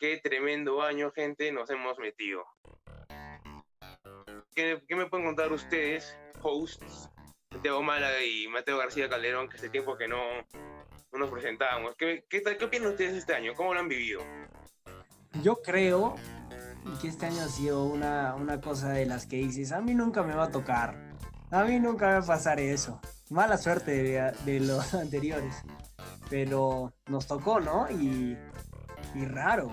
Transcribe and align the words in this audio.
qué 0.00 0.18
tremendo 0.18 0.82
año, 0.82 1.12
gente, 1.12 1.52
nos 1.52 1.68
hemos 1.70 1.98
metido. 1.98 2.42
¿Qué, 4.54 4.82
me 4.96 5.06
pueden 5.06 5.26
contar 5.26 5.52
ustedes, 5.52 6.16
hosts, 6.42 7.10
Santiago 7.52 7.82
Málaga 7.82 8.24
y 8.24 8.48
Mateo 8.48 8.78
García 8.78 9.08
Calderón, 9.08 9.48
que 9.48 9.58
hace 9.58 9.68
tiempo 9.68 9.96
que 9.96 10.08
no, 10.08 10.18
nos 11.12 11.30
presentábamos? 11.30 11.94
¿Qué, 11.96 12.24
qué, 12.28 12.42
¿Qué 12.42 12.64
opinan 12.64 12.88
ustedes 12.88 13.14
este 13.14 13.34
año? 13.34 13.52
¿Cómo 13.54 13.74
lo 13.74 13.80
han 13.80 13.88
vivido? 13.88 14.22
Yo 15.42 15.60
creo 15.62 16.16
que 17.00 17.08
este 17.08 17.26
año 17.26 17.42
ha 17.42 17.48
sido 17.48 17.84
una, 17.84 18.34
una 18.34 18.60
cosa 18.60 18.92
de 18.92 19.04
las 19.04 19.26
que 19.26 19.36
dices, 19.36 19.70
a 19.70 19.82
mí 19.82 19.94
nunca 19.94 20.22
me 20.22 20.34
va 20.34 20.44
a 20.44 20.50
tocar, 20.50 20.96
a 21.50 21.64
mí 21.64 21.78
nunca 21.78 22.06
me 22.06 22.12
va 22.14 22.18
a 22.20 22.26
pasar 22.26 22.58
eso. 22.58 23.00
Mala 23.28 23.58
suerte 23.58 24.02
de, 24.02 24.32
de 24.44 24.60
los 24.60 24.94
anteriores, 24.94 25.62
pero 26.30 26.94
nos 27.06 27.26
tocó, 27.26 27.60
¿no? 27.60 27.88
Y, 27.90 28.36
y 29.14 29.24
raro, 29.24 29.70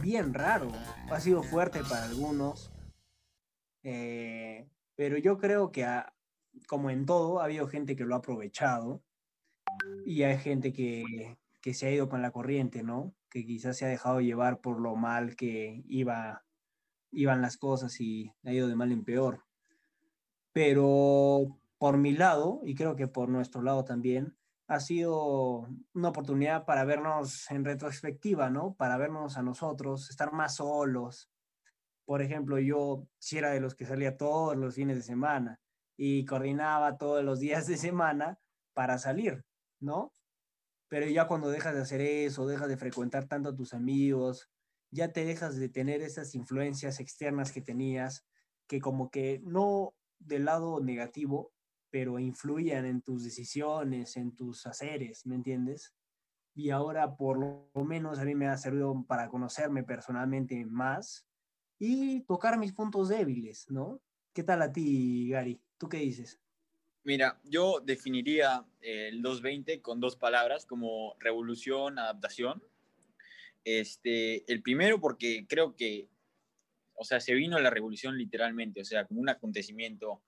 bien 0.00 0.34
raro. 0.34 0.70
Ha 1.10 1.20
sido 1.20 1.42
fuerte 1.42 1.80
para 1.82 2.04
algunos, 2.04 2.72
eh, 3.82 4.68
pero 4.96 5.18
yo 5.18 5.38
creo 5.38 5.70
que 5.70 5.86
como 6.66 6.90
en 6.90 7.06
todo, 7.06 7.40
ha 7.40 7.44
habido 7.44 7.68
gente 7.68 7.96
que 7.96 8.04
lo 8.04 8.14
ha 8.14 8.18
aprovechado 8.18 9.02
y 10.04 10.22
hay 10.22 10.38
gente 10.38 10.72
que, 10.72 11.36
que 11.60 11.74
se 11.74 11.86
ha 11.86 11.92
ido 11.92 12.08
con 12.08 12.22
la 12.22 12.30
corriente, 12.30 12.82
¿no? 12.82 13.14
Que 13.30 13.44
quizás 13.44 13.76
se 13.76 13.84
ha 13.84 13.88
dejado 13.88 14.20
llevar 14.20 14.60
por 14.60 14.80
lo 14.80 14.96
mal 14.96 15.36
que 15.36 15.82
iba, 15.86 16.44
iban 17.10 17.42
las 17.42 17.56
cosas 17.56 18.00
y 18.00 18.32
ha 18.44 18.52
ido 18.52 18.68
de 18.68 18.76
mal 18.76 18.92
en 18.92 19.04
peor. 19.04 19.44
Pero 20.52 21.60
por 21.78 21.98
mi 21.98 22.12
lado, 22.12 22.60
y 22.64 22.74
creo 22.74 22.96
que 22.96 23.06
por 23.06 23.28
nuestro 23.28 23.62
lado 23.62 23.84
también, 23.84 24.37
ha 24.68 24.80
sido 24.80 25.66
una 25.94 26.08
oportunidad 26.10 26.64
para 26.64 26.84
vernos 26.84 27.50
en 27.50 27.64
retrospectiva, 27.64 28.50
¿no? 28.50 28.74
Para 28.74 28.98
vernos 28.98 29.36
a 29.36 29.42
nosotros, 29.42 30.10
estar 30.10 30.32
más 30.32 30.56
solos, 30.56 31.30
por 32.08 32.22
ejemplo, 32.22 32.58
yo 32.58 33.06
si 33.18 33.36
era 33.36 33.50
de 33.50 33.60
los 33.60 33.74
que 33.74 33.84
salía 33.84 34.16
todos 34.16 34.56
los 34.56 34.74
fines 34.74 34.96
de 34.96 35.02
semana 35.02 35.60
y 35.94 36.24
coordinaba 36.24 36.96
todos 36.96 37.22
los 37.22 37.38
días 37.38 37.66
de 37.66 37.76
semana 37.76 38.38
para 38.72 38.96
salir, 38.96 39.44
¿no? 39.78 40.14
Pero 40.88 41.06
ya 41.06 41.26
cuando 41.26 41.50
dejas 41.50 41.74
de 41.74 41.82
hacer 41.82 42.00
eso, 42.00 42.46
dejas 42.46 42.68
de 42.68 42.78
frecuentar 42.78 43.26
tanto 43.26 43.50
a 43.50 43.54
tus 43.54 43.74
amigos, 43.74 44.48
ya 44.90 45.12
te 45.12 45.26
dejas 45.26 45.56
de 45.56 45.68
tener 45.68 46.00
esas 46.00 46.34
influencias 46.34 46.98
externas 46.98 47.52
que 47.52 47.60
tenías, 47.60 48.24
que 48.66 48.80
como 48.80 49.10
que 49.10 49.42
no 49.44 49.94
del 50.18 50.46
lado 50.46 50.80
negativo, 50.80 51.52
pero 51.90 52.18
influían 52.18 52.84
en 52.86 53.02
tus 53.02 53.24
decisiones, 53.24 54.16
en 54.16 54.34
tus 54.34 54.66
haceres, 54.66 55.26
¿me 55.26 55.34
entiendes? 55.34 55.94
Y 56.54 56.70
ahora 56.70 57.16
por 57.16 57.38
lo 57.38 57.84
menos 57.84 58.18
a 58.18 58.24
mí 58.24 58.34
me 58.34 58.48
ha 58.48 58.56
servido 58.56 59.04
para 59.06 59.28
conocerme 59.28 59.84
personalmente 59.84 60.64
más 60.66 61.26
y 61.78 62.20
tocar 62.22 62.58
mis 62.58 62.72
puntos 62.72 63.08
débiles, 63.08 63.70
¿no? 63.70 64.00
¿Qué 64.32 64.42
tal 64.42 64.62
a 64.62 64.72
ti, 64.72 65.28
Gary? 65.28 65.60
¿Tú 65.78 65.88
qué 65.88 65.98
dices? 65.98 66.40
Mira, 67.04 67.40
yo 67.44 67.80
definiría 67.80 68.66
el 68.80 69.22
220 69.22 69.80
con 69.80 70.00
dos 70.00 70.16
palabras 70.16 70.66
como 70.66 71.16
revolución, 71.20 71.98
adaptación. 71.98 72.62
Este, 73.64 74.50
el 74.52 74.62
primero 74.62 75.00
porque 75.00 75.46
creo 75.48 75.74
que, 75.74 76.08
o 76.94 77.04
sea, 77.04 77.20
se 77.20 77.34
vino 77.34 77.58
la 77.60 77.70
revolución 77.70 78.18
literalmente, 78.18 78.80
o 78.80 78.84
sea, 78.84 79.06
como 79.06 79.20
un 79.20 79.28
acontecimiento 79.28 80.22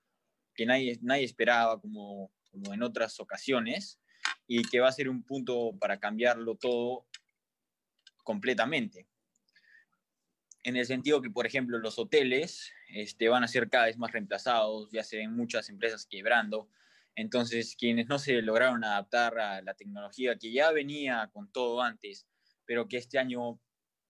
que 0.60 0.66
nadie, 0.66 0.98
nadie 1.00 1.24
esperaba, 1.24 1.80
como, 1.80 2.30
como 2.50 2.74
en 2.74 2.82
otras 2.82 3.18
ocasiones, 3.18 3.98
y 4.46 4.62
que 4.62 4.80
va 4.80 4.88
a 4.88 4.92
ser 4.92 5.08
un 5.08 5.22
punto 5.22 5.72
para 5.80 5.98
cambiarlo 5.98 6.56
todo 6.56 7.06
completamente 8.24 9.06
en 10.62 10.76
el 10.76 10.86
sentido 10.86 11.22
que, 11.22 11.30
por 11.30 11.46
ejemplo, 11.46 11.78
los 11.78 11.98
hoteles 11.98 12.72
este, 12.88 13.28
van 13.28 13.44
a 13.44 13.48
ser 13.48 13.68
cada 13.70 13.86
vez 13.86 13.96
más 13.96 14.12
reemplazados, 14.12 14.90
ya 14.92 15.02
se 15.02 15.16
ven 15.16 15.34
muchas 15.34 15.70
empresas 15.70 16.06
quebrando. 16.06 16.68
Entonces, 17.14 17.76
quienes 17.78 18.08
no 18.08 18.18
se 18.18 18.42
lograron 18.42 18.84
adaptar 18.84 19.38
a 19.38 19.62
la 19.62 19.74
tecnología 19.74 20.36
que 20.36 20.52
ya 20.52 20.70
venía 20.70 21.30
con 21.32 21.50
todo 21.50 21.80
antes, 21.80 22.26
pero 22.66 22.88
que 22.88 22.98
este 22.98 23.18
año 23.18 23.58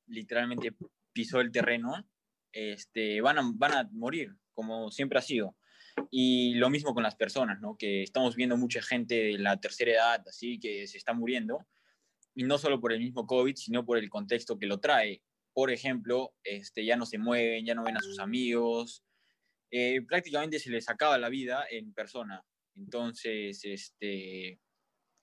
literalmente 0.07 0.75
pisó 1.13 1.41
el 1.41 1.53
terreno, 1.53 2.05
este, 2.53 3.21
van, 3.21 3.39
a, 3.39 3.43
van 3.55 3.73
a 3.73 3.89
morir, 3.93 4.37
como 4.53 4.91
siempre 4.91 5.19
ha 5.19 5.23
sido. 5.23 5.57
Y 6.11 6.55
lo 6.55 6.71
mismo 6.71 6.95
con 6.95 7.03
las 7.03 7.17
personas, 7.17 7.61
¿no? 7.61 7.77
que 7.77 8.03
estamos 8.03 8.37
viendo 8.37 8.57
mucha 8.57 8.83
gente 8.83 9.15
de 9.15 9.39
la 9.39 9.61
tercera 9.61 9.93
edad, 9.93 10.25
así 10.29 10.59
que 10.59 10.87
se 10.87 10.99
está 10.99 11.13
muriendo, 11.13 11.67
y 12.35 12.45
no 12.45 12.59
solo 12.59 12.81
por 12.81 12.93
el 12.93 13.01
mismo 13.01 13.27
COVID, 13.27 13.57
sino 13.57 13.85
por 13.85 13.99
el 13.99 14.09
contexto 14.09 14.59
que 14.59 14.67
lo 14.67 14.79
trae 14.79 15.23
por 15.53 15.71
ejemplo, 15.71 16.35
este, 16.45 16.85
ya 16.85 16.97
no 16.97 17.07
se 17.07 17.19
mueven, 17.19 17.67
ya 17.67 17.75
no 17.75 17.85
ven 17.85 17.97
a 17.97 18.01
sus 18.01 18.19
amigos, 18.19 19.05
eh, 19.71 20.01
prácticamente 20.03 20.59
se 20.59 20.71
les 20.71 20.89
acaba 20.89 21.19
la 21.19 21.29
vida 21.29 21.65
en 21.71 21.93
persona. 21.93 22.45
Entonces, 22.77 23.65
este, 23.65 24.61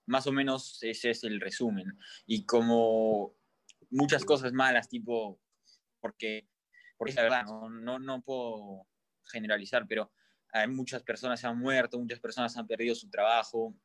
más 0.06 0.28
o 0.28 0.32
menos 0.32 0.80
ese 0.84 1.12
es 1.12 1.24
el 1.24 1.40
resumen. 1.40 1.98
Y 2.26 2.46
como 2.46 3.36
muchas 3.90 4.26
cosas 4.26 4.54
malas, 4.54 4.90
tipo, 4.90 5.40
porque, 6.00 6.48
porque 6.98 7.14
la 7.14 7.24
verdad, 7.24 7.46
no, 7.46 8.00
no, 8.00 8.22
puedo 8.22 8.88
generalizar, 9.32 9.88
pero 9.88 10.12
muchas 10.66 11.04
personas 11.04 11.40
se 11.40 11.48
han 11.48 11.60
muerto, 11.60 12.00
muchas 12.00 12.20
personas 12.20 12.56
han 12.58 12.66
perdido 12.66 12.96
su 12.96 13.10
trabajo, 13.10 13.76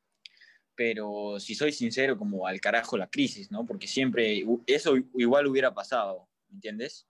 pero 0.74 1.38
si 1.38 1.54
soy 1.54 1.72
sincero, 1.72 2.16
como 2.16 2.46
al 2.46 2.60
carajo 2.60 2.96
la 2.96 3.10
crisis, 3.10 3.50
¿no? 3.50 3.66
Porque 3.66 3.86
siempre 3.86 4.44
eso 4.66 4.96
igual 5.14 5.46
hubiera 5.46 5.74
pasado. 5.74 6.28
¿me 6.52 6.56
entiendes? 6.56 7.08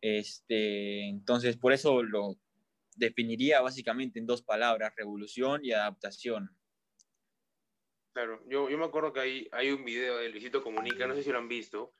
Este, 0.00 1.08
entonces, 1.08 1.56
por 1.56 1.72
eso 1.72 2.02
lo 2.02 2.36
definiría 2.96 3.60
básicamente 3.60 4.18
en 4.18 4.26
dos 4.26 4.42
palabras, 4.42 4.94
revolución 4.96 5.64
y 5.64 5.72
adaptación. 5.72 6.50
Claro, 8.12 8.42
yo, 8.48 8.68
yo 8.68 8.78
me 8.78 8.84
acuerdo 8.84 9.12
que 9.12 9.20
hay, 9.20 9.48
hay 9.52 9.70
un 9.70 9.84
video 9.84 10.18
de 10.18 10.28
Luisito 10.28 10.62
Comunica, 10.62 11.06
no 11.06 11.14
sé 11.14 11.22
si 11.22 11.30
lo 11.30 11.38
han 11.38 11.48
visto, 11.48 11.94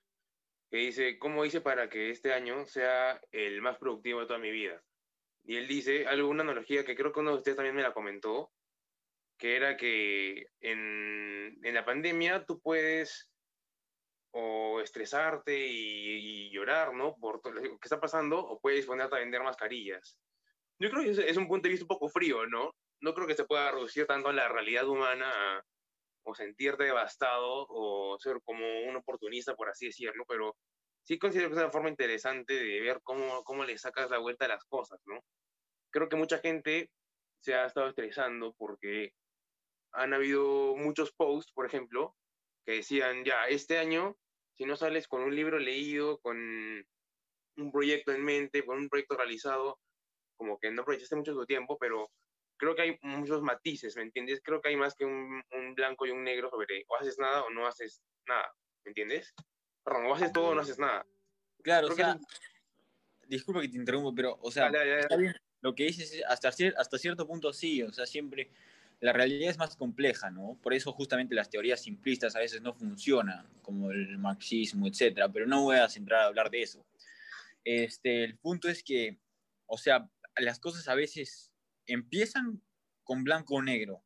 que 0.69 0.79
dice, 0.79 1.19
¿cómo 1.19 1.45
hice 1.45 1.61
para 1.61 1.89
que 1.89 2.11
este 2.11 2.33
año 2.33 2.67
sea 2.67 3.21
el 3.31 3.63
más 3.63 3.79
productivo 3.79 4.21
de 4.21 4.27
toda 4.27 4.41
mi 4.41 4.51
vida? 4.51 4.83
Y 5.49 5.57
él 5.57 5.67
dice 5.67 6.07
algo, 6.07 6.29
una 6.29 6.43
analogía 6.43 6.85
que 6.85 6.95
creo 6.95 7.11
que 7.11 7.21
uno 7.21 7.31
de 7.31 7.39
ustedes 7.39 7.57
también 7.57 7.75
me 7.75 7.83
la 7.83 7.95
comentó, 7.95 8.53
que 9.39 9.57
era 9.57 9.79
que 9.79 10.51
en, 10.61 11.59
en 11.63 11.75
la 11.75 11.87
pandemia 11.87 12.45
tú 12.45 12.61
puedes 12.61 13.31
o 14.33 14.83
estresarte 14.83 15.57
y, 15.59 16.51
llorar, 16.51 16.93
¿no? 16.93 17.17
Por 17.17 17.41
todo 17.41 17.55
lo 17.55 17.63
que 17.63 17.79
está 17.83 17.99
pasando, 17.99 18.39
o 18.39 18.61
puedes 18.61 18.85
ponerte 18.85 19.17
a 19.17 19.21
vender 19.21 19.43
mascarillas. 19.43 20.19
Yo 20.79 20.91
creo 20.91 21.03
que 21.03 21.31
es, 21.31 21.37
un 21.39 21.49
punto 21.49 21.63
de 21.63 21.71
vista 21.71 21.85
un 21.85 21.89
poco 21.89 22.11
frío, 22.11 22.47
¿no? 22.47 22.77
No 23.01 23.15
creo 23.15 23.27
que 23.27 23.35
se 23.35 23.47
pueda 23.47 23.71
reducir 23.71 24.05
tanto 24.05 24.29
a 24.29 24.35
la 24.35 24.49
realidad 24.49 24.87
humana 24.87 25.65
o 26.25 26.35
sentirte 26.35 26.85
devastado 26.85 27.67
o 27.71 28.19
ser 28.21 28.39
como 28.45 28.67
un 28.83 28.97
oportunista, 28.97 29.57
por 29.57 29.71
así 29.71 29.87
decirlo, 29.87 30.27
pero 30.29 30.59
sí 31.09 31.19
considero 31.19 31.49
que 31.49 31.55
es 31.55 31.63
una 31.63 31.71
forma 31.71 31.89
interesante 31.89 32.53
de 32.53 32.81
ver 32.81 33.01
cómo, 33.03 33.43
cómo 33.43 33.65
le 33.65 33.79
sacas 33.79 34.11
la 34.11 34.19
vuelta 34.19 34.45
a 34.45 34.49
las 34.49 34.65
cosas, 34.67 35.01
¿no? 35.07 35.25
Creo 35.91 36.11
que 36.11 36.17
mucha 36.17 36.39
gente 36.39 36.91
se 37.41 37.55
ha 37.55 37.65
estado 37.65 37.89
estresando 37.89 38.55
porque 38.59 39.15
han 39.93 40.13
habido 40.13 40.77
muchos 40.77 41.15
posts, 41.15 41.51
por 41.53 41.65
ejemplo, 41.65 42.15
que 42.67 42.73
decían, 42.73 43.25
ya, 43.25 43.49
este 43.49 43.79
año, 43.79 44.19
si 44.53 44.67
no 44.67 44.77
sales 44.77 45.09
con 45.09 45.23
un 45.23 45.35
libro 45.35 45.59
leído, 45.59 46.19
con 46.19 46.37
un 46.37 47.73
proyecto 47.73 48.13
en 48.13 48.23
mente, 48.23 48.67
con 48.67 48.77
un 48.77 48.91
proyecto 48.91 49.17
realizado, 49.17 49.81
como 50.37 50.59
que 50.59 50.71
no 50.71 50.83
aprovechaste 50.83 51.17
mucho 51.17 51.33
tu 51.33 51.47
tiempo, 51.47 51.79
pero 51.79 52.11
creo 52.59 52.75
que 52.75 52.83
hay 52.83 52.99
muchos 53.01 53.41
matices, 53.41 53.97
¿me 53.97 54.03
entiendes? 54.03 54.43
Creo 54.45 54.61
que 54.61 54.69
hay 54.69 54.77
más 54.77 54.95
que 54.95 55.07
un, 55.07 55.43
un, 55.53 55.75
blanco 55.75 56.05
y 56.05 56.11
un 56.11 56.23
negro 56.23 56.51
sobre 56.51 56.85
o 56.87 56.97
haces 56.97 57.19
nada 57.19 57.45
o 57.45 57.51
no 57.51 57.67
haces 57.67 58.03
nada, 58.27 58.53
¿me 58.85 58.91
entiendes? 58.91 59.33
Perdón, 59.89 60.07
o 60.07 60.15
haces 60.15 60.33
todo 60.33 60.49
o 60.49 60.55
no 60.55 60.61
haces 60.61 60.79
nada. 60.79 61.07
Claro, 61.63 61.89
o 61.89 61.93
sea, 61.93 62.19
disculpa 63.27 63.63
que 63.63 63.69
te 63.69 63.77
interrumpo, 63.77 64.15
pero, 64.15 64.39
o 64.43 64.51
sea, 64.51 64.69
está 64.69 65.17
bien, 65.17 65.35
lo 65.63 65.75
que 65.75 65.85
dices 65.85 66.23
hasta, 66.29 66.51
hasta 66.77 66.99
cierto 66.99 67.27
punto 67.27 67.53
sí, 67.55 67.83
o 67.83 67.91
sea, 67.91 68.05
siempre 68.05 68.51
la 69.01 69.15
realidad 69.15 69.49
es 69.49 69.57
más 69.57 69.77
compleja, 69.77 70.31
¿no? 70.31 70.59
Por 70.63 70.75
eso 70.75 70.93
justamente 70.93 71.35
las 71.35 71.49
teorías 71.49 71.83
simplistas 71.83 72.37
a 72.37 72.41
veces 72.41 72.61
no 72.61 72.75
funcionan, 72.75 73.49
como 73.63 73.91
el 73.91 74.19
marxismo, 74.19 74.87
etcétera, 74.87 75.31
pero 75.31 75.47
no 75.47 75.63
voy 75.63 75.77
a 75.77 75.89
centrar 75.89 76.21
a 76.21 76.27
hablar 76.27 76.51
de 76.51 76.63
eso. 76.63 76.85
Este, 77.65 78.25
el 78.25 78.37
punto 78.37 78.69
es 78.69 78.83
que, 78.83 79.19
o 79.67 79.79
sea, 79.79 80.11
las 80.37 80.59
cosas 80.59 80.87
a 80.89 80.95
veces 80.95 81.51
empiezan 81.87 82.61
con 83.05 83.25
blanco 83.25 83.55
o 83.55 83.63
negro. 83.63 84.03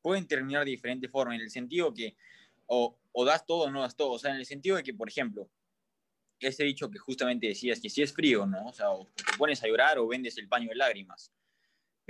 Pueden 0.00 0.26
terminar 0.26 0.64
de 0.64 0.70
diferente 0.70 1.08
forma, 1.08 1.34
en 1.34 1.42
el 1.42 1.50
sentido 1.50 1.92
que 1.92 2.16
o, 2.64 2.96
o 3.12 3.24
das 3.24 3.44
todo 3.46 3.64
o 3.64 3.70
no 3.70 3.82
das 3.82 3.96
todo. 3.96 4.12
O 4.12 4.18
sea, 4.18 4.30
en 4.32 4.38
el 4.38 4.46
sentido 4.46 4.76
de 4.76 4.82
que, 4.82 4.94
por 4.94 5.08
ejemplo, 5.08 5.50
ese 6.38 6.64
dicho 6.64 6.90
que 6.90 6.98
justamente 6.98 7.48
decías, 7.48 7.80
que 7.80 7.90
si 7.90 8.02
es 8.02 8.12
frío, 8.12 8.46
¿no? 8.46 8.66
O 8.66 8.72
sea, 8.72 8.90
o 8.90 9.06
te 9.14 9.36
pones 9.36 9.62
a 9.62 9.68
llorar 9.68 9.98
o 9.98 10.06
vendes 10.08 10.38
el 10.38 10.48
paño 10.48 10.68
de 10.70 10.76
lágrimas 10.76 11.32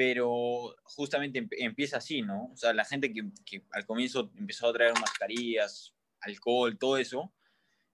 pero 0.01 0.75
justamente 0.85 1.47
empieza 1.59 1.99
así, 1.99 2.23
¿no? 2.23 2.47
O 2.47 2.57
sea, 2.57 2.73
la 2.73 2.87
gente 2.87 3.13
que, 3.13 3.63
al 3.71 3.85
comienzo 3.85 4.33
empezó 4.35 4.69
a 4.69 4.73
traer 4.73 4.95
mascarillas, 4.99 5.95
alcohol, 6.23 6.79
todo 6.79 6.97
eso, 6.97 7.35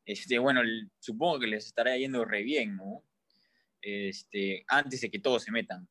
este, 0.04 0.38
bueno, 0.38 0.60
supongo 1.00 1.40
que 1.40 1.48
les 1.48 1.66
estará 1.66 1.96
yendo 1.96 2.24
re 2.24 2.44
bien, 2.44 2.76
¿no? 2.76 3.02
Este, 3.82 4.64
antes 4.68 5.00
de 5.00 5.10
que 5.10 5.18
todos 5.18 5.42
se 5.42 5.50
metan. 5.50 5.88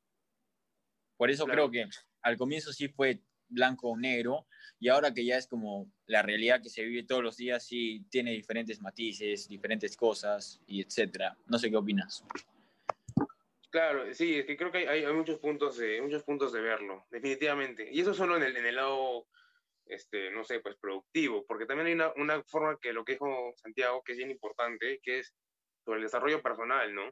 Por 1.18 1.30
eso 1.32 1.46
creo 1.46 1.70
que 1.70 1.86
al 2.22 2.38
comienzo 2.38 2.72
sí 2.72 2.88
fue 2.88 3.22
blanco 3.48 3.90
o 3.90 3.98
negro, 3.98 4.48
y 4.80 4.90
ahora 4.90 5.14
que 5.14 5.26
ya 5.26 5.38
es 5.38 5.48
como 5.48 5.92
la 6.06 6.22
realidad 6.22 6.62
que 6.62 6.70
se 6.70 6.84
vive 6.84 7.04
todos 7.04 7.24
los 7.24 7.38
días, 7.38 7.66
sí 7.66 8.06
tiene 8.10 8.32
diferentes 8.32 8.82
matices, 8.82 9.48
diferentes 9.48 9.96
cosas, 9.96 10.62
y 10.68 10.82
etcétera. 10.82 11.38
No 11.48 11.58
sé 11.58 11.70
qué 11.70 11.78
opinas. 11.78 12.24
Claro, 13.76 14.14
sí, 14.14 14.36
es 14.36 14.46
que 14.46 14.56
creo 14.56 14.72
que 14.72 14.88
hay, 14.88 15.06
muchos, 15.14 15.38
puntos 15.40 15.78
de, 15.78 16.02
muchos 16.02 16.24
puntos 16.24 16.54
de 16.54 16.62
verlo, 16.62 17.06
definitivamente. 17.10 17.90
Y 17.92 18.00
eso 18.00 18.14
solo 18.14 18.38
en 18.38 18.44
el, 18.44 18.56
en 18.56 18.66
el 18.66 18.76
lado, 18.76 19.28
este, 19.86 20.32
no 20.32 20.46
sé, 20.46 20.62
pues 20.62 20.78
productivo, 20.78 21.46
porque 21.46 21.66
también 21.66 21.88
hay 21.88 21.94
una, 21.94 22.14
una 22.16 22.44
forma 22.44 22.78
que 22.80 22.94
lo 22.94 23.04
que 23.04 23.14
dijo 23.14 23.54
Santiago, 23.58 24.02
que 24.02 24.14
es 24.14 24.18
bien 24.18 24.32
importante, 24.32 25.02
que 25.04 25.20
es 25.20 25.36
sobre 25.84 25.98
el 25.98 26.06
desarrollo 26.06 26.42
personal, 26.42 26.96
¿no? 26.96 27.12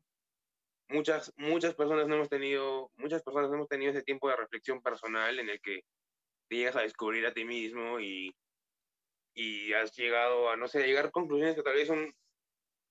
Muchas, 0.87 1.33
muchas 1.35 1.75
personas 1.75 2.07
no 2.07 2.15
hemos 2.15 2.29
tenido, 2.29 2.91
muchas 2.95 3.23
personas 3.23 3.49
no 3.49 3.55
hemos 3.55 3.67
tenido 3.67 3.91
ese 3.91 4.03
tiempo 4.03 4.29
de 4.29 4.37
reflexión 4.37 4.81
personal 4.81 5.39
en 5.39 5.49
el 5.49 5.59
que 5.59 5.83
te 6.53 6.59
llegas 6.59 6.75
a 6.75 6.81
descubrir 6.81 7.25
a 7.25 7.33
ti 7.33 7.45
mismo 7.45 7.99
y, 7.99 8.35
y 9.33 9.73
has 9.73 9.91
llegado 9.95 10.51
a, 10.51 10.55
no 10.55 10.67
sé, 10.67 10.83
a 10.83 10.85
llegar 10.85 11.07
a 11.07 11.11
conclusiones 11.11 11.55
que 11.55 11.63
tal 11.63 11.73
vez 11.73 11.87
son, 11.87 12.13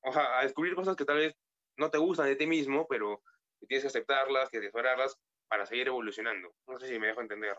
o 0.03 0.13
sea, 0.13 0.41
a 0.41 0.43
descubrir 0.43 0.75
cosas 0.75 0.97
que 0.97 1.05
tal 1.05 1.19
vez 1.19 1.37
no 1.77 1.89
te 1.89 1.99
gustan 1.99 2.27
de 2.27 2.35
ti 2.35 2.47
mismo, 2.47 2.87
pero 2.89 3.23
tienes 3.69 3.85
que 3.85 3.89
aceptarlas, 3.89 4.51
que 4.51 4.61
mejorarlas 4.61 5.17
para 5.49 5.65
seguir 5.65 5.87
evolucionando. 5.87 6.53
No 6.67 6.77
sé 6.79 6.89
si 6.89 6.99
me 6.99 7.07
dejo 7.07 7.21
entender. 7.21 7.57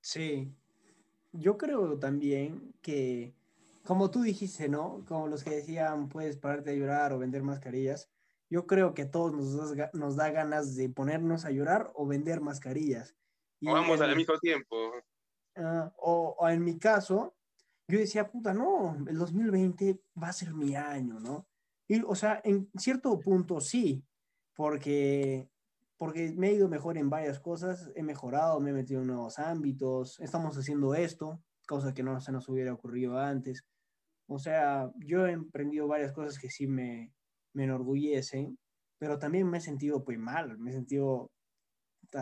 Sí, 0.00 0.52
yo 1.30 1.56
creo 1.56 1.96
también 2.00 2.74
que, 2.82 3.32
como 3.84 4.10
tú 4.10 4.22
dijiste, 4.22 4.68
¿no? 4.68 5.04
Como 5.06 5.28
los 5.28 5.44
que 5.44 5.50
decían, 5.50 6.08
puedes 6.08 6.38
pararte 6.38 6.70
a 6.70 6.74
llorar 6.74 7.12
o 7.12 7.20
vender 7.20 7.44
mascarillas. 7.44 8.10
Yo 8.48 8.66
creo 8.66 8.94
que 8.94 9.02
a 9.02 9.10
todos 9.12 9.32
nos 9.32 9.76
da, 9.76 9.90
nos 9.92 10.16
da 10.16 10.30
ganas 10.30 10.74
de 10.74 10.88
ponernos 10.88 11.44
a 11.44 11.52
llorar 11.52 11.92
o 11.94 12.04
vender 12.04 12.40
mascarillas. 12.40 13.14
Y 13.60 13.68
o 13.68 13.72
vamos 13.74 14.00
al 14.00 14.16
mismo 14.16 14.36
tiempo. 14.38 14.92
Uh, 15.60 15.90
o, 15.98 16.36
o, 16.38 16.48
en 16.48 16.64
mi 16.64 16.78
caso, 16.78 17.34
yo 17.86 17.98
decía, 17.98 18.30
puta, 18.30 18.54
no, 18.54 18.96
el 19.06 19.18
2020 19.18 20.00
va 20.22 20.28
a 20.28 20.32
ser 20.32 20.54
mi 20.54 20.74
año, 20.74 21.20
¿no? 21.20 21.46
Y, 21.86 22.00
o 22.02 22.14
sea, 22.14 22.40
en 22.44 22.70
cierto 22.78 23.18
punto 23.20 23.60
sí, 23.60 24.02
porque, 24.54 25.50
porque 25.98 26.32
me 26.32 26.48
he 26.48 26.54
ido 26.54 26.68
mejor 26.68 26.96
en 26.96 27.10
varias 27.10 27.40
cosas, 27.40 27.90
he 27.94 28.02
mejorado, 28.02 28.58
me 28.60 28.70
he 28.70 28.72
metido 28.72 29.02
en 29.02 29.08
nuevos 29.08 29.38
ámbitos, 29.38 30.18
estamos 30.20 30.56
haciendo 30.56 30.94
esto, 30.94 31.42
cosa 31.66 31.92
que 31.92 32.02
no 32.02 32.18
se 32.20 32.32
nos 32.32 32.48
hubiera 32.48 32.72
ocurrido 32.72 33.18
antes. 33.18 33.66
O 34.28 34.38
sea, 34.38 34.90
yo 34.96 35.26
he 35.26 35.32
emprendido 35.32 35.88
varias 35.88 36.12
cosas 36.12 36.38
que 36.38 36.48
sí 36.48 36.66
me, 36.66 37.12
me 37.52 37.64
enorgullecen, 37.64 38.58
pero 38.98 39.18
también 39.18 39.46
me 39.48 39.58
he 39.58 39.60
sentido 39.60 40.04
pues 40.04 40.18
mal, 40.18 40.56
me 40.58 40.70
he 40.70 40.72
sentido 40.72 41.30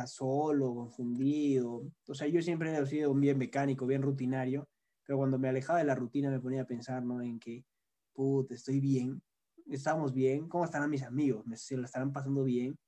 solo, 0.07 0.75
confundido. 0.75 1.83
O 2.07 2.15
sea, 2.15 2.29
yo 2.29 2.41
siempre 2.43 2.77
he 2.77 2.87
sido 2.87 3.11
un 3.11 3.21
bien 3.21 3.39
mecánico, 3.39 3.87
bien 3.87 4.03
rutinario, 4.03 4.69
pero 5.05 5.19
cuando 5.19 5.39
me 5.39 5.49
alejaba 5.49 5.79
de 5.79 5.85
la 5.85 5.95
rutina 5.95 6.31
me 6.31 6.41
ponía 6.41 6.63
a 6.63 6.67
pensar, 6.67 7.03
¿no? 7.03 7.23
En 7.23 7.39
que, 7.39 7.65
puta, 8.13 8.55
estoy 8.55 8.81
bien, 8.81 9.23
estamos 9.67 10.13
bien, 10.13 10.49
¿cómo 10.49 10.65
estarán 10.65 10.91
mis 10.91 11.03
amigos? 11.03 11.47
¿Me, 11.47 11.57
¿Se 11.57 11.77
lo 11.77 11.85
estarán 11.85 12.13
pasando 12.13 12.45
bien? 12.45 12.79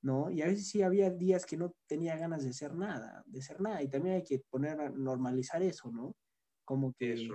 ¿No? 0.00 0.30
Y 0.30 0.42
a 0.42 0.46
veces 0.46 0.68
sí 0.68 0.82
había 0.82 1.10
días 1.10 1.44
que 1.44 1.56
no 1.56 1.74
tenía 1.86 2.16
ganas 2.16 2.44
de 2.44 2.50
hacer 2.50 2.74
nada, 2.74 3.22
de 3.26 3.40
hacer 3.40 3.60
nada, 3.60 3.82
y 3.82 3.88
también 3.88 4.16
hay 4.16 4.24
que 4.24 4.40
poner 4.48 4.80
a 4.80 4.90
normalizar 4.90 5.62
eso, 5.62 5.90
¿no? 5.90 6.14
Como 6.64 6.92
que, 6.94 7.28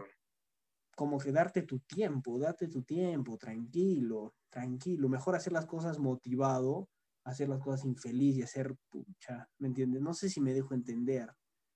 como 0.96 1.18
que 1.20 1.32
darte 1.32 1.64
tu 1.64 1.80
tiempo, 1.80 2.40
date 2.40 2.68
tu 2.68 2.84
tiempo, 2.84 3.38
tranquilo, 3.38 4.34
tranquilo, 4.50 5.10
mejor 5.10 5.36
hacer 5.36 5.52
las 5.52 5.66
cosas 5.66 6.00
motivado, 6.00 6.88
hacer 7.24 7.50
las 7.50 7.60
cosas 7.60 7.86
infeliz 7.86 8.38
y 8.38 8.44
hacer, 8.44 8.76
pucha, 8.90 9.50
¿me 9.60 9.68
entiendes? 9.68 10.02
No 10.02 10.14
sé 10.14 10.30
si 10.30 10.42
me 10.42 10.54
dejo 10.54 10.74
entender. 10.74 11.30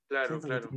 Claro, 0.08 0.40
claro. 0.40 0.70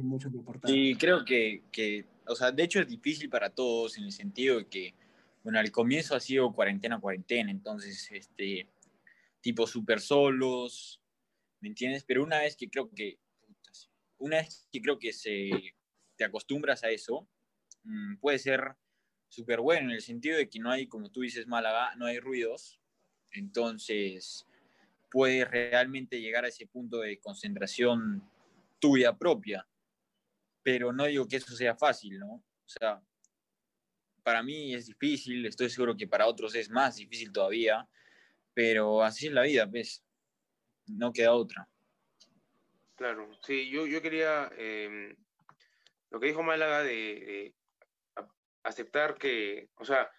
Y 0.66 0.96
creo 0.96 1.24
que, 1.24 1.64
que, 1.70 2.06
o 2.26 2.34
sea, 2.34 2.50
de 2.50 2.64
hecho 2.64 2.80
es 2.80 2.88
difícil 2.88 3.28
para 3.28 3.50
todos 3.50 3.96
en 3.96 4.04
el 4.04 4.12
sentido 4.12 4.58
de 4.58 4.66
que 4.66 4.94
bueno, 5.42 5.58
al 5.58 5.70
comienzo 5.70 6.14
ha 6.14 6.20
sido 6.20 6.52
cuarentena, 6.52 7.00
cuarentena, 7.00 7.50
entonces, 7.50 8.10
este, 8.12 8.68
tipo 9.40 9.66
súper 9.66 10.00
solos, 10.00 11.00
¿me 11.60 11.68
entiendes? 11.68 12.04
Pero 12.04 12.22
una 12.22 12.38
vez 12.38 12.56
que 12.56 12.68
creo 12.68 12.90
que, 12.90 13.18
una 14.18 14.36
vez 14.36 14.68
que 14.70 14.82
creo 14.82 14.98
que 14.98 15.12
se, 15.12 15.50
te 16.16 16.24
acostumbras 16.24 16.84
a 16.84 16.90
eso, 16.90 17.26
mm, 17.84 18.16
puede 18.16 18.38
ser 18.38 18.76
súper 19.28 19.60
bueno 19.60 19.88
en 19.88 19.94
el 19.94 20.02
sentido 20.02 20.36
de 20.36 20.50
que 20.50 20.58
no 20.58 20.70
hay, 20.70 20.86
como 20.86 21.10
tú 21.10 21.22
dices, 21.22 21.46
Málaga, 21.46 21.94
no 21.96 22.04
hay 22.04 22.18
ruidos, 22.18 22.78
entonces 23.30 24.46
puedes 25.10 25.50
realmente 25.50 26.20
llegar 26.20 26.44
a 26.44 26.48
ese 26.48 26.66
punto 26.66 27.00
de 27.00 27.18
concentración 27.18 28.22
tuya 28.78 29.16
propia, 29.16 29.66
pero 30.62 30.92
no 30.92 31.06
digo 31.06 31.26
que 31.26 31.36
eso 31.36 31.54
sea 31.54 31.76
fácil, 31.76 32.18
¿no? 32.18 32.32
O 32.34 32.68
sea, 32.68 33.02
para 34.22 34.42
mí 34.42 34.74
es 34.74 34.86
difícil, 34.86 35.44
estoy 35.46 35.70
seguro 35.70 35.96
que 35.96 36.06
para 36.06 36.26
otros 36.26 36.54
es 36.54 36.70
más 36.70 36.96
difícil 36.96 37.32
todavía, 37.32 37.88
pero 38.54 39.02
así 39.02 39.26
es 39.26 39.32
la 39.32 39.42
vida, 39.42 39.66
¿ves? 39.66 40.04
No 40.86 41.12
queda 41.12 41.32
otra. 41.32 41.68
Claro, 42.96 43.30
sí, 43.42 43.70
yo, 43.70 43.86
yo 43.86 44.02
quería, 44.02 44.50
em, 44.56 45.16
lo 46.10 46.20
que 46.20 46.26
dijo 46.26 46.42
Málaga 46.42 46.82
de, 46.82 47.54
aceptar 48.62 49.16
que, 49.16 49.70
o 49.76 49.84
sea, 49.84 50.10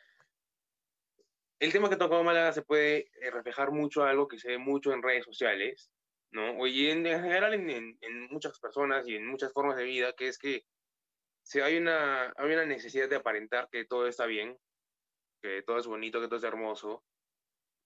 el 1.61 1.71
tema 1.71 1.89
que 1.89 1.95
tocó 1.95 2.23
Málaga 2.23 2.51
se 2.53 2.63
puede 2.63 3.11
eh, 3.21 3.29
reflejar 3.29 3.71
mucho 3.71 4.03
a 4.03 4.09
algo 4.09 4.27
que 4.27 4.39
se 4.39 4.47
ve 4.47 4.57
mucho 4.57 4.91
en 4.91 5.03
redes 5.03 5.23
sociales, 5.23 5.91
¿no? 6.31 6.65
Y 6.65 6.89
en, 6.89 7.05
general 7.05 7.53
en, 7.53 7.69
en, 8.01 8.27
muchas 8.31 8.59
personas 8.59 9.07
y 9.07 9.15
en 9.15 9.27
muchas 9.27 9.53
formas 9.53 9.77
de 9.77 9.83
vida, 9.83 10.13
que 10.13 10.27
es 10.27 10.39
que 10.39 10.65
sí, 11.43 11.59
hay 11.59 11.77
una, 11.77 12.33
hay 12.35 12.51
una 12.51 12.65
necesidad 12.65 13.07
de 13.07 13.17
aparentar 13.17 13.69
que 13.71 13.85
todo 13.85 14.07
está 14.07 14.25
bien, 14.25 14.57
que 15.43 15.61
todo 15.61 15.77
es 15.77 15.85
bonito, 15.85 16.19
que 16.19 16.25
todo 16.25 16.37
es 16.37 16.43
hermoso, 16.43 17.03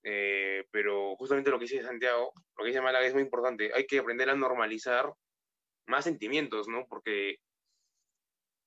eh, 0.03 0.65
pero 0.71 1.17
justamente 1.17 1.51
lo 1.51 1.59
que 1.59 1.65
dice 1.65 1.83
Santiago, 1.83 2.31
lo 2.57 2.63
que 2.63 2.69
dice 2.69 2.81
Málaga 2.81 3.05
es 3.05 3.13
muy 3.13 3.23
importante, 3.23 3.71
hay 3.75 3.85
que 3.87 3.99
aprender 3.99 4.29
a 4.29 4.35
normalizar 4.35 5.11
más 5.87 6.05
sentimientos, 6.05 6.69
¿no? 6.69 6.87
Porque, 6.87 7.39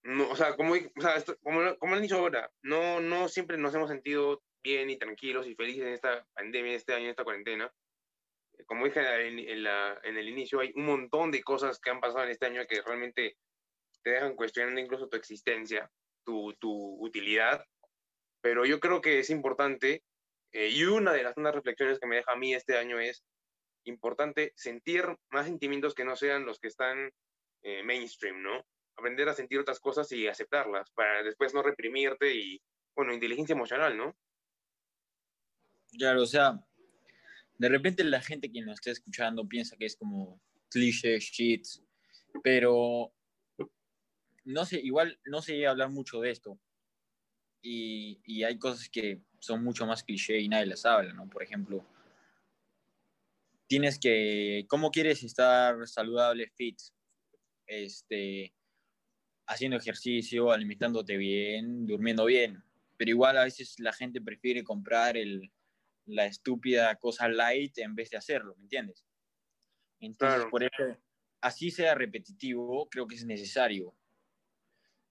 no, 0.03 0.29
o 0.29 0.37
sea, 0.37 0.55
como, 0.55 0.75
o 0.75 1.01
sea, 1.01 1.15
como, 1.43 1.79
como 1.79 1.95
han 1.95 2.03
dicho 2.03 2.19
ahora, 2.19 2.51
no, 2.61 3.01
no 3.01 3.29
siempre 3.29 3.57
nos 3.57 3.75
hemos 3.75 3.89
sentido 3.89 4.43
bien 4.63 4.91
y 4.91 4.99
tranquilos 4.99 5.47
y 5.47 5.55
felices 5.55 5.87
en 5.87 5.93
esta 5.93 6.27
pandemia, 6.35 6.75
este 6.75 6.95
año, 6.95 7.05
en 7.05 7.11
esta 7.11 7.25
cuarentena. 7.25 7.73
Como 8.67 8.85
dije 8.85 9.01
en, 9.01 9.63
la, 9.63 10.01
en 10.03 10.17
el 10.17 10.29
inicio, 10.29 10.61
hay 10.61 10.73
un 10.75 10.85
montón 10.85 11.31
de 11.31 11.43
cosas 11.43 11.79
que 11.79 11.91
han 11.91 12.01
pasado 12.01 12.25
en 12.25 12.31
este 12.31 12.47
año 12.47 12.67
que 12.69 12.83
realmente 12.83 13.37
te 14.03 14.11
dejan 14.11 14.35
cuestionando 14.35 14.81
incluso 14.81 15.09
tu 15.09 15.17
existencia, 15.17 15.91
tu, 16.25 16.55
tu 16.55 16.97
utilidad, 17.01 17.65
pero 18.41 18.65
yo 18.65 18.81
creo 18.81 19.01
que 19.01 19.19
es 19.19 19.31
importante, 19.31 20.03
eh, 20.53 20.69
y 20.69 20.85
una 20.85 21.13
de 21.13 21.23
las 21.23 21.37
unas 21.37 21.55
reflexiones 21.55 21.99
que 21.99 22.07
me 22.07 22.17
deja 22.17 22.33
a 22.33 22.37
mí 22.37 22.55
este 22.55 22.77
año 22.77 22.99
es 22.99 23.25
importante 23.85 24.53
sentir 24.57 25.05
más 25.31 25.47
sentimientos 25.47 25.95
que 25.95 26.05
no 26.05 26.17
sean 26.17 26.45
los 26.45 26.59
que 26.59 26.69
están 26.69 27.11
eh, 27.63 27.83
mainstream, 27.83 28.43
¿no? 28.43 28.65
Aprender 28.97 29.29
a 29.29 29.35
sentir 29.35 29.59
otras 29.59 29.81
cosas 29.81 30.11
y 30.13 30.27
aceptarlas 30.27 30.91
para 30.93 31.23
después 31.23 31.55
no 31.55 31.63
reprimirte 31.63 32.35
y, 32.35 32.61
bueno, 32.97 33.13
inteligencia 33.13 33.55
emocional, 33.55 33.97
¿no? 33.97 34.17
Claro, 35.97 36.23
o 36.23 36.27
sea, 36.27 36.63
de 37.57 37.69
repente 37.69 38.05
la 38.05 38.21
gente 38.21 38.51
que 38.51 38.63
nos 38.63 38.75
está 38.75 38.91
escuchando 38.91 39.47
piensa 39.49 39.77
que 39.77 39.87
es 39.87 39.97
como 39.97 40.41
cliché 40.69 41.19
shit, 41.19 41.67
pero 42.43 43.13
no 44.45 44.65
sé, 44.65 44.81
igual 44.81 45.19
no 45.25 45.43
se 45.43 45.55
llega 45.57 45.69
a 45.69 45.73
hablar 45.73 45.91
mucho 45.91 46.21
de 46.21 46.31
esto. 46.31 46.59
Y, 47.61 48.21
y, 48.25 48.45
hay 48.45 48.57
cosas 48.57 48.89
que 48.89 49.21
son 49.41 49.65
mucho 49.65 49.85
más 49.85 50.05
cliché 50.05 50.39
y 50.39 50.49
nadie 50.49 50.67
las 50.67 50.87
habla, 50.87 51.13
¿no? 51.13 51.29
Por 51.29 51.43
ejemplo, 51.43 51.85
tienes 53.67 53.99
que, 53.99 54.65
¿cómo 54.69 54.91
quieres 54.91 55.23
estar 55.25 55.87
saludable, 55.89 56.49
fit? 56.55 56.79
Este, 57.67 58.55
haciendo 59.47 59.77
ejercicio, 59.77 60.53
alimentándote 60.53 61.17
bien, 61.17 61.87
durmiendo 61.87 62.25
bien. 62.27 62.63
Pero 62.97 63.11
igual 63.11 63.37
a 63.39 63.45
veces 63.45 63.75
la 63.79 63.93
gente 63.93 64.21
prefiere 64.21 64.63
comprar 64.63 65.17
el, 65.17 65.51
la 66.09 66.27
estúpida 66.27 66.95
cosa 66.97 67.29
light 67.29 67.79
en 67.79 67.95
vez 67.95 68.11
de 68.11 68.17
hacerlo, 68.17 68.55
¿me 68.57 68.65
entiendes? 68.65 69.05
Entonces, 70.01 70.47
por 70.51 70.63
eso, 70.63 70.99
así 71.41 71.71
sea 71.71 71.95
repetitivo, 71.95 72.89
creo 72.89 73.07
que 73.07 73.17
es 73.17 73.25
necesario 73.25 73.95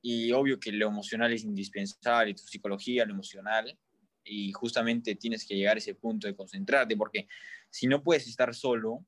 y 0.01 0.31
obvio 0.31 0.59
que 0.59 0.71
lo 0.71 0.87
emocional 0.87 1.33
es 1.33 1.43
indispensable, 1.43 2.33
tu 2.33 2.43
psicología, 2.43 3.05
lo 3.05 3.13
emocional, 3.13 3.77
y 4.23 4.51
justamente 4.51 5.15
tienes 5.15 5.45
que 5.45 5.55
llegar 5.55 5.75
a 5.75 5.79
ese 5.79 5.95
punto 5.95 6.27
de 6.27 6.35
concentrarte, 6.35 6.95
porque 6.95 7.27
si 7.69 7.87
no 7.87 8.03
puedes 8.03 8.27
estar 8.27 8.53
solo, 8.53 9.05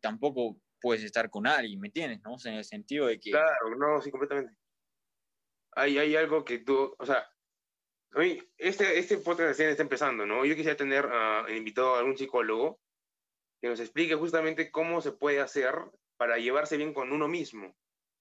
tampoco 0.00 0.60
puedes 0.80 1.02
estar 1.02 1.30
con 1.30 1.46
alguien, 1.46 1.80
¿me 1.80 1.88
entiendes? 1.88 2.20
¿no? 2.22 2.36
en 2.44 2.54
el 2.54 2.64
sentido 2.64 3.06
de 3.06 3.18
que... 3.18 3.30
Claro, 3.30 3.76
no, 3.78 4.00
sí, 4.02 4.10
completamente. 4.10 4.54
Hay, 5.72 5.98
hay 5.98 6.14
algo 6.14 6.44
que 6.44 6.58
tú, 6.58 6.94
o 6.98 7.06
sea, 7.06 7.26
mí, 8.20 8.40
este, 8.58 8.98
este 8.98 9.18
podcast 9.18 9.58
está 9.58 9.82
empezando, 9.82 10.24
¿no? 10.24 10.44
Yo 10.44 10.54
quisiera 10.54 10.76
tener 10.76 11.06
uh, 11.06 11.50
invitado 11.50 11.94
a 11.94 11.98
algún 11.98 12.16
psicólogo 12.16 12.80
que 13.60 13.68
nos 13.68 13.80
explique 13.80 14.14
justamente 14.14 14.70
cómo 14.70 15.00
se 15.00 15.12
puede 15.12 15.40
hacer 15.40 15.74
para 16.16 16.38
llevarse 16.38 16.76
bien 16.76 16.94
con 16.94 17.12
uno 17.12 17.28
mismo. 17.28 17.76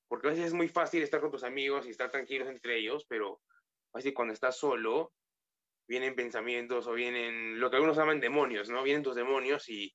Porque 0.07 0.27
a 0.27 0.29
veces 0.31 0.47
es 0.47 0.53
muy 0.53 0.67
fácil 0.67 1.03
estar 1.03 1.21
con 1.21 1.31
tus 1.31 1.43
amigos 1.43 1.85
y 1.85 1.89
estar 1.89 2.09
tranquilos 2.09 2.47
entre 2.47 2.77
ellos, 2.77 3.05
pero 3.07 3.41
así 3.93 4.13
cuando 4.13 4.33
estás 4.33 4.57
solo, 4.57 5.13
vienen 5.87 6.15
pensamientos 6.15 6.87
o 6.87 6.93
vienen 6.93 7.59
lo 7.59 7.69
que 7.69 7.75
algunos 7.75 7.97
llaman 7.97 8.19
demonios, 8.19 8.69
¿no? 8.69 8.83
Vienen 8.83 9.03
tus 9.03 9.15
demonios 9.15 9.69
y, 9.69 9.93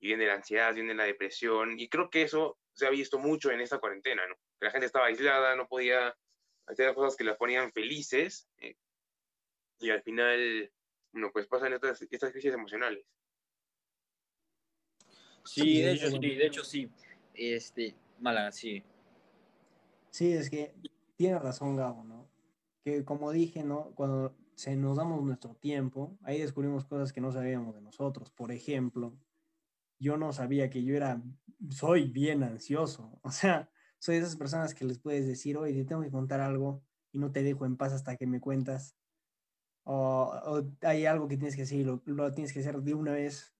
y 0.00 0.08
viene 0.08 0.26
la 0.26 0.34
ansiedad, 0.34 0.74
viene 0.74 0.94
la 0.94 1.04
depresión. 1.04 1.78
Y 1.78 1.88
creo 1.88 2.10
que 2.10 2.22
eso 2.22 2.58
se 2.72 2.86
ha 2.86 2.90
visto 2.90 3.18
mucho 3.18 3.50
en 3.50 3.60
esta 3.60 3.78
cuarentena, 3.78 4.26
¿no? 4.26 4.34
Que 4.58 4.66
la 4.66 4.70
gente 4.70 4.86
estaba 4.86 5.06
aislada, 5.06 5.56
no 5.56 5.66
podía 5.66 6.14
hacer 6.66 6.94
cosas 6.94 7.16
que 7.16 7.24
las 7.24 7.36
ponían 7.36 7.72
felices. 7.72 8.48
Eh, 8.58 8.74
y 9.80 9.90
al 9.90 10.02
final, 10.02 10.70
bueno, 11.12 11.30
pues 11.32 11.46
pasan 11.46 11.72
estas, 11.72 12.02
estas 12.02 12.32
crisis 12.32 12.52
emocionales. 12.52 13.04
Sí, 15.44 15.80
de 15.80 15.92
hecho 15.92 16.10
sí, 16.10 16.34
de 16.34 16.46
hecho 16.46 16.64
sí. 16.64 16.90
Este, 17.34 17.96
mala, 18.18 18.52
sí. 18.52 18.82
Sí, 20.10 20.32
es 20.32 20.50
que 20.50 20.74
tiene 21.16 21.38
razón 21.38 21.76
Gabo, 21.76 22.04
¿no? 22.04 22.28
Que 22.84 23.04
como 23.04 23.32
dije, 23.32 23.62
¿no? 23.62 23.92
Cuando 23.94 24.36
se 24.54 24.76
nos 24.76 24.96
damos 24.96 25.22
nuestro 25.22 25.54
tiempo, 25.54 26.18
ahí 26.22 26.38
descubrimos 26.38 26.84
cosas 26.84 27.12
que 27.12 27.20
no 27.20 27.32
sabíamos 27.32 27.74
de 27.74 27.80
nosotros. 27.80 28.30
Por 28.30 28.52
ejemplo, 28.52 29.18
yo 29.98 30.16
no 30.16 30.32
sabía 30.32 30.70
que 30.70 30.82
yo 30.82 30.94
era, 30.94 31.22
soy 31.70 32.08
bien 32.08 32.42
ansioso. 32.42 33.18
O 33.22 33.30
sea, 33.30 33.70
soy 33.98 34.16
de 34.16 34.22
esas 34.22 34.36
personas 34.36 34.74
que 34.74 34.84
les 34.84 34.98
puedes 34.98 35.26
decir, 35.26 35.56
oye, 35.56 35.74
te 35.74 35.84
tengo 35.84 36.02
que 36.02 36.10
contar 36.10 36.40
algo 36.40 36.82
y 37.12 37.18
no 37.18 37.32
te 37.32 37.42
dejo 37.42 37.66
en 37.66 37.76
paz 37.76 37.92
hasta 37.92 38.16
que 38.16 38.26
me 38.26 38.40
cuentas. 38.40 38.96
O, 39.92 40.62
hay 40.82 41.04
algo 41.04 41.26
que 41.26 41.36
tienes 41.36 41.56
que 41.56 41.62
hacer 41.62 41.80
y 41.80 41.84
lo, 41.84 42.00
lo, 42.04 42.32
tienes 42.32 42.52
que 42.52 42.60
hacer 42.60 42.80
de 42.80 42.94
una 42.94 43.10
vez. 43.10 43.52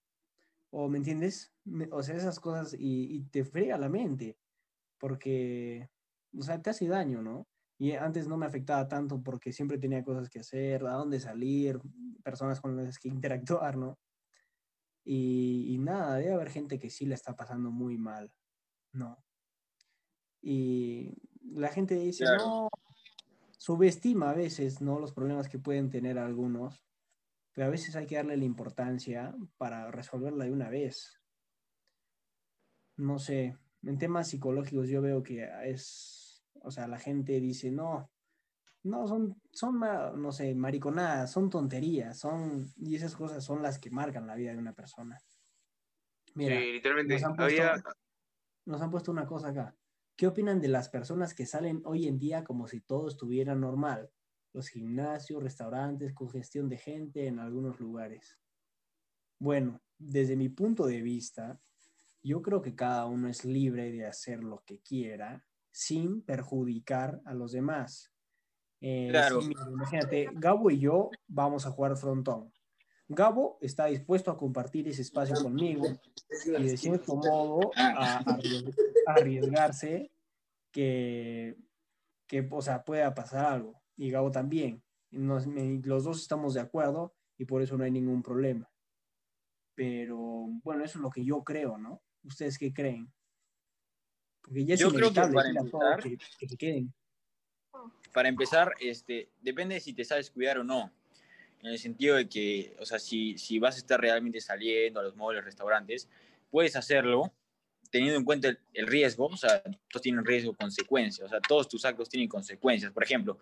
O, 0.70 0.88
¿me 0.88 0.98
entiendes? 0.98 1.52
o 1.90 2.02
sea, 2.04 2.14
esas 2.14 2.38
cosas 2.38 2.74
y, 2.74 3.16
y 3.16 3.22
te 3.24 3.44
frega 3.44 3.76
la 3.76 3.88
mente. 3.88 4.38
Porque, 4.98 5.90
o 6.38 6.42
sea, 6.42 6.62
te 6.62 6.70
hace 6.70 6.86
daño, 6.86 7.20
¿no? 7.20 7.48
Y 7.78 7.92
antes 7.92 8.28
no 8.28 8.36
me 8.36 8.46
afectaba 8.46 8.86
tanto 8.86 9.20
porque 9.20 9.52
siempre 9.52 9.78
tenía 9.78 10.04
cosas 10.04 10.28
que 10.28 10.38
hacer, 10.38 10.86
a 10.86 10.92
dónde 10.92 11.18
salir, 11.18 11.80
personas 12.22 12.60
con 12.60 12.76
las 12.76 12.98
que 12.98 13.08
interactuar, 13.08 13.76
¿no? 13.76 13.98
Y, 15.02 15.74
y 15.74 15.78
nada, 15.78 16.16
debe 16.16 16.34
haber 16.34 16.50
gente 16.50 16.78
que 16.78 16.90
sí 16.90 17.06
la 17.06 17.16
está 17.16 17.34
pasando 17.34 17.72
muy 17.72 17.98
mal, 17.98 18.30
¿no? 18.92 19.24
Y 20.42 21.12
la 21.42 21.68
gente 21.68 21.96
dice, 21.96 22.24
claro. 22.24 22.44
no, 22.46 22.68
subestima 23.60 24.30
a 24.30 24.34
veces, 24.34 24.80
¿no? 24.80 24.98
Los 24.98 25.12
problemas 25.12 25.50
que 25.50 25.58
pueden 25.58 25.90
tener 25.90 26.18
algunos, 26.18 26.82
pero 27.52 27.66
a 27.66 27.70
veces 27.70 27.94
hay 27.94 28.06
que 28.06 28.16
darle 28.16 28.38
la 28.38 28.46
importancia 28.46 29.34
para 29.58 29.90
resolverla 29.90 30.46
de 30.46 30.52
una 30.52 30.70
vez. 30.70 31.20
No 32.96 33.18
sé, 33.18 33.58
en 33.82 33.98
temas 33.98 34.28
psicológicos 34.28 34.88
yo 34.88 35.02
veo 35.02 35.22
que 35.22 35.46
es 35.64 36.20
o 36.62 36.70
sea, 36.70 36.86
la 36.86 36.98
gente 36.98 37.40
dice, 37.40 37.70
no, 37.70 38.10
no, 38.84 39.06
son, 39.06 39.40
son, 39.52 39.78
no 39.78 40.32
sé, 40.32 40.54
mariconadas, 40.54 41.32
son 41.32 41.50
tonterías, 41.50 42.18
son, 42.18 42.72
y 42.76 42.96
esas 42.96 43.14
cosas 43.16 43.44
son 43.44 43.62
las 43.62 43.78
que 43.78 43.90
marcan 43.90 44.26
la 44.26 44.34
vida 44.34 44.52
de 44.52 44.58
una 44.58 44.72
persona. 44.72 45.18
Mira, 46.34 46.58
sí, 46.58 46.72
literalmente, 46.72 47.14
nos 47.14 47.24
han, 47.24 47.36
puesto, 47.36 47.90
nos 48.66 48.82
han 48.82 48.90
puesto 48.90 49.10
una 49.10 49.26
cosa 49.26 49.48
acá. 49.48 49.74
¿Qué 50.20 50.26
opinan 50.26 50.60
de 50.60 50.68
las 50.68 50.90
personas 50.90 51.32
que 51.32 51.46
salen 51.46 51.80
hoy 51.86 52.06
en 52.06 52.18
día 52.18 52.44
como 52.44 52.68
si 52.68 52.82
todo 52.82 53.08
estuviera 53.08 53.54
normal? 53.54 54.10
Los 54.52 54.68
gimnasios, 54.68 55.42
restaurantes, 55.42 56.12
congestión 56.12 56.68
de 56.68 56.76
gente 56.76 57.26
en 57.26 57.38
algunos 57.38 57.80
lugares. 57.80 58.38
Bueno, 59.38 59.80
desde 59.96 60.36
mi 60.36 60.50
punto 60.50 60.84
de 60.84 61.00
vista, 61.00 61.58
yo 62.22 62.42
creo 62.42 62.60
que 62.60 62.74
cada 62.74 63.06
uno 63.06 63.28
es 63.28 63.46
libre 63.46 63.90
de 63.92 64.04
hacer 64.04 64.44
lo 64.44 64.62
que 64.66 64.80
quiera 64.80 65.42
sin 65.70 66.20
perjudicar 66.20 67.22
a 67.24 67.32
los 67.32 67.52
demás. 67.52 68.12
Eh, 68.82 69.06
claro. 69.08 69.40
Sí, 69.40 69.54
imagínate, 69.72 70.28
Gabo 70.34 70.70
y 70.70 70.80
yo 70.80 71.10
vamos 71.28 71.64
a 71.64 71.70
jugar 71.70 71.96
frontón. 71.96 72.52
Gabo 73.08 73.56
está 73.62 73.86
dispuesto 73.86 74.30
a 74.30 74.36
compartir 74.36 74.86
ese 74.86 75.00
espacio 75.00 75.34
conmigo 75.42 75.86
y 76.44 76.50
de 76.50 76.76
cierto 76.76 77.16
modo 77.16 77.70
a, 77.74 78.18
a 78.18 78.38
arriesgarse 79.14 80.10
que, 80.72 81.56
que, 82.26 82.46
o 82.50 82.62
sea, 82.62 82.84
pueda 82.84 83.14
pasar 83.14 83.46
algo. 83.46 83.82
Y 83.96 84.10
Gabo 84.10 84.30
también. 84.30 84.82
Nos, 85.10 85.46
los 85.46 86.04
dos 86.04 86.20
estamos 86.20 86.54
de 86.54 86.60
acuerdo 86.60 87.14
y 87.36 87.44
por 87.44 87.62
eso 87.62 87.76
no 87.76 87.84
hay 87.84 87.90
ningún 87.90 88.22
problema. 88.22 88.70
Pero 89.74 90.18
bueno, 90.62 90.84
eso 90.84 90.98
es 90.98 91.02
lo 91.02 91.10
que 91.10 91.24
yo 91.24 91.42
creo, 91.42 91.78
¿no? 91.78 92.02
¿Ustedes 92.22 92.58
qué 92.58 92.72
creen? 92.72 93.12
Porque 94.42 94.64
ya 94.64 94.74
es 94.74 94.80
Yo 94.80 94.90
creo 94.90 95.12
que 95.12 95.20
para 95.20 95.48
empezar, 95.48 96.02
que, 96.02 96.18
que 96.38 96.48
se 96.48 96.56
queden. 96.56 96.92
Para 98.12 98.28
empezar, 98.28 98.72
este, 98.80 99.30
depende 99.40 99.76
de 99.76 99.80
si 99.80 99.92
te 99.92 100.04
sabes 100.04 100.30
cuidar 100.30 100.58
o 100.58 100.64
no. 100.64 100.92
En 101.62 101.70
el 101.70 101.78
sentido 101.78 102.16
de 102.16 102.28
que, 102.28 102.76
o 102.78 102.86
sea, 102.86 102.98
si, 102.98 103.36
si 103.36 103.58
vas 103.58 103.76
a 103.76 103.78
estar 103.78 104.00
realmente 104.00 104.40
saliendo 104.40 105.00
a 105.00 105.02
los 105.02 105.16
móviles, 105.16 105.44
restaurantes, 105.44 106.08
puedes 106.50 106.74
hacerlo 106.74 107.32
teniendo 107.90 108.18
en 108.18 108.24
cuenta 108.24 108.48
el, 108.48 108.58
el, 108.72 108.86
riesgo, 108.86 109.26
o 109.26 109.36
sea, 109.36 109.62
todos 109.62 110.02
tienen 110.02 110.24
riesgo, 110.24 110.54
consecuencias, 110.54 111.26
o 111.26 111.28
sea, 111.28 111.40
todos 111.40 111.68
tus 111.68 111.84
actos 111.84 112.08
tienen 112.08 112.28
consecuencias. 112.28 112.92
Por 112.92 113.02
ejemplo, 113.02 113.38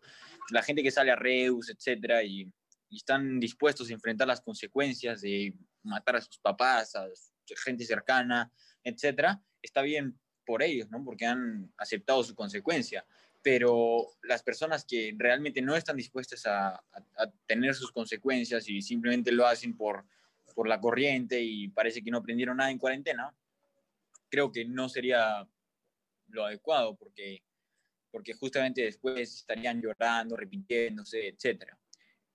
la 0.51 0.63
gente 0.63 0.83
que 0.83 0.91
sale 0.91 1.11
a 1.11 1.17
Reus, 1.17 1.69
etcétera, 1.71 2.23
y, 2.23 2.51
están 2.91 3.39
dispuestos 3.39 3.91
a 3.91 3.93
enfrentar 3.93 4.27
las 4.27 4.41
consecuencias 4.41 5.21
de 5.21 5.53
matar 5.83 6.17
a 6.17 6.23
sus 6.23 6.39
papás, 6.39 6.97
a 6.97 7.07
gente 7.63 7.85
cercana, 7.85 8.51
etcétera, 8.83 9.43
está 9.61 9.83
bien 9.83 10.19
por 10.47 10.63
ellos, 10.63 10.89
¿no? 10.91 11.05
Porque 11.05 11.27
han 11.27 11.71
aceptado 11.77 12.25
su 12.25 12.35
consecuencia. 12.35 13.05
Pero 13.43 14.07
las 14.23 14.43
personas 14.43 14.87
que 14.87 15.15
realmente 15.19 15.61
no 15.61 15.77
están 15.77 15.99
dispuestas 15.99 16.47
a, 16.47 16.69
a, 16.71 16.83
a 17.19 17.31
tener 17.47 17.75
sus 17.75 17.93
consecuencias 17.93 18.67
y 18.71 18.81
simplemente 18.81 19.33
lo 19.33 19.47
hacen 19.47 19.77
por, 19.77 20.07
por 20.55 20.67
la 20.67 20.81
corriente 20.81 21.41
y 21.41 21.69
parece 21.69 22.03
que 22.03 22.11
no 22.11 22.19
aprendieron 22.19 22.57
nada 22.57 22.71
en 22.71 22.79
cuarentena, 22.79 23.33
creo 24.29 24.53
que 24.53 24.65
no 24.65 24.89
sería 24.89 25.49
lo 26.29 26.45
adecuado 26.45 26.97
porque, 26.97 27.43
porque 28.11 28.35
justamente 28.35 28.83
después 28.83 29.35
estarían 29.35 29.81
llorando, 29.81 30.37
repitiéndose, 30.37 31.29
etc. 31.29 31.73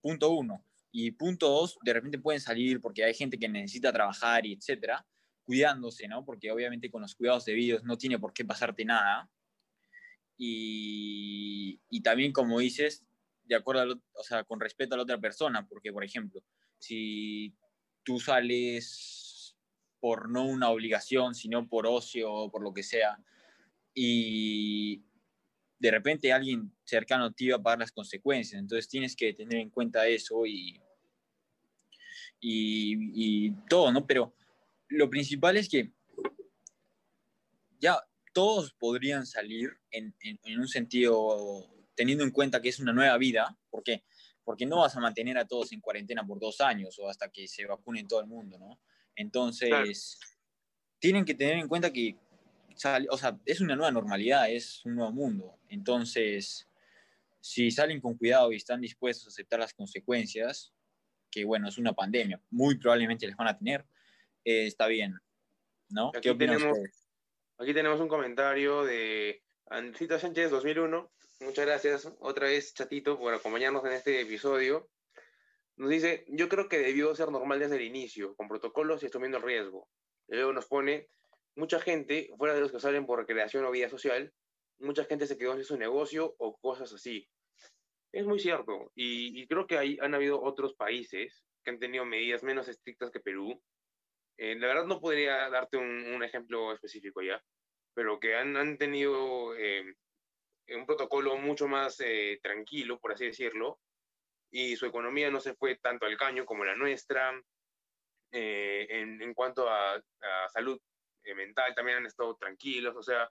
Punto 0.02 0.32
uno. 0.32 0.66
Y 0.92 1.12
punto 1.12 1.50
dos, 1.50 1.78
de 1.84 1.94
repente 1.94 2.20
pueden 2.20 2.42
salir 2.42 2.80
porque 2.80 3.04
hay 3.04 3.14
gente 3.14 3.40
que 3.40 3.50
necesita 3.50 3.92
trabajar 3.92 4.46
y 4.46 4.54
etcétera, 4.54 5.06
cuidándose, 5.44 6.08
¿no? 6.08 6.24
Porque 6.24 6.52
obviamente 6.52 6.92
con 6.92 7.02
los 7.02 7.16
cuidados 7.16 7.46
debidos 7.46 7.84
no 7.84 7.98
tiene 7.98 8.20
por 8.20 8.34
qué 8.34 8.46
pasarte 8.46 8.86
nada. 8.86 9.30
Y, 10.38 11.80
y 11.90 12.02
también, 12.02 12.32
como 12.32 12.60
dices, 12.60 13.04
de 13.46 13.56
acuerdo, 13.56 13.82
a 13.82 13.86
lo, 13.86 14.02
o 14.14 14.24
sea, 14.24 14.44
con 14.44 14.60
respeto 14.60 14.94
a 14.94 14.98
la 14.98 15.04
otra 15.04 15.20
persona, 15.20 15.68
porque, 15.68 15.92
por 15.92 16.04
ejemplo, 16.04 16.44
si 16.78 17.56
tú 18.04 18.20
sales 18.20 19.33
por 20.04 20.30
no 20.30 20.46
una 20.46 20.70
obligación, 20.70 21.34
sino 21.34 21.66
por 21.66 21.88
ocio 21.88 22.30
o 22.30 22.52
por 22.52 22.62
lo 22.62 22.74
que 22.74 22.84
sea, 22.84 23.18
y 23.94 25.02
de 25.80 25.92
repente 25.92 26.34
alguien 26.34 26.76
cercano 26.84 27.32
te 27.32 27.46
iba 27.46 27.56
a 27.56 27.64
pagar 27.64 27.80
las 27.80 27.94
consecuencias, 27.94 28.60
entonces 28.60 28.90
tienes 28.90 29.16
que 29.16 29.34
tener 29.34 29.60
en 29.60 29.70
cuenta 29.70 30.06
eso 30.06 30.46
y, 30.46 30.78
y, 32.42 33.52
todo, 33.70 33.94
¿no? 33.94 34.06
Pero 34.06 34.36
lo 34.90 35.10
principal 35.10 35.56
es 35.56 35.70
que 35.70 35.94
ya 37.80 37.98
todos 38.34 38.74
podrían 38.74 39.26
salir 39.26 39.70
en, 39.90 40.14
en, 40.20 40.60
un 40.60 40.68
sentido, 40.68 41.66
teniendo 41.96 42.26
en 42.26 42.32
cuenta 42.32 42.62
que 42.62 42.68
es 42.68 42.80
una 42.82 42.92
nueva 42.92 43.18
vida, 43.18 43.58
¿por 43.70 43.84
qué? 43.84 44.04
Porque 44.44 44.66
no 44.66 44.80
vas 44.80 44.98
a 44.98 45.00
mantener 45.00 45.38
a 45.38 45.48
todos 45.48 45.72
en 45.72 45.80
cuarentena 45.80 46.28
por 46.28 46.42
dos 46.42 46.60
años 46.60 47.00
o 47.00 47.08
hasta 47.08 47.32
que 47.32 47.48
se 47.48 47.66
vacunen 47.66 48.06
todo 48.06 48.20
el 48.20 48.28
mundo, 48.28 48.60
¿no? 48.60 48.82
Entonces, 49.16 49.70
claro. 49.70 49.90
tienen 51.00 51.26
que 51.26 51.36
tener 51.36 51.58
en 51.58 51.68
cuenta 51.68 51.92
que, 51.92 52.18
o 53.10 53.18
sea, 53.18 53.40
es 53.46 53.62
una 53.62 53.76
nueva 53.76 53.92
normalidad, 53.92 54.50
es 54.50 54.84
un 54.86 54.96
nuevo 54.96 55.12
mundo. 55.12 55.58
Entonces, 55.70 56.68
si 57.40 57.72
salen 57.72 58.02
con 58.02 58.18
cuidado 58.18 58.52
y 58.52 58.56
están 58.56 58.82
dispuestos 58.82 59.28
a 59.28 59.30
aceptar 59.30 59.60
las 59.60 59.74
consecuencias, 59.74 60.74
que 61.30 61.46
bueno, 61.46 61.68
es 61.68 61.78
una 61.78 61.94
pandemia, 61.94 62.40
muy 62.52 62.78
probablemente 62.78 63.28
les 63.28 63.36
van 63.36 63.48
a 63.48 63.58
tener, 63.58 63.86
eh, 64.46 64.66
está 64.68 64.88
bien, 64.88 65.20
¿no? 65.90 66.10
Aquí 66.10 66.30
¿Qué 66.30 66.36
tenemos, 66.36 66.78
Aquí 67.58 67.74
tenemos 67.74 68.00
un 68.00 68.08
comentario 68.08 68.84
de 68.84 69.44
Ancita 69.68 70.20
Sánchez 70.20 70.52
2001. 70.52 71.12
Muchas 71.42 71.66
gracias 71.66 72.12
otra 72.20 72.48
vez, 72.48 72.74
Chatito, 72.74 73.20
por 73.20 73.34
acompañarnos 73.34 73.86
en 73.86 73.94
este 73.94 74.22
episodio. 74.22 74.90
Nos 75.76 75.90
dice, 75.90 76.26
yo 76.28 76.50
creo 76.50 76.70
que 76.70 76.78
debió 76.78 77.16
ser 77.16 77.32
normal 77.32 77.60
desde 77.60 77.78
el 77.78 77.82
inicio, 77.82 78.36
con 78.36 78.48
protocolos 78.48 79.02
y 79.02 79.08
asumiendo 79.08 79.38
el 79.38 79.44
riesgo. 79.44 79.90
Y 80.28 80.36
luego 80.36 80.54
nos 80.54 80.68
pone, 80.68 81.10
mucha 81.56 81.80
gente, 81.80 82.30
fuera 82.38 82.54
de 82.54 82.62
los 82.62 82.72
que 82.72 82.80
salen 82.80 83.06
por 83.06 83.20
recreación 83.20 83.66
o 83.66 83.72
vida 83.72 83.90
social, 83.90 84.32
mucha 84.80 85.06
gente 85.06 85.26
se 85.26 85.38
quedó 85.38 85.56
sin 85.56 85.64
su 85.64 85.78
negocio 85.78 86.36
o 86.38 86.58
cosas 86.58 86.94
así. 86.94 87.28
Es 88.12 88.26
muy 88.26 88.40
cierto. 88.40 88.92
Y, 88.94 89.48
creo 89.48 89.66
que 89.66 89.78
hay, 89.78 89.98
han 90.00 90.14
habido 90.14 90.42
otros 90.42 90.76
países 90.76 91.44
que 91.64 91.72
han 91.72 91.80
tenido 91.80 92.06
medidas 92.06 92.44
menos 92.44 92.68
estrictas 92.68 93.10
que 93.10 93.20
Perú. 93.20 93.60
Eh, 94.38 94.56
la 94.56 94.68
verdad 94.68 94.86
no 94.86 95.00
podría 95.00 95.50
darte 95.50 95.78
un, 95.78 96.24
ejemplo 96.24 96.74
específico 96.74 97.22
ya, 97.22 97.44
pero 97.96 98.20
que 98.20 98.36
han, 98.36 98.56
han 98.58 98.78
tenido 98.78 99.56
eh, 99.56 99.96
un 100.70 100.86
protocolo 100.86 101.38
mucho 101.38 101.68
más 101.68 102.00
eh, 102.00 102.40
tranquilo, 102.42 103.00
por 103.00 103.14
así 103.14 103.26
decirlo, 103.26 103.80
y 104.54 104.76
su 104.76 104.86
economía 104.86 105.32
no 105.32 105.42
se 105.42 105.56
fue 105.56 105.76
tanto 105.78 106.06
al 106.06 106.16
caño 106.16 106.46
como 106.46 106.64
la 106.64 106.76
nuestra. 106.76 107.34
En, 108.36 109.22
en, 109.22 109.34
cuanto 109.36 109.70
a, 109.70 109.94
a 109.94 110.50
salud 110.52 110.80
mental 111.36 111.74
también 111.76 111.98
han 111.98 112.06
estado 112.06 112.36
tranquilos. 112.36 112.96
O 112.96 113.04
sea, 113.04 113.30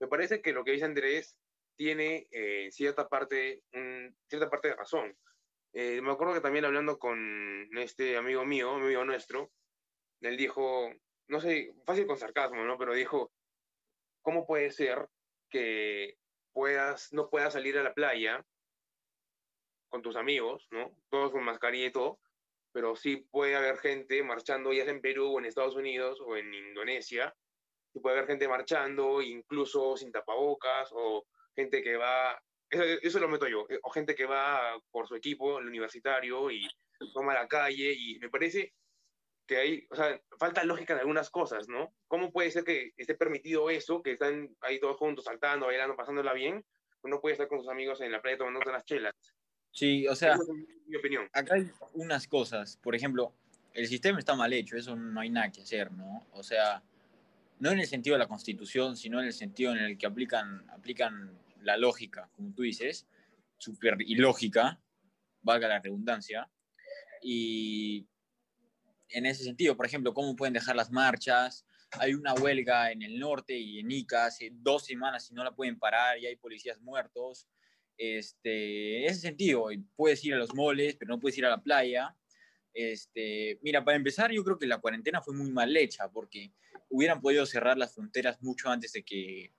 me 0.00 0.08
parece 0.08 0.40
que 0.40 0.52
lo 0.52 0.64
que 0.64 0.72
dice 0.72 0.84
Andrés 0.84 1.36
tiene 1.76 2.28
eh, 2.30 2.68
cierta, 2.70 3.08
parte, 3.08 3.62
cierta 4.28 4.50
parte 4.50 4.68
de 4.68 4.76
razón. 4.76 5.16
Eh, 5.72 6.00
me 6.00 6.12
acuerdo 6.12 6.34
que 6.34 6.40
también 6.40 6.64
hablando 6.64 6.98
con 6.98 7.68
este 7.78 8.16
amigo 8.16 8.44
mío, 8.44 8.70
amigo 8.70 9.04
nuestro, 9.04 9.50
él 10.20 10.36
dijo, 10.36 10.92
no 11.28 11.40
sé, 11.40 11.74
fácil 11.86 12.06
con 12.06 12.18
sarcasmo, 12.18 12.62
¿no? 12.64 12.78
Pero 12.78 12.94
dijo, 12.94 13.32
¿cómo 14.20 14.46
puede 14.46 14.70
ser 14.70 15.08
que 15.50 16.18
puedas, 16.52 17.12
no 17.12 17.30
puedas 17.30 17.54
salir 17.54 17.78
a 17.78 17.82
la 17.82 17.94
playa 17.94 18.44
con 19.92 20.00
tus 20.00 20.16
amigos, 20.16 20.66
¿no? 20.70 20.96
Todos 21.10 21.32
con 21.32 21.44
mascarilla 21.44 21.88
y 21.88 21.92
todo, 21.92 22.18
pero 22.72 22.96
sí 22.96 23.28
puede 23.30 23.54
haber 23.54 23.76
gente 23.76 24.22
marchando 24.22 24.72
ya 24.72 24.84
sea 24.84 24.94
en 24.94 25.02
Perú 25.02 25.34
o 25.34 25.38
en 25.38 25.44
Estados 25.44 25.76
Unidos 25.76 26.18
o 26.24 26.34
en 26.34 26.52
Indonesia, 26.52 27.34
y 27.92 28.00
puede 28.00 28.16
haber 28.16 28.30
gente 28.30 28.48
marchando 28.48 29.20
incluso 29.20 29.94
sin 29.98 30.10
tapabocas 30.10 30.88
o 30.92 31.26
gente 31.54 31.82
que 31.82 31.98
va, 31.98 32.42
eso, 32.70 33.20
lo 33.20 33.28
meto 33.28 33.46
yo, 33.46 33.66
eh, 33.68 33.78
o 33.82 33.90
gente 33.90 34.14
que 34.14 34.24
va 34.24 34.80
por 34.90 35.06
su 35.06 35.14
equipo, 35.14 35.58
el 35.58 35.66
universitario, 35.66 36.50
y 36.50 36.66
toma 37.12 37.34
la 37.34 37.46
calle, 37.46 37.92
y 37.92 38.18
me 38.18 38.30
parece 38.30 38.72
que 39.46 39.58
hay, 39.58 39.86
o 39.90 39.94
sea, 39.94 40.18
falta 40.38 40.64
lógica 40.64 40.94
en 40.94 41.00
algunas 41.00 41.28
cosas, 41.28 41.68
¿no? 41.68 41.94
¿Cómo 42.08 42.32
puede 42.32 42.50
ser 42.50 42.64
que 42.64 42.92
esté 42.96 43.14
permitido 43.14 43.68
eso, 43.68 44.02
que 44.02 44.12
están 44.12 44.56
ahí 44.62 44.80
todos 44.80 44.96
juntos, 44.96 45.26
saltando, 45.26 45.66
bailando, 45.66 45.96
pasándola 45.96 46.32
bien? 46.32 46.64
Uno 47.02 47.20
puede 47.20 47.34
estar 47.34 47.48
con 47.48 47.58
sus 47.58 47.68
amigos 47.68 48.00
en 48.00 48.10
la 48.10 48.22
playa 48.22 48.38
tomando 48.38 48.60
unas 48.66 48.86
chelas. 48.86 49.12
Sí, 49.72 50.06
o 50.06 50.14
sea, 50.14 50.38
mi 50.86 50.96
opinión. 50.96 51.28
Acá 51.32 51.54
hay 51.54 51.70
unas 51.94 52.28
cosas, 52.28 52.76
por 52.76 52.94
ejemplo, 52.94 53.34
el 53.72 53.86
sistema 53.86 54.18
está 54.18 54.34
mal 54.34 54.52
hecho, 54.52 54.76
eso 54.76 54.94
no 54.94 55.20
hay 55.20 55.30
nada 55.30 55.50
que 55.50 55.62
hacer, 55.62 55.90
¿no? 55.92 56.26
O 56.32 56.42
sea, 56.42 56.82
no 57.58 57.70
en 57.70 57.80
el 57.80 57.86
sentido 57.86 58.14
de 58.14 58.18
la 58.18 58.28
constitución, 58.28 58.96
sino 58.96 59.20
en 59.20 59.26
el 59.26 59.32
sentido 59.32 59.72
en 59.72 59.78
el 59.78 59.98
que 59.98 60.06
aplican, 60.06 60.68
aplican 60.70 61.38
la 61.62 61.76
lógica, 61.76 62.28
como 62.36 62.52
tú 62.52 62.62
dices, 62.62 63.06
súper 63.56 63.96
ilógica, 64.00 64.80
valga 65.40 65.68
la 65.68 65.80
redundancia. 65.80 66.50
Y 67.22 68.06
en 69.08 69.26
ese 69.26 69.44
sentido, 69.44 69.76
por 69.76 69.86
ejemplo, 69.86 70.12
¿cómo 70.12 70.36
pueden 70.36 70.54
dejar 70.54 70.76
las 70.76 70.90
marchas? 70.90 71.64
Hay 71.92 72.14
una 72.14 72.34
huelga 72.34 72.90
en 72.90 73.02
el 73.02 73.18
norte 73.18 73.56
y 73.56 73.78
en 73.78 73.90
Ica 73.90 74.26
hace 74.26 74.50
dos 74.52 74.84
semanas 74.84 75.30
y 75.30 75.34
no 75.34 75.44
la 75.44 75.54
pueden 75.54 75.78
parar 75.78 76.18
y 76.18 76.26
hay 76.26 76.36
policías 76.36 76.80
muertos. 76.80 77.46
Este, 77.96 79.00
en 79.00 79.10
ese 79.10 79.20
sentido, 79.20 79.68
puedes 79.96 80.24
ir 80.24 80.34
a 80.34 80.38
los 80.38 80.54
moles, 80.54 80.96
pero 80.96 81.10
no 81.10 81.20
puedes 81.20 81.38
ir 81.38 81.46
a 81.46 81.50
la 81.50 81.62
playa. 81.62 82.16
Este, 82.74 83.58
mira, 83.62 83.84
para 83.84 83.96
empezar, 83.96 84.32
yo 84.32 84.42
creo 84.44 84.58
que 84.58 84.66
la 84.66 84.78
cuarentena 84.78 85.20
fue 85.20 85.34
muy 85.34 85.50
mal 85.50 85.76
hecha 85.76 86.10
porque 86.10 86.52
hubieran 86.88 87.20
podido 87.20 87.46
cerrar 87.46 87.76
las 87.76 87.94
fronteras 87.94 88.42
mucho 88.42 88.68
antes 88.70 88.92
de 88.92 89.04
que 89.04 89.54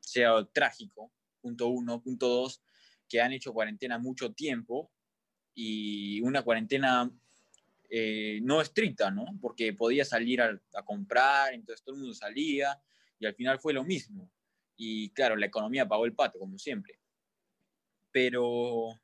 sea 0.00 0.44
trágico 0.52 1.12
punto 1.44 1.68
uno, 1.68 2.00
punto 2.00 2.26
dos, 2.26 2.62
que 3.06 3.20
han 3.20 3.32
hecho 3.32 3.52
cuarentena 3.52 3.98
mucho 3.98 4.32
tiempo 4.32 4.90
y 5.54 6.22
una 6.22 6.42
cuarentena 6.42 7.10
eh, 7.90 8.40
no 8.42 8.62
estricta, 8.62 9.10
¿no? 9.10 9.26
Porque 9.42 9.74
podía 9.74 10.06
salir 10.06 10.40
a, 10.40 10.58
comprar, 10.86 11.52
entonces 11.52 11.84
todo 11.84 11.96
el 11.96 12.00
mundo 12.00 12.14
salía 12.14 12.80
y 13.18 13.26
al 13.26 13.34
final 13.34 13.60
fue 13.60 13.74
lo 13.74 13.84
mismo. 13.84 14.32
Y 14.74 15.10
claro, 15.10 15.36
la 15.36 15.46
economía 15.46 15.86
pagó 15.86 16.06
el 16.06 16.14
pato, 16.14 16.38
como 16.38 16.58
siempre. 16.58 16.98
Pero 18.14 19.00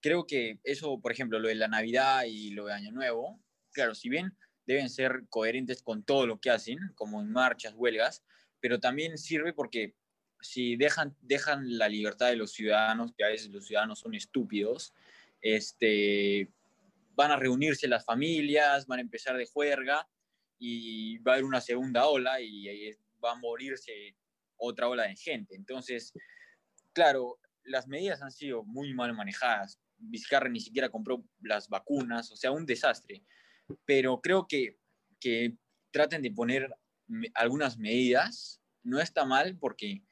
creo 0.00 0.24
que 0.24 0.60
eso, 0.62 1.00
por 1.00 1.10
ejemplo, 1.10 1.40
lo 1.40 1.48
de 1.48 1.56
la 1.56 1.66
Navidad 1.66 2.26
y 2.26 2.50
lo 2.50 2.66
de 2.66 2.74
Año 2.74 2.92
Nuevo, 2.92 3.42
claro, 3.72 3.92
si 3.92 4.08
bien 4.08 4.36
deben 4.68 4.88
ser 4.88 5.24
coherentes 5.30 5.82
con 5.82 6.04
todo 6.04 6.28
lo 6.28 6.38
que 6.38 6.50
hacen, 6.50 6.78
como 6.94 7.20
en 7.20 7.32
marchas, 7.32 7.74
huelgas, 7.74 8.22
pero 8.60 8.78
también 8.78 9.18
sirve 9.18 9.52
porque 9.52 9.96
si 10.40 10.76
dejan, 10.76 11.16
dejan 11.22 11.76
la 11.76 11.88
libertad 11.88 12.28
de 12.28 12.36
los 12.36 12.52
ciudadanos, 12.52 13.12
que 13.16 13.24
a 13.24 13.28
veces 13.28 13.50
los 13.50 13.66
ciudadanos 13.66 13.98
son 13.98 14.14
estúpidos, 14.14 14.94
este, 15.40 16.48
van 17.16 17.32
a 17.32 17.36
reunirse 17.36 17.88
las 17.88 18.04
familias, 18.04 18.86
van 18.86 19.00
a 19.00 19.02
empezar 19.02 19.36
de 19.36 19.46
juerga 19.46 20.08
y 20.56 21.18
va 21.18 21.32
a 21.32 21.34
haber 21.34 21.46
una 21.46 21.60
segunda 21.60 22.06
ola 22.06 22.40
y, 22.40 22.94
va 23.24 23.32
a 23.32 23.36
morirse 23.40 24.14
otra 24.56 24.88
ola 24.88 25.02
de 25.08 25.16
gente. 25.16 25.56
Entonces, 25.56 26.12
claro, 26.92 27.40
las 27.66 27.86
medidas 27.86 28.22
han 28.22 28.30
sido 28.30 28.64
muy 28.64 28.94
mal 28.94 29.14
manejadas. 29.14 29.80
Vizcarra 29.98 30.48
ni 30.48 30.60
siquiera 30.60 30.88
compró 30.88 31.24
las 31.40 31.68
vacunas, 31.68 32.30
o 32.32 32.36
sea, 32.36 32.50
un 32.50 32.66
desastre. 32.66 33.22
Pero 33.84 34.20
creo 34.20 34.46
que, 34.46 34.78
que 35.20 35.56
traten 35.90 36.22
de 36.22 36.30
poner 36.30 36.74
algunas 37.34 37.78
medidas. 37.78 38.60
No 38.82 39.00
está 39.00 39.24
mal 39.24 39.56
porque 39.58 40.02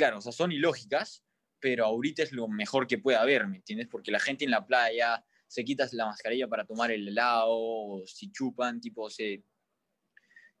claro, 0.00 0.18
o 0.18 0.20
sea, 0.22 0.32
son 0.32 0.50
ilógicas, 0.50 1.22
pero 1.60 1.84
ahorita 1.84 2.22
es 2.22 2.32
lo 2.32 2.48
mejor 2.48 2.86
que 2.86 2.96
puede 2.96 3.18
haber, 3.18 3.46
¿me 3.46 3.56
entiendes? 3.56 3.86
Porque 3.86 4.10
la 4.10 4.18
gente 4.18 4.46
en 4.46 4.50
la 4.50 4.66
playa 4.66 5.22
se 5.46 5.64
quita 5.64 5.86
la 5.92 6.06
mascarilla 6.06 6.48
para 6.48 6.64
tomar 6.64 6.90
el 6.90 7.06
helado, 7.06 7.50
o 7.50 8.02
si 8.06 8.32
chupan, 8.32 8.80
tipo, 8.80 9.10
se 9.10 9.44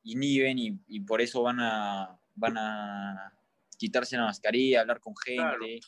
inhiben 0.02 0.58
y, 0.58 0.78
y 0.88 1.00
por 1.00 1.22
eso 1.22 1.42
van 1.42 1.58
a, 1.60 2.20
van 2.34 2.58
a 2.58 3.32
quitarse 3.78 4.16
la 4.18 4.24
mascarilla, 4.24 4.82
hablar 4.82 5.00
con 5.00 5.16
gente. 5.16 5.80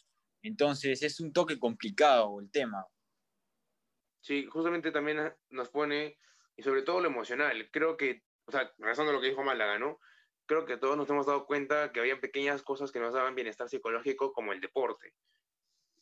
Entonces 0.42 1.02
es 1.02 1.20
un 1.20 1.32
toque 1.32 1.58
complicado 1.58 2.40
el 2.40 2.50
tema. 2.50 2.86
Sí, 4.20 4.46
justamente 4.46 4.92
también 4.92 5.34
nos 5.50 5.68
pone, 5.68 6.18
y 6.56 6.62
sobre 6.62 6.82
todo 6.82 7.00
lo 7.00 7.08
emocional, 7.08 7.68
creo 7.72 7.96
que, 7.96 8.22
o 8.46 8.52
sea, 8.52 8.72
razón 8.78 9.06
de 9.06 9.12
lo 9.12 9.20
que 9.20 9.28
dijo 9.28 9.42
Málaga, 9.42 9.78
¿no? 9.78 9.98
creo 10.46 10.66
que 10.66 10.76
todos 10.76 10.96
nos 10.96 11.08
hemos 11.08 11.26
dado 11.26 11.46
cuenta 11.46 11.92
que 11.92 12.00
había 12.00 12.20
pequeñas 12.20 12.62
cosas 12.62 12.92
que 12.92 13.00
nos 13.00 13.14
daban 13.14 13.34
bienestar 13.34 13.68
psicológico, 13.68 14.32
como 14.32 14.52
el 14.52 14.60
deporte. 14.60 15.14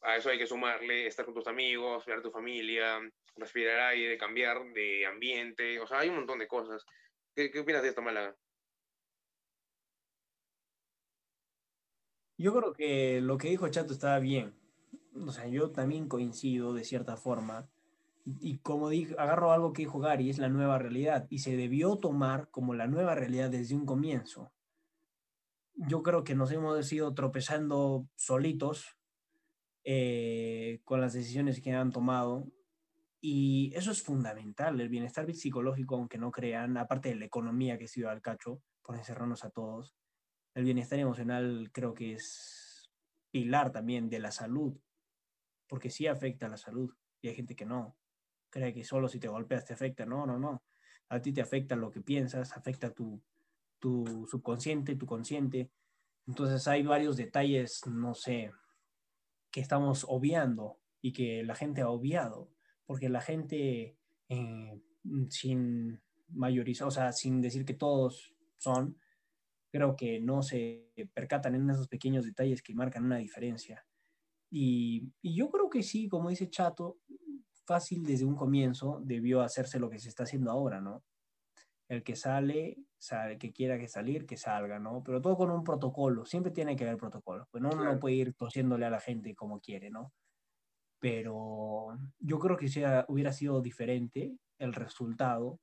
A 0.03 0.17
eso 0.17 0.31
hay 0.31 0.39
que 0.39 0.47
sumarle 0.47 1.07
estar 1.07 1.25
con 1.25 1.35
tus 1.35 1.47
amigos, 1.47 2.07
ver 2.07 2.19
a 2.19 2.23
tu 2.23 2.31
familia, 2.31 3.01
respirar 3.37 3.79
aire, 3.91 4.17
cambiar 4.19 4.65
de 4.73 5.07
ambiente, 5.07 5.79
o 5.79 5.87
sea, 5.87 6.01
hay 6.01 6.09
un 6.09 6.17
montón 6.17 6.39
de 6.39 6.49
cosas. 6.49 6.85
¿Qué, 7.35 7.51
qué 7.51 7.61
opinas 7.61 7.83
de 7.83 7.91
esto, 7.91 8.03
Málaga? 8.03 8.35
Yo 12.41 12.55
creo 12.55 12.73
que 12.73 13.21
lo 13.21 13.37
que 13.37 13.51
dijo 13.51 13.69
Chato 13.69 13.93
estaba 13.93 14.19
bien. 14.19 14.55
O 15.15 15.31
sea, 15.31 15.47
yo 15.47 15.73
también 15.73 16.09
coincido 16.09 16.73
de 16.73 16.85
cierta 16.85 17.19
forma 17.19 17.69
y 18.25 18.59
como 18.61 18.89
dije, 18.89 19.15
agarro 19.19 19.53
algo 19.53 19.75
que 19.75 19.83
dijo 19.83 19.99
Gary, 19.99 20.31
es 20.31 20.39
la 20.39 20.49
nueva 20.49 20.79
realidad 20.79 21.27
y 21.29 21.41
se 21.41 21.55
debió 21.55 21.97
tomar 21.97 22.49
como 22.51 22.73
la 22.73 22.87
nueva 22.87 23.15
realidad 23.15 23.51
desde 23.51 23.75
un 23.75 23.85
comienzo. 23.85 24.51
Yo 25.75 26.03
creo 26.03 26.25
que 26.25 26.35
nos 26.35 26.51
hemos 26.51 26.91
ido 26.91 27.13
tropezando 27.13 28.09
solitos 28.17 28.97
eh, 29.85 30.81
con 30.85 31.03
las 31.03 31.13
decisiones 31.13 31.61
que 31.61 31.73
han 31.73 31.93
tomado 31.93 32.47
y 33.21 33.71
eso 33.75 33.91
es 33.91 34.03
fundamental, 34.03 34.81
el 34.81 34.89
bienestar 34.89 35.31
psicológico, 35.35 35.97
aunque 35.97 36.17
no 36.17 36.31
crean, 36.31 36.79
aparte 36.79 37.11
de 37.11 37.17
la 37.17 37.27
economía 37.27 37.77
que 37.77 37.85
ha 37.85 37.89
sido 37.89 38.09
al 38.09 38.23
cacho, 38.23 38.63
por 38.83 38.97
encerrarnos 38.97 39.45
a 39.45 39.51
todos, 39.51 40.00
el 40.61 40.67
bienestar 40.67 40.99
emocional 40.99 41.71
creo 41.73 41.95
que 41.95 42.13
es 42.13 42.91
pilar 43.31 43.73
también 43.73 44.09
de 44.09 44.19
la 44.19 44.31
salud, 44.31 44.79
porque 45.67 45.91
sí 45.91 46.07
afecta 46.07 46.47
a 46.47 46.51
la 46.51 46.57
salud 46.57 46.95
y 47.21 47.29
hay 47.29 47.35
gente 47.35 47.57
que 47.57 47.65
no 47.65 47.97
cree 48.51 48.75
que 48.75 48.85
solo 48.85 49.09
si 49.09 49.19
te 49.19 49.29
golpeas 49.29 49.65
te 49.65 49.73
afecta. 49.73 50.05
No, 50.05 50.27
no, 50.27 50.39
no. 50.39 50.63
A 51.09 51.21
ti 51.21 51.33
te 51.33 51.41
afecta 51.41 51.77
lo 51.77 51.91
que 51.91 52.01
piensas, 52.01 52.57
afecta 52.57 52.93
tu, 52.93 53.23
tu 53.79 54.27
subconsciente, 54.29 54.97
tu 54.97 55.07
consciente. 55.07 55.71
Entonces 56.27 56.67
hay 56.69 56.83
varios 56.83 57.17
detalles, 57.17 57.81
no 57.87 58.15
sé, 58.15 58.53
que 59.51 59.61
estamos 59.61 60.05
obviando 60.09 60.79
y 61.01 61.13
que 61.13 61.43
la 61.43 61.55
gente 61.55 61.81
ha 61.81 61.89
obviado, 61.89 62.51
porque 62.87 63.09
la 63.09 63.21
gente 63.21 63.97
eh, 64.29 64.81
sin 65.31 66.01
mayorizar, 66.29 66.89
o 66.89 66.91
sea, 66.91 67.13
sin 67.13 67.41
decir 67.41 67.65
que 67.65 67.75
todos 67.75 68.35
son, 68.59 68.99
creo 69.71 69.97
que 69.97 70.21
no 70.21 70.43
se 70.43 70.93
percatan 71.15 71.55
en 71.55 71.71
esos 71.71 71.89
pequeños 71.89 72.25
detalles 72.25 72.63
que 72.63 72.75
marcan 72.75 73.05
una 73.05 73.19
diferencia. 73.19 73.85
Y, 74.51 75.13
y 75.23 75.35
yo 75.35 75.51
creo 75.51 75.71
que 75.71 75.83
sí, 75.83 76.09
como 76.09 76.31
dice 76.31 76.51
Chato, 76.51 76.99
fácil 77.65 78.05
desde 78.05 78.25
un 78.25 78.35
comienzo 78.35 79.01
debió 79.03 79.43
hacerse 79.43 79.79
lo 79.79 79.89
que 79.89 79.99
se 79.99 80.09
está 80.09 80.25
haciendo 80.25 80.51
ahora, 80.51 80.81
¿no? 80.81 81.05
El 81.89 82.03
que 82.03 82.17
sale, 82.17 82.79
sale, 82.99 83.35
el 83.35 83.39
que 83.39 83.53
quiera 83.53 83.79
que 83.79 83.89
salir, 83.89 84.27
que 84.27 84.37
salga, 84.37 84.79
¿no? 84.79 85.03
Pero 85.05 85.21
todo 85.21 85.37
con 85.37 85.51
un 85.51 85.63
protocolo, 85.65 86.25
siempre 86.25 86.53
tiene 86.53 86.77
que 86.77 86.85
haber 86.85 86.97
protocolo, 86.97 87.47
pues 87.51 87.63
no, 87.63 87.71
uno 87.71 87.85
no 87.85 88.01
puede 88.01 88.17
ir 88.17 88.35
tosiéndole 88.35 88.87
a 88.87 88.91
la 88.91 89.01
gente 89.01 89.35
como 89.35 89.61
quiere, 89.61 89.91
¿no? 89.91 90.13
pero 91.01 91.99
yo 92.19 92.39
creo 92.39 92.57
que 92.57 92.69
sea, 92.69 93.07
hubiera 93.09 93.33
sido 93.33 93.61
diferente 93.61 94.37
el 94.59 94.75
resultado 94.75 95.59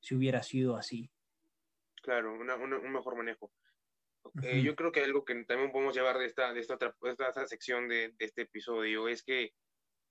si 0.00 0.14
hubiera 0.14 0.42
sido 0.42 0.76
así. 0.76 1.10
Claro, 2.06 2.34
un 2.34 2.92
mejor 2.92 3.16
manejo. 3.16 3.50
Eh, 4.44 4.62
yo 4.62 4.76
creo 4.76 4.92
que 4.92 5.02
algo 5.02 5.24
que 5.24 5.34
también 5.44 5.72
podemos 5.72 5.92
llevar 5.92 6.18
de 6.18 6.26
esta, 6.26 6.52
de 6.52 6.60
esta, 6.60 6.74
otra, 6.74 6.94
esta, 7.02 7.46
sección 7.48 7.88
de, 7.88 8.12
de, 8.16 8.24
este 8.24 8.42
episodio 8.42 9.08
es 9.08 9.24
que 9.24 9.50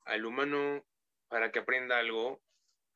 al 0.03 0.25
humano, 0.25 0.85
para 1.29 1.53
que 1.53 1.59
aprenda 1.59 1.97
algo, 1.97 2.41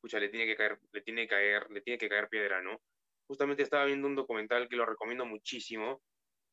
pucha, 0.01 0.19
le 0.19 0.27
tiene 0.27 0.45
que 0.45 0.57
caer, 0.57 0.81
le 0.91 1.01
tiene 1.01 1.21
que 1.21 1.27
caer, 1.29 1.71
le 1.71 1.79
tiene 1.79 1.97
que 1.97 2.09
caer 2.09 2.27
piedra, 2.27 2.61
¿no? 2.61 2.81
Justamente 3.25 3.63
estaba 3.63 3.85
viendo 3.85 4.05
un 4.05 4.15
documental 4.15 4.67
que 4.67 4.75
lo 4.75 4.85
recomiendo 4.85 5.25
muchísimo, 5.25 6.01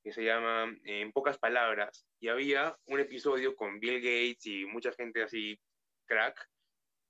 que 0.04 0.12
se 0.12 0.22
llama 0.22 0.72
En 0.84 1.10
pocas 1.10 1.38
palabras, 1.38 2.06
y 2.20 2.28
había 2.28 2.78
un 2.84 3.00
episodio 3.00 3.56
con 3.56 3.80
Bill 3.80 4.00
Gates 4.00 4.46
y 4.46 4.66
mucha 4.66 4.92
gente 4.92 5.20
así, 5.20 5.60
crack, 6.06 6.48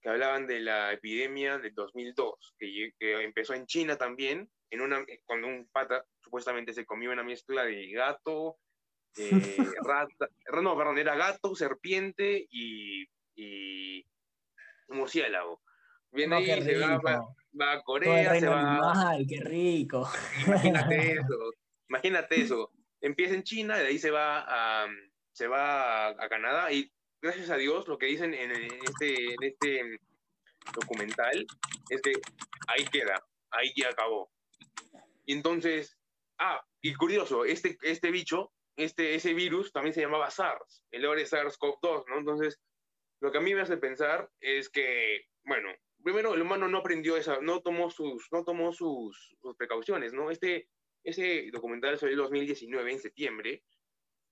que 0.00 0.08
hablaban 0.08 0.46
de 0.46 0.60
la 0.60 0.94
epidemia 0.94 1.58
del 1.58 1.74
2002, 1.74 2.54
que, 2.58 2.92
que 2.98 3.22
empezó 3.22 3.52
en 3.52 3.66
China 3.66 3.96
también, 3.98 4.50
en 4.70 4.80
una, 4.80 5.04
cuando 5.24 5.46
un 5.46 5.68
pata 5.72 6.04
supuestamente 6.20 6.72
se 6.72 6.84
comió 6.84 7.12
una 7.12 7.22
mezcla 7.22 7.64
de 7.64 7.90
gato, 7.90 8.58
eh, 9.16 9.30
rata, 9.84 10.28
no, 10.62 10.76
perdón, 10.76 10.98
era 10.98 11.16
gato, 11.16 11.54
serpiente 11.54 12.46
y, 12.50 13.04
y 13.34 14.06
murciélago. 14.88 15.62
Viene 16.10 16.36
ahí, 16.36 16.62
se 16.62 16.78
va, 16.78 16.98
va, 16.98 17.72
a 17.72 17.82
Corea, 17.82 18.38
se 18.38 18.48
va... 18.48 19.10
¡Ay, 19.10 19.26
qué 19.26 19.40
rico! 19.40 20.08
Imagínate 20.46 21.12
eso, 21.12 21.52
imagínate 21.88 22.40
eso. 22.40 22.72
Empieza 23.00 23.34
en 23.34 23.42
China, 23.42 23.76
de 23.76 23.86
ahí 23.86 23.98
se 23.98 24.10
va 24.10 24.44
a, 24.46 24.86
se 25.32 25.46
va 25.46 26.08
a, 26.08 26.28
Canadá 26.28 26.72
y 26.72 26.90
gracias 27.20 27.50
a 27.50 27.56
Dios 27.56 27.86
lo 27.88 27.98
que 27.98 28.06
dicen 28.06 28.32
en, 28.32 28.50
este, 28.50 29.34
en 29.34 29.42
este 29.42 29.98
documental 30.74 31.46
es 31.90 32.00
que 32.00 32.12
ahí 32.68 32.84
queda, 32.86 33.22
ahí 33.50 33.72
ya 33.76 33.90
acabó. 33.90 34.30
Y 35.26 35.34
entonces, 35.34 35.98
ah, 36.38 36.64
y 36.80 36.94
curioso, 36.94 37.44
este, 37.44 37.76
este 37.82 38.10
bicho, 38.10 38.52
este, 38.76 39.14
ese 39.14 39.34
virus 39.34 39.72
también 39.72 39.94
se 39.94 40.00
llamaba 40.00 40.30
SARS, 40.30 40.82
el 40.90 41.04
ahora 41.04 41.22
SARS-CoV-2, 41.22 42.04
¿no? 42.08 42.18
Entonces, 42.18 42.60
lo 43.20 43.32
que 43.32 43.38
a 43.38 43.40
mí 43.40 43.54
me 43.54 43.62
hace 43.62 43.76
pensar 43.76 44.30
es 44.40 44.68
que, 44.68 45.26
bueno, 45.44 45.70
primero 46.02 46.34
el 46.34 46.42
humano 46.42 46.68
no 46.68 46.78
aprendió 46.78 47.16
esa, 47.16 47.40
no 47.40 47.60
tomó 47.60 47.90
sus, 47.90 48.28
no 48.30 48.44
tomó 48.44 48.72
sus, 48.72 49.36
precauciones, 49.58 50.12
¿no? 50.12 50.30
Este, 50.30 50.68
ese 51.02 51.50
documental 51.52 51.98
salió 51.98 52.14
en 52.14 52.22
2019, 52.22 52.92
en 52.92 53.00
septiembre, 53.00 53.62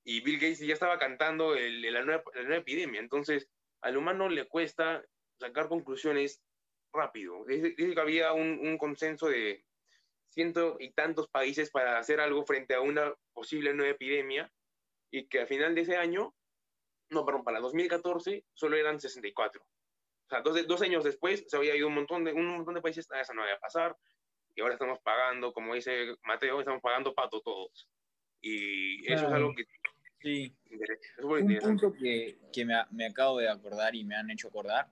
y 0.04 0.20
Bill 0.20 0.38
Gates 0.38 0.60
ya 0.60 0.74
estaba 0.74 0.98
cantando 0.98 1.54
el, 1.54 1.80
la, 1.80 2.02
nueva, 2.02 2.22
la, 2.34 2.42
nueva, 2.42 2.58
epidemia. 2.58 3.00
Entonces, 3.00 3.48
al 3.80 3.96
humano 3.96 4.28
le 4.28 4.46
cuesta 4.46 5.02
sacar 5.40 5.68
conclusiones 5.68 6.42
rápido. 6.92 7.44
Dice, 7.46 7.74
que 7.74 8.00
había 8.00 8.32
un, 8.32 8.76
consenso 8.78 9.28
de 9.28 9.64
ciento 10.34 10.76
y 10.78 10.92
tantos 10.92 11.28
países 11.28 11.70
para 11.70 11.98
hacer 11.98 12.20
algo 12.20 12.44
frente 12.44 12.74
a 12.74 12.80
una 12.80 13.14
posible 13.32 13.72
nueva 13.72 13.92
epidemia 13.92 14.52
y 15.10 15.26
que 15.26 15.40
al 15.40 15.46
final 15.46 15.74
de 15.74 15.82
ese 15.82 15.96
año, 15.96 16.34
no, 17.10 17.24
perdón, 17.24 17.44
para 17.44 17.60
2014 17.60 18.44
solo 18.52 18.76
eran 18.76 19.00
64. 19.00 19.62
O 19.62 20.28
sea, 20.28 20.40
dos, 20.42 20.66
dos 20.66 20.82
años 20.82 21.04
después 21.04 21.44
se 21.46 21.56
había 21.56 21.76
ido 21.76 21.88
un 21.88 21.94
montón 21.94 22.24
de, 22.24 22.32
un 22.32 22.48
montón 22.48 22.74
de 22.74 22.82
países, 22.82 23.10
a 23.12 23.20
esa 23.20 23.32
no 23.32 23.44
iba 23.44 23.54
a 23.54 23.60
pasar 23.60 23.96
y 24.56 24.60
ahora 24.60 24.74
estamos 24.74 24.98
pagando, 25.00 25.52
como 25.52 25.74
dice 25.74 26.14
Mateo, 26.24 26.60
estamos 26.60 26.82
pagando 26.82 27.14
pato 27.14 27.40
todos. 27.40 27.88
Y 28.40 29.10
eso 29.10 29.26
es 29.26 29.32
algo 29.32 29.54
que... 29.54 29.64
Sí. 30.20 30.56
un 31.22 31.58
punto 31.58 31.92
que, 31.92 32.38
que 32.50 32.64
me, 32.64 32.74
me 32.90 33.06
acabo 33.06 33.38
de 33.38 33.48
acordar 33.48 33.94
y 33.94 34.04
me 34.04 34.16
han 34.16 34.30
hecho 34.30 34.48
acordar 34.48 34.90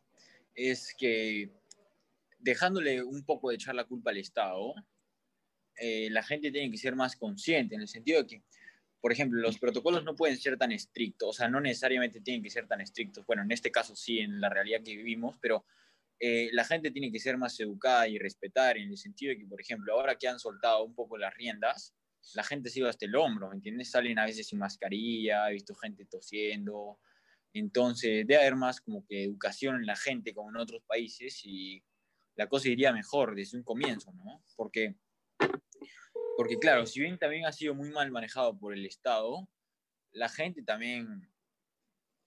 es 0.55 0.95
que 0.95 1.51
dejándole 2.39 3.03
un 3.03 3.25
poco 3.25 3.49
de 3.49 3.55
echar 3.55 3.75
la 3.75 3.85
culpa 3.85 4.11
al 4.11 4.19
Estado, 4.19 4.75
eh, 5.77 6.09
la 6.11 6.23
gente 6.23 6.51
tiene 6.51 6.71
que 6.71 6.79
ser 6.79 6.97
más 6.97 7.17
consciente, 7.17 7.75
en 7.75 7.83
el 7.83 7.89
sentido 7.89 8.23
de 8.23 8.27
que, 8.27 8.43
por 9.01 9.13
ejemplo, 9.13 9.41
los 9.41 9.59
protocolos 9.59 10.05
no 10.05 10.15
pueden 10.15 10.37
ser 10.37 10.57
tan 10.57 10.73
estrictos, 10.73 11.29
o 11.29 11.33
sea, 11.33 11.49
no 11.49 11.61
necesariamente 11.61 12.21
tienen 12.21 12.43
que 12.43 12.51
ser 12.51 12.67
tan 12.69 12.81
estrictos. 12.81 13.27
Bueno, 13.27 13.43
en 13.43 13.51
este 13.51 13.71
caso 13.71 13.97
sí, 13.97 14.21
en 14.21 14.41
la 14.41 14.49
realidad 14.49 14.83
que 14.85 14.97
vivimos, 14.97 15.39
pero 15.41 15.65
eh, 16.21 16.51
la 16.53 16.65
gente 16.65 16.91
tiene 16.93 17.11
que 17.11 17.19
ser 17.19 17.37
más 17.37 17.59
educada 17.59 18.07
y 18.07 18.19
respetar, 18.19 18.79
en 18.79 18.91
el 18.91 18.97
sentido 18.97 19.31
de 19.31 19.39
que, 19.39 19.47
por 19.47 19.61
ejemplo, 19.61 19.95
ahora 19.95 20.17
que 20.17 20.29
han 20.29 20.39
soltado 20.39 20.85
un 20.85 20.95
poco 20.95 21.19
las 21.19 21.35
riendas, 21.35 21.95
la 22.35 22.45
gente 22.45 22.71
se 22.71 22.79
iba 22.79 22.89
hasta 22.89 23.07
el 23.07 23.17
hombro, 23.17 23.49
¿me 23.49 23.57
entiendes? 23.57 23.91
Salen 23.91 24.19
a 24.19 24.25
veces 24.25 24.47
sin 24.47 24.61
mascarilla, 24.61 25.51
he 25.51 25.55
visto 25.55 25.75
gente 25.75 26.05
tosiendo. 26.07 27.01
Entonces, 27.53 28.27
debe 28.27 28.37
haber 28.37 28.57
más 28.57 28.81
como 28.81 29.05
que 29.05 29.25
educación 29.25 29.77
en 29.77 29.87
la 29.87 29.97
gente 29.97 30.33
como 30.33 30.51
en 30.51 30.57
otros 30.57 30.83
países 30.87 31.41
y 31.45 31.83
la 32.37 32.49
cosa 32.49 32.69
iría 32.69 32.93
mejor 32.93 33.35
desde 33.35 33.59
un 33.59 33.65
comienzo, 33.65 34.13
¿no? 34.13 34.45
Porque 34.57 34.95
porque 36.43 36.59
claro, 36.59 36.87
si 36.87 36.99
bien 36.99 37.19
también 37.19 37.47
ha 37.47 37.53
sido 37.53 37.73
muy 37.73 37.91
mal 37.91 38.11
manejado 38.11 38.59
por 38.59 38.73
el 38.73 38.85
Estado, 38.85 39.49
la 40.11 40.29
gente 40.29 40.65
también 40.65 41.31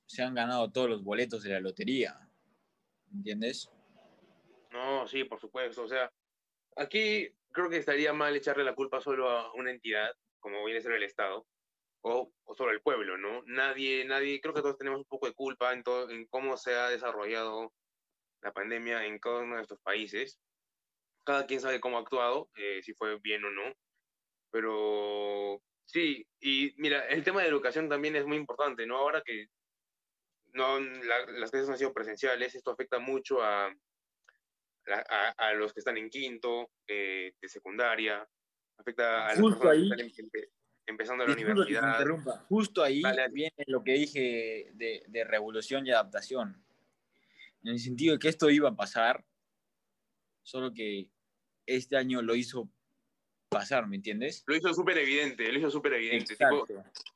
se 0.06 0.24
han 0.24 0.34
ganado 0.34 0.72
todos 0.72 0.90
los 0.90 1.04
boletos 1.04 1.44
de 1.44 1.50
la 1.50 1.60
lotería. 1.60 2.18
¿Entiendes? 3.14 3.70
No, 4.72 5.06
sí, 5.06 5.26
por 5.26 5.42
supuesto. 5.42 5.84
O 5.84 5.88
sea, 5.90 6.10
aquí 6.78 7.30
creo 7.52 7.70
que 7.70 7.76
estaría 7.76 8.14
mal 8.14 8.34
echarle 8.34 8.64
la 8.64 8.74
culpa 8.74 9.02
solo 9.02 9.30
a 9.30 9.52
una 9.54 9.72
entidad, 9.72 10.16
como 10.40 10.64
viene 10.64 10.80
a 10.80 10.84
ser 10.84 10.94
el 10.94 11.04
Estado, 11.04 11.46
o, 12.00 12.32
o 12.46 12.56
solo 12.56 12.72
el 12.72 12.82
pueblo, 12.82 13.18
¿no? 13.18 13.44
Nadie, 13.48 14.06
nadie, 14.06 14.40
creo 14.40 14.54
que 14.54 14.62
todos 14.62 14.78
tenemos 14.78 15.00
un 15.00 15.06
poco 15.10 15.28
de 15.28 15.34
culpa 15.34 15.74
en, 15.74 15.84
todo, 15.84 16.10
en 16.10 16.26
cómo 16.28 16.56
se 16.56 16.74
ha 16.74 16.88
desarrollado 16.88 17.74
la 18.42 18.54
pandemia 18.54 19.06
en 19.06 19.20
cada 19.20 19.40
uno 19.40 19.58
de 19.58 19.64
estos 19.64 19.82
países. 19.82 20.40
Cada 21.26 21.46
quien 21.46 21.60
sabe 21.60 21.82
cómo 21.82 21.98
ha 21.98 22.02
actuado, 22.02 22.50
eh, 22.56 22.82
si 22.82 22.94
fue 22.94 23.20
bien 23.20 23.44
o 23.44 23.52
no. 23.52 23.76
Pero 24.56 25.62
sí, 25.84 26.26
y 26.40 26.74
mira, 26.78 27.06
el 27.10 27.26
tema 27.26 27.42
de 27.42 27.50
educación 27.50 27.90
también 27.90 28.16
es 28.16 28.26
muy 28.26 28.38
importante, 28.38 28.86
¿no? 28.86 28.96
Ahora 28.96 29.22
que 29.22 29.50
no, 30.54 30.80
las 30.80 31.52
clases 31.52 31.70
han 31.70 31.78
sido 31.78 31.94
presenciales, 31.94 32.56
esto 32.56 32.72
afecta 32.72 32.98
mucho 33.00 33.44
a, 33.44 33.66
a, 34.88 35.30
a 35.36 35.54
los 35.56 35.74
que 35.74 35.82
están 35.82 35.98
en 35.98 36.10
quinto, 36.10 36.72
eh, 36.88 37.34
de 37.42 37.50
secundaria, 37.50 38.26
afecta 38.78 39.28
a 39.28 39.36
los 39.36 39.60
que 39.60 39.82
están 39.82 40.10
empezando 40.86 41.28
la 41.28 41.34
universidad. 41.34 42.06
Justo 42.48 42.82
ahí 42.82 43.04
viene 43.34 43.66
lo 43.68 43.84
que 43.84 43.92
dije 43.92 44.70
de, 44.74 45.04
de 45.06 45.24
revolución 45.26 45.86
y 45.86 45.92
adaptación. 45.92 46.66
En 47.62 47.72
el 47.72 47.80
sentido 47.80 48.14
de 48.14 48.20
que 48.20 48.30
esto 48.30 48.50
iba 48.50 48.70
a 48.70 48.76
pasar, 48.78 49.26
solo 50.44 50.74
que 50.74 51.10
este 51.66 51.98
año 51.98 52.22
lo 52.22 52.36
hizo 52.36 52.70
pasar, 53.50 53.88
¿me 53.88 53.96
entiendes? 53.96 54.44
Lo 54.48 54.56
hizo 54.56 54.74
súper 54.74 54.98
evidente, 54.98 55.52
lo 55.52 55.60
hizo 55.60 55.72
súper 55.72 55.94
evidente. 55.94 56.36
Tipo, 56.36 56.66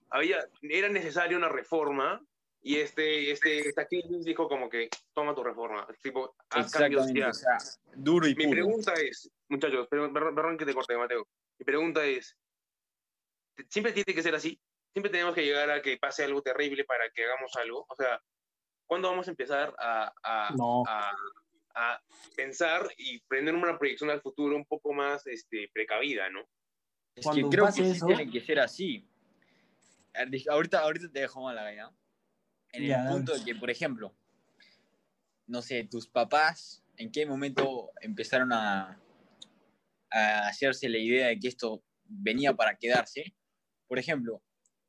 había, 0.09 0.47
era 0.61 0.89
necesaria 0.89 1.37
una 1.37 1.49
reforma 1.49 2.21
y 2.61 2.77
este, 2.77 3.31
este, 3.31 3.69
esta 3.69 3.87
crisis 3.87 4.25
dijo 4.25 4.47
como 4.47 4.69
que 4.69 4.89
toma 5.13 5.33
tu 5.33 5.43
reforma, 5.43 5.87
tipo, 6.01 6.35
haz 6.49 6.71
cambios 6.71 7.11
ya. 7.13 7.31
duro 7.95 8.27
y 8.27 8.35
Mi 8.35 8.47
pregunta 8.47 8.93
es, 8.93 9.31
muchachos, 9.47 9.87
perdón, 9.87 10.13
perdón 10.13 10.57
que 10.57 10.65
te 10.65 10.73
corte, 10.73 10.97
Mateo. 10.97 11.27
Mi 11.57 11.65
pregunta 11.65 12.05
es, 12.05 12.37
¿siempre 13.69 13.93
tiene 13.93 14.13
que 14.13 14.23
ser 14.23 14.35
así? 14.35 14.59
¿Siempre 14.91 15.11
tenemos 15.11 15.35
que 15.35 15.45
llegar 15.45 15.69
a 15.69 15.81
que 15.81 15.97
pase 15.97 16.23
algo 16.23 16.41
terrible 16.41 16.83
para 16.83 17.09
que 17.11 17.23
hagamos 17.23 17.55
algo? 17.55 17.85
O 17.87 17.95
sea, 17.95 18.21
¿cuándo 18.85 19.09
vamos 19.09 19.27
a 19.27 19.31
empezar 19.31 19.73
a, 19.77 20.11
a, 20.23 20.53
a 20.87 21.15
a 21.79 22.01
pensar 22.35 22.89
y 22.97 23.19
prender 23.21 23.55
una 23.55 23.77
proyección 23.77 24.09
al 24.09 24.21
futuro 24.21 24.55
un 24.55 24.65
poco 24.65 24.93
más 24.93 25.25
este, 25.27 25.69
precavida, 25.73 26.29
¿no? 26.29 26.47
Es 27.15 27.25
que 27.33 27.41
creo 27.43 27.67
que 27.67 27.93
tiene 28.05 28.29
que 28.29 28.41
ser 28.41 28.59
así. 28.59 29.07
Ahorita, 30.49 30.79
ahorita 30.79 31.11
te 31.11 31.21
dejo 31.21 31.41
mal 31.41 31.55
la 31.55 31.71
gana. 31.71 31.95
En 32.71 32.83
el 32.83 33.07
punto 33.09 33.37
de 33.37 33.43
que, 33.43 33.55
por 33.55 33.69
ejemplo, 33.69 34.13
no 35.47 35.61
sé, 35.61 35.85
tus 35.85 36.07
papás, 36.07 36.83
¿en 36.97 37.11
qué 37.11 37.25
momento 37.25 37.91
empezaron 38.01 38.53
a, 38.53 39.01
a 40.11 40.47
hacerse 40.47 40.87
la 40.89 40.97
idea 40.97 41.27
de 41.27 41.39
que 41.39 41.47
esto 41.47 41.83
venía 42.03 42.53
para 42.53 42.77
quedarse? 42.77 43.33
Por 43.87 43.97
ejemplo, 43.97 44.43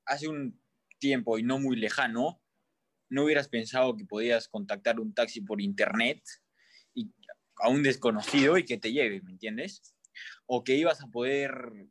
hace 0.04 0.28
un 0.28 0.60
tiempo 0.98 1.38
y 1.38 1.42
no 1.42 1.58
muy 1.58 1.76
lejano, 1.76 2.40
no 3.08 3.24
hubieras 3.24 3.48
pensado 3.48 3.96
que 3.96 4.04
podías 4.04 4.48
contactar 4.48 5.00
un 5.00 5.14
taxi 5.14 5.40
por 5.40 5.60
internet 5.60 6.22
a 7.60 7.68
un 7.68 7.82
desconocido 7.82 8.58
y 8.58 8.64
que 8.64 8.78
te 8.78 8.92
lleve, 8.92 9.20
¿me 9.22 9.32
entiendes? 9.32 9.94
O 10.46 10.64
que 10.64 10.74
ibas 10.74 11.02
a 11.02 11.06
poder 11.06 11.88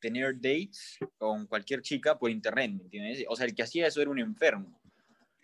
tener 0.00 0.36
dates 0.36 0.98
con 1.18 1.46
cualquier 1.46 1.82
chica 1.82 2.18
por 2.18 2.30
internet, 2.30 2.72
¿me 2.72 2.82
entiendes? 2.82 3.24
O 3.28 3.36
sea, 3.36 3.46
el 3.46 3.54
que 3.54 3.62
hacía 3.62 3.86
eso 3.86 4.00
era 4.00 4.10
un 4.10 4.18
enfermo. 4.18 4.80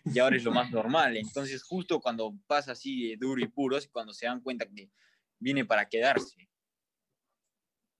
Y 0.05 0.19
ahora 0.19 0.37
es 0.37 0.43
lo 0.43 0.51
más 0.51 0.71
normal. 0.71 1.17
Entonces, 1.17 1.63
justo 1.63 1.99
cuando 1.99 2.33
pasa 2.47 2.71
así 2.71 3.09
de 3.09 3.17
duro 3.17 3.41
y 3.41 3.47
puro, 3.47 3.77
es 3.77 3.87
cuando 3.87 4.13
se 4.13 4.25
dan 4.25 4.41
cuenta 4.41 4.65
que 4.65 4.89
viene 5.39 5.65
para 5.65 5.87
quedarse. 5.87 6.49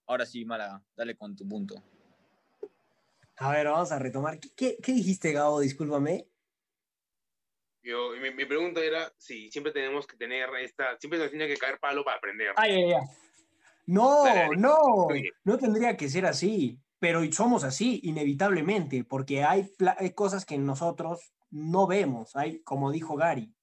Ahora 0.07 0.25
sí, 0.25 0.45
Mala, 0.45 0.83
dale 0.95 1.15
con 1.17 1.35
tu 1.35 1.47
punto. 1.47 1.75
A 3.37 3.51
ver, 3.51 3.67
vamos 3.67 3.91
a 3.91 3.99
retomar. 3.99 4.39
¿Qué, 4.39 4.77
dijiste, 4.85 5.31
Gabo? 5.33 5.59
Discúlpame 5.59 6.27
Yo, 7.87 8.09
mi, 8.21 8.31
mi 8.33 8.43
pregunta 8.43 8.81
era 8.83 9.09
si 9.17 9.49
siempre 9.49 9.71
tenemos 9.71 10.05
que 10.05 10.17
tener 10.17 10.49
esta, 10.61 10.97
siempre 10.99 11.19
nos 11.19 11.29
tiene 11.29 11.47
que 11.47 11.55
caer 11.55 11.79
palo 11.79 12.03
para 12.03 12.17
aprender. 12.17 12.51
Ay, 12.57 12.73
ay, 12.73 12.91
ay. 12.91 13.07
No, 13.85 14.25
no, 14.57 15.07
no 15.45 15.57
tendría 15.57 15.95
que 15.95 16.09
ser 16.09 16.25
así, 16.25 16.77
pero 16.99 17.21
somos 17.31 17.63
así 17.63 18.01
inevitablemente, 18.03 19.05
porque 19.05 19.45
hay, 19.45 19.71
cosas 20.13 20.45
que 20.45 20.57
nosotros 20.57 21.31
no 21.49 21.87
vemos, 21.87 22.35
hay, 22.35 22.61
como 22.63 22.91
dijo 22.91 23.15
Gary, 23.15 23.55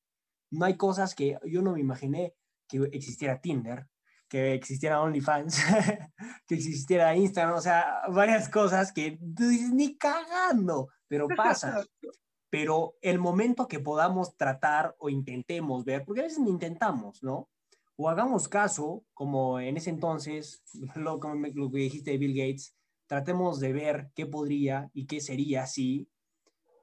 no 0.51 0.65
hay 0.65 0.79
cosas 0.79 1.15
que 1.15 1.37
yo 1.45 1.61
no 1.61 1.73
me 1.73 1.81
imaginé 1.81 2.35
que 2.67 2.79
existiera 2.93 3.43
Tinder, 3.43 3.87
que 4.27 4.55
existiera 4.55 5.03
OnlyFans, 5.03 5.59
que 6.49 6.55
existiera 6.55 7.15
Instagram, 7.15 7.57
o 7.57 7.61
sea, 7.61 8.01
varias 8.09 8.49
cosas 8.49 8.91
que 8.91 9.19
tú 9.37 9.49
dices, 9.49 9.71
ni 9.71 9.99
cagando, 9.99 10.89
pero 11.09 11.29
pasa. 11.29 11.85
Pero 12.55 12.97
el 13.01 13.19
momento 13.19 13.67
que 13.67 13.81
podamos 13.81 14.37
tratar 14.37 14.95
o 15.01 15.09
intentemos 15.09 15.85
ver, 15.85 16.05
porque 16.05 16.21
a 16.21 16.23
veces 16.23 16.39
intentamos, 16.39 17.21
¿no? 17.21 17.51
O 17.97 18.09
hagamos 18.09 18.47
caso, 18.47 19.05
como 19.13 19.59
en 19.59 19.77
ese 19.77 19.91
entonces, 19.91 20.63
lo, 20.95 21.19
lo 21.19 21.71
que 21.73 21.79
dijiste 21.79 22.13
de 22.13 22.19
Bill 22.19 22.37
Gates, 22.37 22.77
tratemos 23.09 23.59
de 23.59 23.73
ver 23.73 24.13
qué 24.15 24.27
podría 24.27 24.89
y 24.95 25.09
qué 25.09 25.21
sería 25.21 25.67
si 25.67 26.09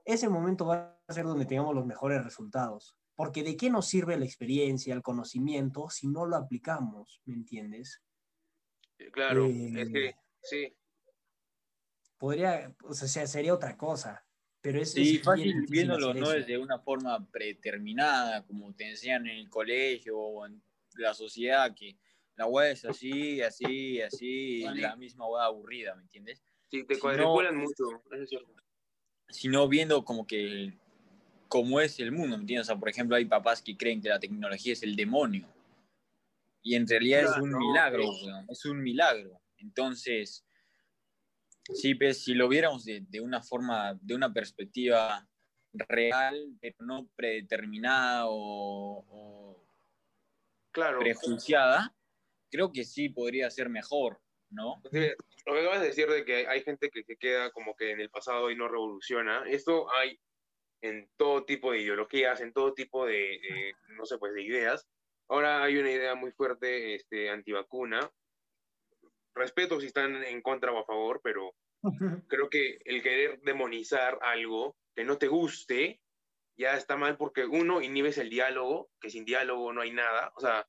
ese 0.04 0.28
momento 0.28 0.66
va 0.66 1.00
a 1.08 1.14
ser 1.14 1.24
donde 1.24 1.46
tengamos 1.46 1.74
los 1.74 1.86
mejores 1.86 2.22
resultados. 2.22 2.98
Porque 3.16 3.42
de 3.42 3.56
qué 3.56 3.70
nos 3.70 3.88
sirve 3.88 4.20
la 4.20 4.26
experiencia, 4.26 4.94
el 4.94 5.02
conocimiento, 5.02 5.90
si 5.90 6.10
no 6.10 6.26
lo 6.26 6.36
aplicamos, 6.36 7.22
¿me 7.24 7.34
entiendes? 7.34 8.04
Claro, 9.14 9.46
Eh, 9.46 9.72
es 9.78 9.90
que, 9.90 10.16
sí, 10.42 10.76
Podría, 12.18 12.76
o 12.84 12.94
sea, 12.94 13.26
sería 13.26 13.54
otra 13.54 13.78
cosa. 13.78 14.26
Pero 14.62 14.80
es, 14.82 14.92
Sí, 14.92 15.16
es 15.18 15.24
fácil 15.24 15.66
viéndolo 15.68 16.14
no 16.14 16.26
eso. 16.28 16.34
desde 16.34 16.58
una 16.58 16.80
forma 16.80 17.26
predeterminada, 17.32 18.46
como 18.46 18.74
te 18.74 18.90
enseñan 18.90 19.28
en 19.28 19.38
el 19.38 19.50
colegio 19.50 20.20
o 20.20 20.46
en 20.46 20.62
la 20.98 21.14
sociedad, 21.14 21.74
que 21.76 21.98
la 22.36 22.46
web 22.46 22.72
es 22.72 22.86
así, 22.86 23.42
así, 23.42 24.02
así, 24.02 24.64
y 24.64 24.80
la 24.80 24.96
misma 24.96 25.28
web 25.28 25.42
aburrida, 25.42 25.96
¿me 25.96 26.04
entiendes? 26.04 26.44
sí, 26.70 26.84
te 26.84 26.96
Si 26.96 27.02
cuadriculan 27.02 27.56
no- 27.56 27.62
mucho, 27.62 28.04
eso 28.12 28.24
es 28.24 28.30
cierto. 28.30 28.54
Sino 29.30 29.68
viendo 29.68 30.04
como 30.04 30.28
que 30.28 30.74
cómo 31.48 31.80
es 31.82 32.00
el 32.00 32.12
mundo, 32.12 32.38
¿me 32.38 32.42
entiendes? 32.42 32.68
O 32.68 32.72
sea, 32.72 32.80
por 32.80 32.90
ejemplo, 32.90 33.16
hay 33.16 33.26
papás 33.26 33.62
que 33.62 33.76
creen 33.78 34.02
que 34.02 34.10
la 34.10 34.20
tecnología 34.20 34.74
es 34.74 34.84
el 34.84 34.96
demonio. 34.96 35.48
Y 36.64 36.76
en 36.76 36.88
realidad 36.88 37.24
es 37.24 37.38
un 37.38 37.50
no, 37.52 37.60
milagro, 37.60 38.04
weón, 38.04 38.46
es 38.50 38.66
un 38.66 38.82
milagro. 38.84 39.42
Entonces, 39.58 40.46
sí, 41.64 41.96
pues, 41.96 42.24
si 42.24 42.34
lo 42.34 42.48
viéramos 42.48 42.86
de, 42.86 43.02
de 43.08 43.22
una 43.22 43.42
forma, 43.42 43.98
de 44.02 44.16
una 44.16 44.34
perspectiva 44.34 45.28
real, 45.74 46.58
pero 46.60 46.76
no 46.80 47.10
predeterminada 47.16 48.28
o, 48.28 49.06
o 49.08 49.68
Claro, 50.72 51.00
prejuiciada, 51.00 51.96
creo 52.50 52.72
que 52.72 52.84
sí 52.84 53.10
podría 53.10 53.50
ser 53.50 53.70
mejor, 53.70 54.22
¿no? 54.50 54.80
Porque 54.82 55.16
lo 55.46 55.54
que 55.54 55.60
acabas 55.60 55.82
de 55.82 55.88
decir 55.88 56.08
de 56.08 56.24
que 56.24 56.48
hay 56.48 56.64
gente 56.64 56.90
que 56.90 57.04
se 57.04 57.18
queda 57.18 57.52
como 57.52 57.76
que 57.76 57.92
en 57.92 58.00
el 58.00 58.10
pasado 58.10 58.52
y 58.52 58.56
no 58.56 58.68
revoluciona, 58.68 59.44
esto 59.48 59.92
hay 59.94 60.20
en 60.82 61.10
todo 61.18 61.46
tipo 61.46 61.72
de 61.72 61.80
ideologías, 61.80 62.42
en 62.42 62.54
todo 62.54 62.74
tipo 62.74 63.06
de, 63.06 63.14
de, 63.14 63.74
no 63.96 64.06
sé, 64.06 64.18
pues 64.18 64.34
de 64.34 64.44
ideas. 64.44 64.88
Ahora 65.28 65.64
hay 65.64 65.78
una 65.78 65.92
idea 65.92 66.16
muy 66.16 66.32
fuerte 66.32 66.96
este, 66.96 67.30
antivacuna. 67.30 68.12
Respeto 69.34 69.80
si 69.80 69.88
están 69.88 70.24
en 70.24 70.42
contra 70.42 70.72
o 70.72 70.80
a 70.80 70.86
favor, 70.86 71.22
pero 71.24 71.54
creo 72.28 72.50
que 72.50 72.80
el 72.86 73.02
querer 73.02 73.42
demonizar 73.42 74.20
algo 74.22 74.76
que 74.96 75.04
no 75.04 75.18
te 75.18 75.28
guste 75.28 76.00
ya 76.58 76.76
está 76.76 76.98
mal 76.98 77.18
porque 77.18 77.46
uno 77.46 77.82
inhibes 77.82 78.18
el 78.18 78.30
diálogo, 78.30 78.90
que 79.00 79.10
sin 79.10 79.26
diálogo 79.26 79.74
no 79.74 79.82
hay 79.82 79.92
nada. 79.92 80.32
O 80.36 80.42
sea, 80.42 80.68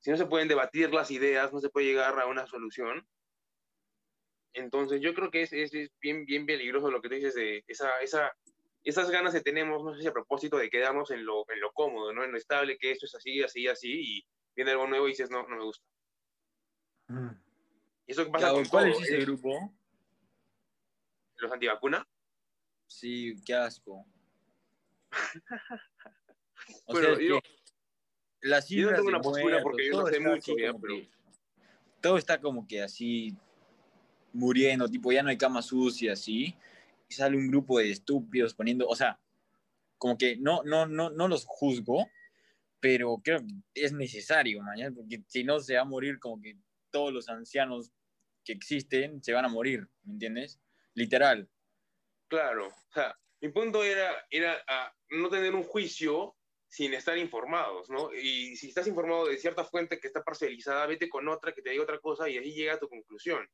si 0.00 0.10
no 0.10 0.16
se 0.16 0.26
pueden 0.26 0.48
debatir 0.48 0.92
las 0.92 1.10
ideas, 1.10 1.52
no 1.52 1.60
se 1.60 1.70
puede 1.70 1.86
llegar 1.86 2.18
a 2.20 2.26
una 2.26 2.46
solución. 2.46 3.06
Entonces 4.52 5.00
yo 5.00 5.14
creo 5.14 5.30
que 5.30 5.42
es, 5.42 5.52
es, 5.52 5.74
es 5.74 5.90
bien, 6.00 6.24
bien 6.26 6.46
peligroso 6.46 6.90
lo 6.90 7.00
que 7.00 7.08
tú 7.08 7.14
dices 7.16 7.34
de 7.34 7.64
esa, 7.66 7.98
esa, 8.00 8.32
esas 8.84 9.10
ganas 9.10 9.34
que 9.34 9.40
tenemos, 9.40 9.82
no 9.82 9.94
sé 9.94 10.02
si 10.02 10.06
a 10.06 10.12
propósito 10.12 10.58
de 10.58 10.70
quedarnos 10.70 11.10
en 11.10 11.24
lo, 11.24 11.44
en 11.50 11.60
lo 11.60 11.72
cómodo, 11.72 12.12
¿no? 12.12 12.22
en 12.22 12.30
lo 12.30 12.38
estable, 12.38 12.76
que 12.78 12.92
esto 12.92 13.06
es 13.06 13.14
así, 13.14 13.42
así, 13.42 13.66
así, 13.66 14.18
y 14.18 14.26
viene 14.54 14.72
algo 14.72 14.86
nuevo 14.86 15.06
y 15.06 15.12
dices, 15.12 15.30
no, 15.30 15.48
no 15.48 15.56
me 15.56 15.64
gusta. 15.64 15.84
Mm. 17.08 17.43
Y 18.06 18.12
eso 18.12 18.24
que 18.24 18.30
pasa 18.30 18.50
con 18.50 18.64
¿Cuál 18.66 18.92
todo, 18.92 19.00
es 19.02 19.08
ese 19.08 19.18
¿eh? 19.18 19.24
grupo? 19.24 19.72
los 21.36 21.52
antivacuna. 21.52 22.06
Sí, 22.86 23.34
qué 23.44 23.54
asco. 23.54 24.06
O 26.86 26.92
Bueno, 26.92 27.16
sea, 27.16 27.26
yo- 27.26 27.40
que 27.42 27.48
las 28.40 28.68
yo 28.68 28.90
no 28.90 28.96
tengo 28.96 29.08
una 29.08 29.20
postura 29.20 29.62
porque 29.62 29.86
yo 29.90 30.00
no 30.00 30.06
sé 30.06 30.18
mucho, 30.20 30.56
ya, 30.56 30.72
pero- 30.72 30.96
que- 30.96 31.10
todo 32.00 32.16
está 32.18 32.40
como 32.40 32.66
que 32.66 32.82
así 32.82 33.36
muriendo, 34.32 34.88
tipo 34.88 35.12
ya 35.12 35.22
no 35.22 35.28
hay 35.28 35.36
cama 35.38 35.60
sucia, 35.62 36.12
así, 36.14 36.54
y 37.08 37.12
sale 37.14 37.36
un 37.36 37.48
grupo 37.48 37.78
de 37.78 37.90
estúpidos 37.90 38.54
poniendo, 38.54 38.86
o 38.88 38.96
sea, 38.96 39.18
como 39.98 40.16
que 40.16 40.36
no, 40.36 40.62
no, 40.64 40.86
no, 40.86 41.10
no 41.10 41.28
los 41.28 41.44
juzgo, 41.46 42.08
pero 42.80 43.18
creo 43.22 43.40
que 43.40 43.82
es 43.82 43.92
necesario, 43.92 44.62
mañana, 44.62 44.94
porque 44.94 45.22
si 45.26 45.44
no 45.44 45.60
se 45.60 45.74
va 45.76 45.82
a 45.82 45.86
morir 45.86 46.18
como 46.18 46.40
que 46.40 46.56
todos 46.94 47.12
los 47.12 47.28
ancianos 47.28 47.92
que 48.44 48.52
existen 48.52 49.20
se 49.20 49.32
van 49.32 49.44
a 49.44 49.48
morir, 49.48 49.88
¿me 50.04 50.12
entiendes? 50.12 50.60
Literal. 50.94 51.50
Claro, 52.28 52.68
o 52.68 52.92
sea, 52.92 53.18
mi 53.40 53.48
punto 53.48 53.82
era, 53.82 54.24
era 54.30 54.62
a 54.68 54.94
no 55.10 55.28
tener 55.28 55.56
un 55.56 55.64
juicio 55.64 56.36
sin 56.68 56.94
estar 56.94 57.18
informados, 57.18 57.90
¿no? 57.90 58.14
Y 58.14 58.54
si 58.54 58.68
estás 58.68 58.86
informado 58.86 59.26
de 59.26 59.38
cierta 59.38 59.64
fuente 59.64 59.98
que 59.98 60.06
está 60.06 60.22
parcializada, 60.22 60.86
vete 60.86 61.08
con 61.08 61.26
otra 61.28 61.52
que 61.52 61.62
te 61.62 61.70
diga 61.70 61.82
otra 61.82 61.98
cosa 61.98 62.28
y 62.28 62.38
ahí 62.38 62.52
llega 62.52 62.74
a 62.74 62.78
tu 62.78 62.88
conclusión. 62.88 63.44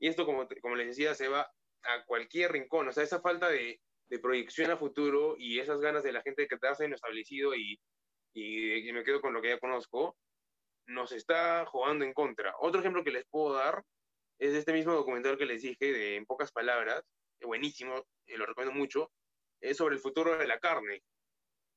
Y 0.00 0.08
esto, 0.08 0.26
como, 0.26 0.48
te- 0.48 0.60
como 0.60 0.74
les 0.74 0.88
decía, 0.88 1.14
se 1.14 1.28
va 1.28 1.48
a 1.82 2.04
cualquier 2.04 2.50
rincón, 2.50 2.88
o 2.88 2.92
sea, 2.92 3.04
esa 3.04 3.20
falta 3.20 3.48
de, 3.48 3.80
proyección 4.20 4.72
a 4.72 4.76
futuro 4.76 5.36
y 5.38 5.60
esas 5.60 5.80
ganas 5.80 6.02
de 6.02 6.12
la 6.12 6.22
gente 6.22 6.42
de 6.42 6.48
quedarse 6.48 6.82
en 6.82 6.90
lo 6.90 6.96
establecido 6.96 7.54
y 7.54 7.78
me 8.34 9.04
quedo 9.04 9.20
con 9.20 9.34
lo 9.34 9.40
que 9.40 9.50
ya 9.50 9.58
conozco, 9.60 10.16
nos 10.88 11.12
está 11.12 11.64
jugando 11.66 12.04
en 12.04 12.12
contra. 12.12 12.54
Otro 12.60 12.80
ejemplo 12.80 13.04
que 13.04 13.12
les 13.12 13.24
puedo 13.26 13.54
dar 13.54 13.82
es 14.38 14.54
este 14.54 14.72
mismo 14.72 14.92
documental 14.92 15.38
que 15.38 15.46
les 15.46 15.62
dije, 15.62 15.92
de 15.92 16.16
En 16.16 16.26
pocas 16.26 16.52
palabras, 16.52 17.02
buenísimo, 17.40 18.06
eh, 18.26 18.36
lo 18.36 18.46
recomiendo 18.46 18.78
mucho, 18.78 19.12
es 19.60 19.76
sobre 19.76 19.96
el 19.96 20.00
futuro 20.00 20.36
de 20.36 20.46
la 20.46 20.58
carne. 20.58 21.02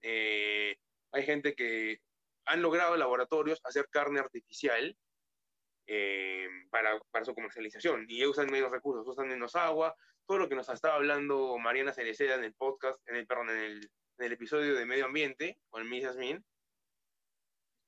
Eh, 0.02 0.76
hay 1.12 1.24
gente 1.24 1.54
que 1.56 2.00
han 2.46 2.62
logrado 2.62 2.98
laboratorios 2.98 3.60
hacer 3.64 3.88
carne 3.90 4.20
artificial 4.20 4.96
eh, 5.88 6.48
para, 6.70 7.00
su 7.26 7.34
comercialización 7.34 8.06
y 8.08 8.26
usan 8.26 8.52
menos 8.52 8.72
recursos, 8.72 9.08
usan 9.08 9.28
menos 9.28 9.56
agua, 9.56 9.96
todo 10.28 10.38
lo 10.38 10.50
que 10.50 10.56
nos 10.56 10.70
estaba 10.70 10.96
hablando 10.96 11.58
Mariana 11.58 11.94
Cereceda 11.94 12.36
en 12.36 12.44
el 12.44 12.54
podcast, 12.54 13.00
en 13.08 13.18
el, 13.18 13.28
perdón, 13.28 13.50
en 13.50 13.82
el, 14.18 14.32
episodio 14.32 14.76
de 14.76 14.86
medio 14.86 15.06
ambiente 15.06 15.58
con 15.70 15.90
Miss 15.90 16.04
Yasmin. 16.04 16.46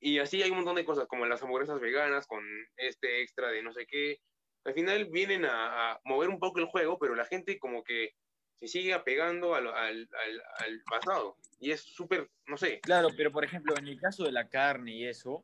Y 0.06 0.20
así 0.20 0.44
hay 0.44 0.50
un 0.50 0.58
montón 0.58 0.76
de 0.76 0.84
cosas, 0.84 1.08
como 1.08 1.26
las 1.26 1.42
hamburguesas 1.42 1.80
veganas, 1.80 2.28
con 2.28 2.44
este 2.76 3.22
extra 3.22 3.50
de 3.50 3.63
no 3.63 3.72
sé 3.72 3.86
qué. 3.86 4.20
Al 4.66 4.74
final 4.74 5.06
vienen 5.06 5.46
a, 5.46 5.94
a 5.94 6.02
mover 6.04 6.28
un 6.28 6.39
poco 6.39 6.60
el 6.60 6.66
juego, 6.66 7.00
pero 7.00 7.16
la 7.16 7.24
gente 7.24 7.58
como 7.58 7.86
que 7.86 8.13
se 8.60 8.68
sigue 8.68 8.94
apegando 8.94 9.56
al, 9.56 9.66
al, 9.66 10.10
al, 10.12 10.44
al 10.58 10.82
pasado. 10.89 11.38
Y 11.58 11.72
es 11.72 11.80
súper, 11.80 12.30
no 12.48 12.58
sé, 12.58 12.82
Claro, 12.82 13.08
pero 13.16 13.32
por 13.32 13.46
ejemplo, 13.46 13.78
en 13.78 13.88
el 13.88 13.98
caso 13.98 14.26
de 14.26 14.34
la 14.34 14.50
carne 14.50 14.94
y 14.94 15.06
eso, 15.06 15.42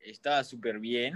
está 0.00 0.42
súper 0.42 0.80
bien, 0.80 1.14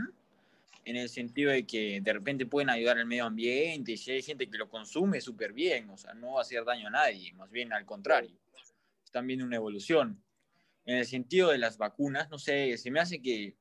en 0.85 0.95
el 0.95 1.09
sentido 1.09 1.51
de 1.51 1.67
que 1.67 2.01
de 2.01 2.13
repente 2.13 2.47
pueden 2.47 2.71
ayudar 2.71 2.97
al 2.97 3.07
medio 3.07 3.25
ambiente 3.25 3.91
y 3.91 3.97
si 3.97 4.13
hay 4.13 4.23
gente 4.23 4.49
que 4.49 4.59
lo 4.59 4.69
consume, 4.69 5.21
súper 5.21 5.53
bien, 5.53 5.91
o 5.91 5.97
sea, 5.97 6.15
no 6.15 6.35
va 6.35 6.39
a 6.39 6.43
hacer 6.43 6.65
daño 6.65 6.87
a 6.87 6.91
nadie, 6.91 7.33
más 7.33 7.51
bien 7.51 7.73
al 7.73 7.85
contrario, 7.85 8.37
están 9.05 9.27
viendo 9.27 9.45
una 9.45 9.57
evolución. 9.57 10.22
En 10.85 10.97
el 10.97 11.07
sentido 11.07 11.51
de 11.51 11.59
las 11.59 11.79
vacunas, 11.79 12.29
no 12.31 12.39
sé, 12.39 12.77
se 12.77 12.91
me 12.91 13.01
hace 13.01 13.21
que 13.21 13.57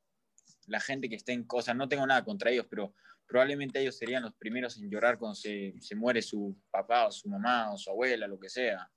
la 0.67 0.79
gente 0.79 1.09
que 1.09 1.15
está 1.15 1.31
en 1.31 1.43
cosas, 1.43 1.75
no 1.75 1.87
tengo 1.87 2.05
nada 2.05 2.23
contra 2.23 2.51
ellos, 2.51 2.67
pero 2.69 2.93
probablemente 3.27 3.79
ellos 3.79 3.97
serían 3.97 4.23
los 4.23 4.33
primeros 4.33 4.77
en 4.77 4.89
llorar 4.89 5.17
cuando 5.17 5.35
se, 5.35 5.73
se 5.79 5.95
muere 5.95 6.21
su 6.21 6.57
papá 6.69 7.07
o 7.07 7.11
su 7.11 7.29
mamá 7.29 7.71
o 7.71 7.77
su 7.77 7.89
abuela, 7.89 8.27
lo 8.27 8.39
que 8.39 8.49
sea. 8.49 8.89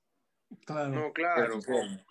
Claro. 0.66 0.90
no, 0.90 1.12
claro, 1.12 1.60
supuesto. 1.60 2.04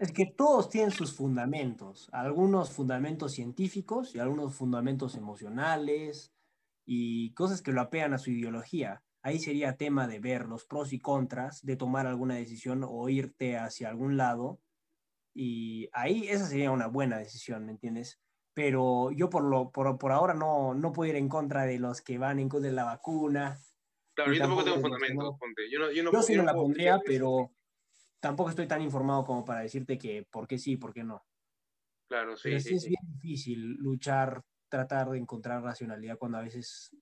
Es 0.00 0.12
que 0.12 0.26
todos 0.26 0.68
tienen 0.68 0.90
sus 0.90 1.14
fundamentos, 1.14 2.08
algunos 2.12 2.70
fundamentos 2.70 3.32
científicos 3.32 4.14
y 4.14 4.18
algunos 4.18 4.54
fundamentos 4.54 5.14
emocionales 5.14 6.32
y 6.84 7.32
cosas 7.34 7.62
que 7.62 7.72
lo 7.72 7.80
apegan 7.80 8.14
a 8.14 8.18
su 8.18 8.30
ideología. 8.30 9.02
Ahí 9.22 9.38
sería 9.38 9.76
tema 9.76 10.06
de 10.06 10.20
ver 10.20 10.46
los 10.46 10.64
pros 10.64 10.92
y 10.92 11.00
contras, 11.00 11.64
de 11.64 11.76
tomar 11.76 12.06
alguna 12.06 12.36
decisión 12.36 12.84
o 12.86 13.08
irte 13.08 13.56
hacia 13.56 13.88
algún 13.88 14.16
lado. 14.16 14.60
Y 15.38 15.90
ahí 15.92 16.28
esa 16.28 16.46
sería 16.46 16.70
una 16.70 16.86
buena 16.86 17.18
decisión, 17.18 17.66
¿me 17.66 17.72
entiendes? 17.72 18.18
Pero 18.54 19.10
yo 19.10 19.28
por, 19.28 19.44
lo, 19.44 19.70
por, 19.70 19.98
por 19.98 20.10
ahora 20.10 20.32
no, 20.32 20.72
no 20.72 20.94
puedo 20.94 21.10
ir 21.10 21.16
en 21.16 21.28
contra 21.28 21.66
de 21.66 21.78
los 21.78 22.00
que 22.00 22.16
van 22.16 22.38
en 22.38 22.48
contra 22.48 22.70
de 22.70 22.74
la 22.74 22.84
vacuna. 22.84 23.60
Claro, 24.14 24.32
yo 24.32 24.40
tampoco 24.40 24.64
tengo 24.64 25.36
ponte. 25.36 25.70
Yo, 25.70 25.78
no, 25.78 25.92
yo, 25.92 26.02
no, 26.04 26.10
Yo 26.10 26.22
sí 26.22 26.32
yo 26.32 26.38
no 26.38 26.46
la 26.46 26.54
pondría, 26.54 26.98
pero 27.04 27.52
tampoco 28.18 28.48
estoy 28.48 28.66
tan 28.66 28.80
informado 28.80 29.24
como 29.24 29.44
para 29.44 29.60
decirte 29.60 29.98
que 29.98 30.26
por 30.30 30.48
qué 30.48 30.56
sí, 30.56 30.78
por 30.78 30.94
qué 30.94 31.04
no. 31.04 31.22
Claro, 32.08 32.34
sí. 32.38 32.48
Pero 32.48 32.60
sí, 32.60 32.74
es 32.76 32.82
sí. 32.84 32.88
bien 32.88 33.02
difícil 33.02 33.74
luchar, 33.74 34.42
tratar 34.70 35.10
de 35.10 35.18
encontrar 35.18 35.62
racionalidad 35.62 36.16
cuando 36.16 36.38
a 36.38 36.42
veces 36.42 36.96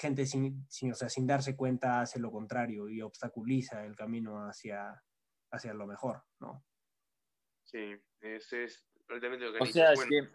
gente 0.00 0.24
sin, 0.24 0.64
sin, 0.70 0.92
o 0.92 0.94
sea, 0.94 1.10
sin 1.10 1.26
darse 1.26 1.54
cuenta 1.56 2.00
hace 2.00 2.18
lo 2.18 2.32
contrario 2.32 2.88
y 2.88 3.02
obstaculiza 3.02 3.84
el 3.84 3.96
camino 3.96 4.48
hacia, 4.48 5.04
hacia 5.50 5.74
lo 5.74 5.86
mejor, 5.86 6.22
¿no? 6.40 6.64
Sí, 7.70 7.94
ese 8.20 8.64
es 8.64 8.84
realmente 9.06 9.46
lo 9.46 9.52
que 9.52 9.58
O 9.60 9.66
sea, 9.66 9.92
es 9.92 10.00
que 10.08 10.28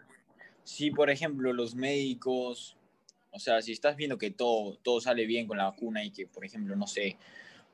si 0.64 0.90
por 0.90 1.10
ejemplo 1.10 1.52
los 1.52 1.74
médicos, 1.74 2.78
o 3.30 3.38
sea, 3.38 3.60
si 3.60 3.72
estás 3.72 3.96
viendo 3.96 4.16
que 4.16 4.30
todo, 4.30 4.78
todo 4.78 5.00
sale 5.00 5.26
bien 5.26 5.46
con 5.46 5.58
la 5.58 5.64
vacuna 5.64 6.02
y 6.02 6.10
que, 6.12 6.26
por 6.26 6.44
ejemplo, 6.46 6.74
no 6.76 6.86
sé, 6.86 7.18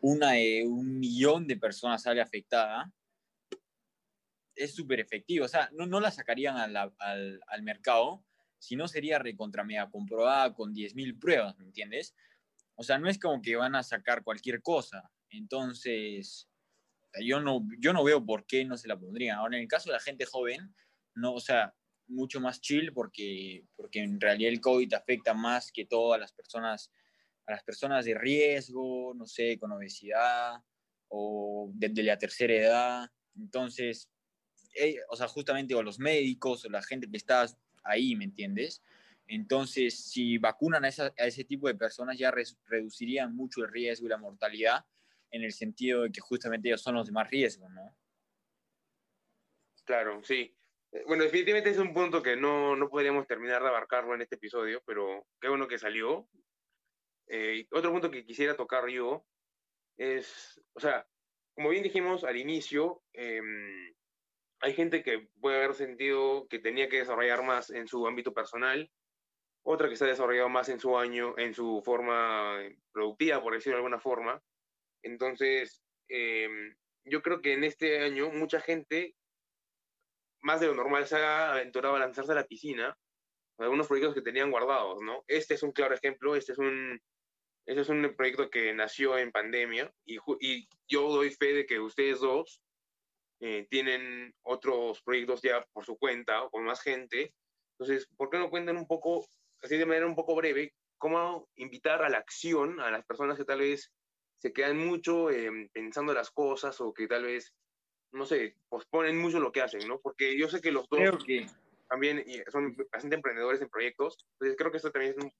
una 0.00 0.32
de 0.32 0.66
un 0.66 0.98
millón 0.98 1.46
de 1.46 1.56
personas 1.56 2.02
sale 2.02 2.20
afectada, 2.20 2.92
es 4.56 4.74
súper 4.74 4.98
efectivo. 5.00 5.44
O 5.44 5.48
sea, 5.48 5.70
no, 5.72 5.86
no 5.86 6.00
la 6.00 6.10
sacarían 6.10 6.56
a 6.56 6.66
la- 6.66 6.92
al, 6.98 7.40
al 7.46 7.62
mercado 7.62 8.24
si 8.58 8.76
no 8.76 8.86
sería 8.88 9.18
recontra 9.18 9.64
mega 9.64 9.90
comprobada 9.90 10.54
con 10.54 10.72
10.000 10.74 11.18
pruebas, 11.18 11.56
¿me 11.58 11.64
entiendes? 11.64 12.14
O 12.76 12.82
sea, 12.82 12.98
no 12.98 13.08
es 13.08 13.18
como 13.18 13.42
que 13.42 13.56
van 13.56 13.74
a 13.74 13.82
sacar 13.82 14.22
cualquier 14.22 14.60
cosa. 14.62 15.10
Entonces, 15.30 16.48
yo 17.20 17.40
no, 17.40 17.66
yo 17.78 17.92
no 17.92 18.04
veo 18.04 18.24
por 18.24 18.46
qué 18.46 18.64
no 18.64 18.76
se 18.76 18.88
la 18.88 18.98
pondrían. 18.98 19.38
Ahora, 19.38 19.56
en 19.56 19.62
el 19.62 19.68
caso 19.68 19.90
de 19.90 19.94
la 19.94 20.00
gente 20.00 20.24
joven, 20.24 20.74
no, 21.14 21.34
o 21.34 21.40
sea, 21.40 21.74
mucho 22.06 22.40
más 22.40 22.60
chill 22.60 22.92
porque, 22.92 23.64
porque 23.76 24.00
en 24.00 24.20
realidad 24.20 24.52
el 24.52 24.60
COVID 24.60 24.92
afecta 24.94 25.34
más 25.34 25.70
que 25.72 25.84
todo 25.84 26.12
a 26.14 26.18
las 26.18 26.32
personas, 26.32 26.90
a 27.46 27.52
las 27.52 27.62
personas 27.64 28.04
de 28.04 28.14
riesgo, 28.14 29.14
no 29.14 29.26
sé, 29.26 29.58
con 29.58 29.72
obesidad 29.72 30.62
o 31.08 31.70
desde 31.74 32.02
la 32.02 32.18
tercera 32.18 32.54
edad. 32.54 33.10
Entonces, 33.36 34.10
eh, 34.74 34.96
o 35.10 35.16
sea, 35.16 35.28
justamente 35.28 35.74
o 35.74 35.82
los 35.82 35.98
médicos 35.98 36.64
o 36.64 36.70
la 36.70 36.82
gente 36.82 37.10
que 37.10 37.16
está 37.16 37.46
ahí, 37.84 38.16
¿me 38.16 38.24
entiendes? 38.24 38.82
Entonces, 39.26 39.98
si 40.10 40.38
vacunan 40.38 40.84
a, 40.84 40.88
esa- 40.88 41.12
a 41.18 41.26
ese 41.26 41.44
tipo 41.44 41.68
de 41.68 41.74
personas, 41.74 42.18
ya 42.18 42.32
reducirían 42.66 43.34
mucho 43.34 43.62
el 43.64 43.70
riesgo 43.70 44.06
y 44.06 44.10
la 44.10 44.18
mortalidad 44.18 44.84
en 45.32 45.42
el 45.42 45.52
sentido 45.52 46.02
de 46.02 46.12
que 46.12 46.20
justamente 46.20 46.68
ellos 46.68 46.82
son 46.82 46.94
los 46.94 47.06
de 47.06 47.12
más 47.12 47.28
riesgo, 47.28 47.68
¿no? 47.70 47.96
claro, 49.84 50.22
sí. 50.22 50.56
Eh, 50.92 51.02
Bueno, 51.06 51.24
definitivamente 51.24 51.70
es 51.70 51.78
un 51.78 51.92
punto 51.92 52.22
que 52.22 52.36
no, 52.36 52.76
no 52.76 52.88
podríamos 52.88 53.26
terminar 53.26 53.62
de 53.62 53.68
abarcarlo 53.68 54.14
en 54.14 54.22
este 54.22 54.36
episodio, 54.36 54.82
pero 54.86 55.26
qué 55.40 55.48
bueno 55.48 55.66
que 55.66 55.78
salió. 55.78 56.28
Eh, 57.28 57.66
otro 57.72 57.90
punto 57.90 58.10
que 58.10 58.24
quisiera 58.24 58.56
tocar 58.56 58.88
yo 58.88 59.26
es, 59.96 60.60
o 60.74 60.80
sea, 60.80 61.06
como 61.54 61.70
bien 61.70 61.82
dijimos 61.82 62.24
al 62.24 62.36
inicio, 62.36 63.02
em, 63.12 63.94
hay 64.60 64.74
gente 64.74 65.02
que 65.02 65.28
puede 65.40 65.56
haber 65.56 65.74
sentido 65.74 66.46
que 66.48 66.58
tenía 66.58 66.88
que 66.88 66.98
desarrollar 66.98 67.42
más 67.44 67.70
en 67.70 67.88
su 67.88 68.06
ámbito 68.06 68.32
personal, 68.32 68.90
otra 69.64 69.88
que 69.88 69.96
se 69.96 70.04
ha 70.04 70.08
desarrollado 70.08 70.48
más 70.48 70.68
en 70.68 70.80
su 70.80 70.96
año, 70.98 71.34
en 71.38 71.54
su 71.54 71.82
forma 71.84 72.58
productiva, 72.92 73.42
por 73.42 73.54
decirlo 73.54 73.76
de 73.76 73.84
alguna 73.84 74.00
forma. 74.00 74.42
Entonces, 75.02 75.82
em, 76.08 76.74
yo 77.04 77.22
creo 77.22 77.40
que 77.40 77.54
en 77.54 77.64
este 77.64 78.00
año 78.00 78.30
mucha 78.30 78.60
gente, 78.60 79.14
más 80.40 80.60
de 80.60 80.68
lo 80.68 80.74
normal, 80.74 81.06
se 81.06 81.16
ha 81.16 81.52
aventurado 81.52 81.96
a 81.96 82.00
lanzarse 82.00 82.32
a 82.32 82.36
la 82.36 82.46
piscina, 82.46 82.96
con 83.56 83.64
algunos 83.64 83.86
proyectos 83.86 84.14
que 84.14 84.22
tenían 84.22 84.50
guardados, 84.50 85.02
¿no? 85.02 85.24
Este 85.26 85.54
es 85.54 85.62
un 85.62 85.72
claro 85.72 85.94
ejemplo, 85.94 86.36
este 86.36 86.52
es 86.52 86.58
un, 86.58 87.00
este 87.66 87.82
es 87.82 87.88
un 87.88 88.14
proyecto 88.16 88.50
que 88.50 88.72
nació 88.72 89.18
en 89.18 89.30
pandemia 89.30 89.92
y, 90.04 90.18
yo 90.88 91.08
doy 91.08 91.30
fe 91.30 91.52
de 91.54 91.66
que 91.66 91.80
ustedes 91.80 92.20
dos 92.20 92.60
eh, 93.40 93.66
tienen 93.70 94.34
otros 94.42 95.02
proyectos 95.02 95.42
ya 95.42 95.64
por 95.72 95.84
su 95.84 95.96
cuenta 95.96 96.42
o 96.42 96.50
con 96.50 96.64
más 96.64 96.82
gente. 96.82 97.34
Entonces, 97.72 98.08
¿por 98.16 98.30
qué 98.30 98.38
no 98.38 98.50
cuentan 98.50 98.76
un 98.76 98.86
poco, 98.86 99.26
así 99.62 99.76
de 99.76 99.86
manera 99.86 100.06
un 100.06 100.14
poco 100.14 100.34
breve, 100.34 100.74
cómo 100.98 101.48
invitar 101.56 102.02
a 102.02 102.08
la 102.08 102.18
acción 102.18 102.80
a 102.80 102.90
las 102.90 103.04
personas 103.04 103.36
que 103.36 103.44
tal 103.44 103.60
vez 103.60 103.90
se 104.42 104.52
quedan 104.52 104.76
mucho 104.76 105.30
eh, 105.30 105.70
pensando 105.72 106.12
las 106.12 106.32
cosas 106.32 106.80
o 106.80 106.92
que 106.92 107.06
tal 107.06 107.22
vez, 107.22 107.54
no 108.10 108.26
sé, 108.26 108.56
posponen 108.68 109.16
mucho 109.16 109.38
lo 109.38 109.52
que 109.52 109.62
hacen, 109.62 109.86
¿no? 109.86 110.00
Porque 110.00 110.36
yo 110.36 110.48
sé 110.48 110.60
que 110.60 110.72
los 110.72 110.88
dos 110.88 110.98
Creo 110.98 111.18
que 111.18 111.46
también 111.88 112.24
son 112.50 112.76
bastante 112.90 113.14
emprendedores 113.14 113.62
en 113.62 113.68
proyectos, 113.68 114.26
entonces 114.32 114.56
creo 114.58 114.72
que 114.72 114.78
esto 114.78 114.90
también 114.90 115.14
es 115.16 115.24
un 115.24 115.32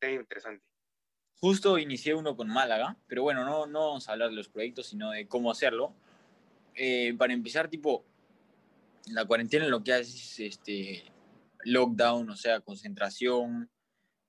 tema 0.00 0.22
interesante. 0.22 0.64
justo 1.38 1.76
inicié 1.76 2.14
uno 2.14 2.34
con 2.34 2.48
Málaga, 2.48 2.96
pero 3.06 3.22
bueno, 3.24 3.44
no, 3.44 3.66
no 3.66 3.88
vamos 3.88 4.08
a 4.08 4.12
hablar 4.12 4.30
de 4.30 4.36
los 4.36 4.48
proyectos, 4.48 4.86
sino 4.86 5.10
de 5.10 5.28
cómo 5.28 5.50
hacerlo. 5.50 5.92
Eh, 6.74 7.14
para 7.18 7.34
empezar, 7.34 7.68
tipo, 7.68 8.06
la 9.12 9.26
cuarentena 9.26 9.68
lo 9.68 9.84
que 9.84 9.92
hace 9.92 10.16
es 10.16 10.40
este, 10.40 11.04
lockdown, 11.64 12.30
o 12.30 12.36
sea, 12.36 12.60
concentración, 12.60 13.70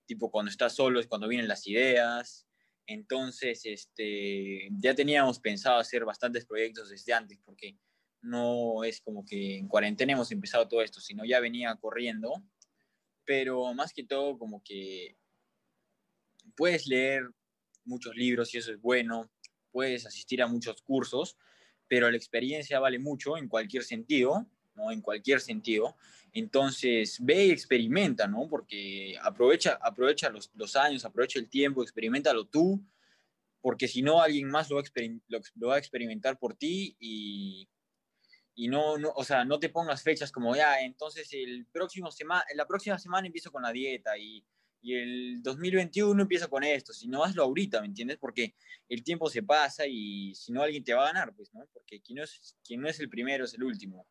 tipo 0.05 0.29
cuando 0.29 0.51
estás 0.51 0.75
solo 0.75 0.99
es 0.99 1.07
cuando 1.07 1.29
vienen 1.29 1.47
las 1.47 1.65
ideas. 1.65 2.46
Entonces, 2.87 3.61
este, 3.65 4.69
ya 4.79 4.95
teníamos 4.95 5.39
pensado 5.39 5.77
hacer 5.77 6.05
bastantes 6.05 6.45
proyectos 6.45 6.89
desde 6.89 7.13
antes, 7.13 7.37
porque 7.43 7.77
no 8.21 8.83
es 8.85 9.01
como 9.01 9.25
que 9.25 9.57
en 9.57 9.67
cuarentena 9.67 10.13
hemos 10.13 10.31
empezado 10.31 10.67
todo 10.67 10.81
esto, 10.81 11.01
sino 11.01 11.25
ya 11.25 11.41
venía 11.41 11.75
corriendo, 11.75 12.43
pero 13.25 13.73
más 13.73 13.93
que 13.93 14.05
todo 14.05 14.39
como 14.39 14.63
que 14.63 15.17
puedes 16.55 16.87
leer 16.87 17.29
muchos 17.83 18.15
libros 18.15 18.53
y 18.53 18.57
eso 18.57 18.71
es 18.71 18.81
bueno, 18.81 19.29
puedes 19.71 20.05
asistir 20.05 20.41
a 20.41 20.47
muchos 20.47 20.81
cursos, 20.81 21.37
pero 21.89 22.09
la 22.09 22.17
experiencia 22.17 22.79
vale 22.79 22.99
mucho 22.99 23.37
en 23.37 23.49
cualquier 23.49 23.83
sentido, 23.83 24.49
¿no? 24.77 24.91
En 24.91 25.01
cualquier 25.01 25.41
sentido. 25.41 25.97
Entonces, 26.31 27.17
ve 27.19 27.47
y 27.47 27.51
experimenta, 27.51 28.27
¿no? 28.27 28.47
Porque 28.47 29.17
aprovecha, 29.21 29.77
aprovecha 29.81 30.29
los, 30.29 30.51
los 30.55 30.75
años, 30.75 31.03
aprovecha 31.03 31.39
el 31.39 31.49
tiempo, 31.49 31.83
experimentalo 31.83 32.45
tú, 32.45 32.81
porque 33.61 33.87
si 33.87 34.01
no, 34.01 34.21
alguien 34.21 34.49
más 34.49 34.69
lo 34.69 34.77
va 34.77 34.83
lo, 35.27 35.41
lo 35.55 35.67
va 35.67 35.75
a 35.75 35.79
experimentar 35.79 36.37
por 36.39 36.55
ti 36.55 36.95
y, 36.99 37.67
y 38.55 38.67
no, 38.67 38.97
no, 38.97 39.11
o 39.15 39.23
sea, 39.23 39.43
no 39.45 39.59
te 39.59 39.69
pongas 39.69 40.03
fechas 40.03 40.31
como, 40.31 40.55
ya, 40.55 40.79
entonces 40.81 41.27
el 41.33 41.65
próximo 41.65 42.11
sema 42.11 42.43
la 42.55 42.65
próxima 42.65 42.97
semana 42.97 43.27
empiezo 43.27 43.51
con 43.51 43.63
la 43.63 43.71
dieta 43.71 44.17
y, 44.17 44.45
y 44.81 44.95
el 44.95 45.43
2021 45.43 46.21
empiezo 46.21 46.49
con 46.49 46.63
esto, 46.63 46.93
si 46.93 47.07
no 47.07 47.23
hazlo 47.23 47.43
ahorita, 47.43 47.81
¿me 47.81 47.87
entiendes? 47.87 48.17
Porque 48.17 48.55
el 48.87 49.03
tiempo 49.03 49.29
se 49.29 49.43
pasa 49.43 49.85
y 49.85 50.33
si 50.35 50.51
no 50.51 50.61
alguien 50.61 50.83
te 50.83 50.93
va 50.93 51.03
a 51.03 51.13
ganar, 51.13 51.33
pues, 51.35 51.53
¿no? 51.53 51.65
Porque 51.73 51.99
quien 52.01 52.17
no 52.17 52.23
es, 52.23 52.55
quien 52.63 52.81
no 52.81 52.87
es 52.87 52.99
el 52.99 53.09
primero 53.09 53.45
es 53.45 53.53
el 53.53 53.63
último. 53.63 54.07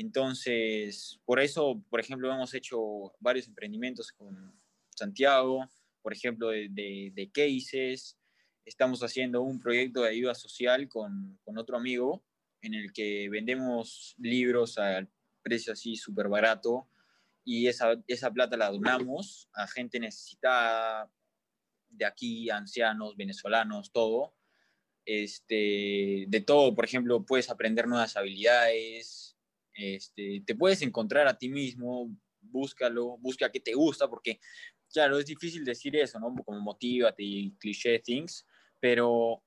Entonces, 0.00 1.20
por 1.24 1.40
eso, 1.40 1.82
por 1.90 2.00
ejemplo, 2.00 2.32
hemos 2.32 2.54
hecho 2.54 3.12
varios 3.18 3.48
emprendimientos 3.48 4.12
con 4.12 4.54
Santiago, 4.94 5.68
por 6.02 6.12
ejemplo, 6.12 6.48
de, 6.50 7.30
cases. 7.32 8.16
Estamos 8.64 9.02
haciendo 9.02 9.42
un 9.42 9.58
proyecto 9.58 10.02
de 10.02 10.10
ayuda 10.10 10.34
social 10.34 10.88
con, 10.88 11.38
con 11.44 11.58
otro 11.58 11.76
amigo 11.76 12.22
en 12.60 12.74
el 12.74 12.92
que 12.92 13.28
vendemos 13.28 14.14
libros 14.18 14.78
al 14.78 15.08
precio 15.42 15.72
así 15.72 15.96
súper 15.96 16.28
barato 16.28 16.88
y 17.44 17.66
esa, 17.66 17.94
esa 18.06 18.30
plata 18.30 18.56
la 18.56 18.70
donamos 18.70 19.48
a 19.54 19.66
gente 19.66 19.98
necesitada 19.98 21.10
de 21.88 22.04
aquí, 22.04 22.50
ancianos, 22.50 23.16
venezolanos, 23.16 23.90
todo. 23.90 24.34
Este, 25.06 26.26
de 26.28 26.40
todo, 26.46 26.74
por 26.74 26.84
ejemplo, 26.84 27.24
puedes 27.24 27.48
aprender 27.48 27.88
nuevas 27.88 28.16
habilidades, 28.16 29.27
este, 29.78 30.42
te 30.44 30.54
puedes 30.56 30.82
encontrar 30.82 31.28
a 31.28 31.38
ti 31.38 31.48
mismo, 31.48 32.10
búscalo, 32.40 33.16
busca 33.18 33.50
qué 33.50 33.60
te 33.60 33.74
gusta, 33.74 34.08
porque, 34.08 34.40
claro, 34.92 35.18
es 35.18 35.26
difícil 35.26 35.64
decir 35.64 35.94
eso, 35.96 36.18
¿no? 36.18 36.34
Como 36.44 36.60
motívate 36.60 37.22
y 37.22 37.52
cliché 37.58 38.00
things, 38.00 38.44
pero 38.80 39.44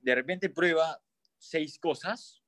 de 0.00 0.14
repente 0.14 0.50
prueba 0.50 1.02
seis 1.38 1.78
cosas 1.78 2.42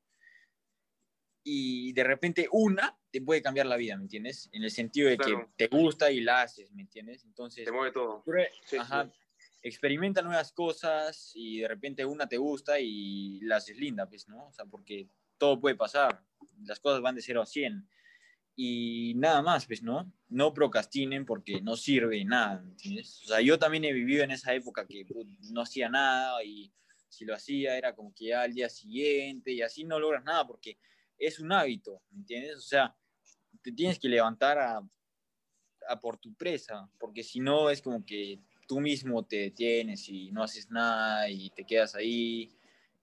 y 1.44 1.92
de 1.94 2.04
repente 2.04 2.48
una 2.52 2.98
te 3.10 3.20
puede 3.20 3.42
cambiar 3.42 3.66
la 3.66 3.76
vida, 3.76 3.96
¿me 3.96 4.02
entiendes? 4.02 4.48
En 4.52 4.62
el 4.62 4.70
sentido 4.70 5.08
de 5.08 5.16
Claro. 5.16 5.50
que 5.56 5.66
te 5.68 5.76
gusta 5.76 6.10
y 6.10 6.20
la 6.20 6.42
haces, 6.42 6.70
¿me 6.72 6.82
entiendes? 6.82 7.24
Entonces, 7.24 7.64
Te 7.64 7.72
mueve 7.72 7.92
todo. 7.92 8.24
Sí, 8.66 8.76
ajá, 8.76 9.06
sí. 9.06 9.46
experimenta 9.62 10.22
nuevas 10.22 10.52
cosas 10.52 11.32
y 11.34 11.60
de 11.60 11.68
repente 11.68 12.04
una 12.04 12.28
te 12.28 12.36
gusta 12.36 12.78
y 12.78 13.40
la 13.40 13.56
haces 13.56 13.76
linda, 13.76 14.06
pues, 14.08 14.28
¿no? 14.28 14.46
O 14.48 14.52
sea, 14.52 14.66
porque 14.66 15.08
todo 15.38 15.60
puede 15.60 15.74
pasar, 15.74 16.22
las 16.66 16.80
cosas 16.80 17.00
van 17.00 17.14
de 17.14 17.22
0 17.22 17.42
a 17.42 17.46
100 17.46 17.88
y 18.54 19.14
nada 19.16 19.42
más, 19.42 19.66
pues, 19.66 19.82
¿no? 19.82 20.12
No 20.28 20.52
procrastinen 20.52 21.24
porque 21.24 21.60
no 21.62 21.76
sirve 21.76 22.24
nada, 22.24 22.60
¿me 22.60 22.72
entiendes? 22.72 23.22
O 23.24 23.28
sea, 23.28 23.40
yo 23.40 23.58
también 23.58 23.84
he 23.84 23.92
vivido 23.92 24.24
en 24.24 24.30
esa 24.30 24.52
época 24.54 24.86
que 24.86 25.06
no 25.50 25.62
hacía 25.62 25.88
nada 25.88 26.42
y 26.44 26.72
si 27.08 27.24
lo 27.24 27.34
hacía 27.34 27.76
era 27.76 27.94
como 27.94 28.14
que 28.14 28.26
ya 28.26 28.42
al 28.42 28.52
día 28.52 28.68
siguiente 28.68 29.52
y 29.52 29.62
así 29.62 29.84
no 29.84 29.98
logras 29.98 30.24
nada 30.24 30.46
porque 30.46 30.78
es 31.18 31.40
un 31.40 31.52
hábito, 31.52 32.02
¿me 32.10 32.18
entiendes? 32.18 32.56
O 32.56 32.62
sea, 32.62 32.94
te 33.62 33.72
tienes 33.72 33.98
que 33.98 34.08
levantar 34.08 34.58
a, 34.58 34.82
a 35.88 36.00
por 36.00 36.18
tu 36.18 36.34
presa, 36.34 36.90
porque 36.98 37.22
si 37.22 37.40
no 37.40 37.70
es 37.70 37.80
como 37.80 38.04
que 38.04 38.40
tú 38.66 38.80
mismo 38.80 39.24
te 39.24 39.36
detienes 39.36 40.08
y 40.08 40.30
no 40.30 40.42
haces 40.42 40.70
nada 40.70 41.28
y 41.28 41.50
te 41.50 41.64
quedas 41.64 41.94
ahí 41.94 42.50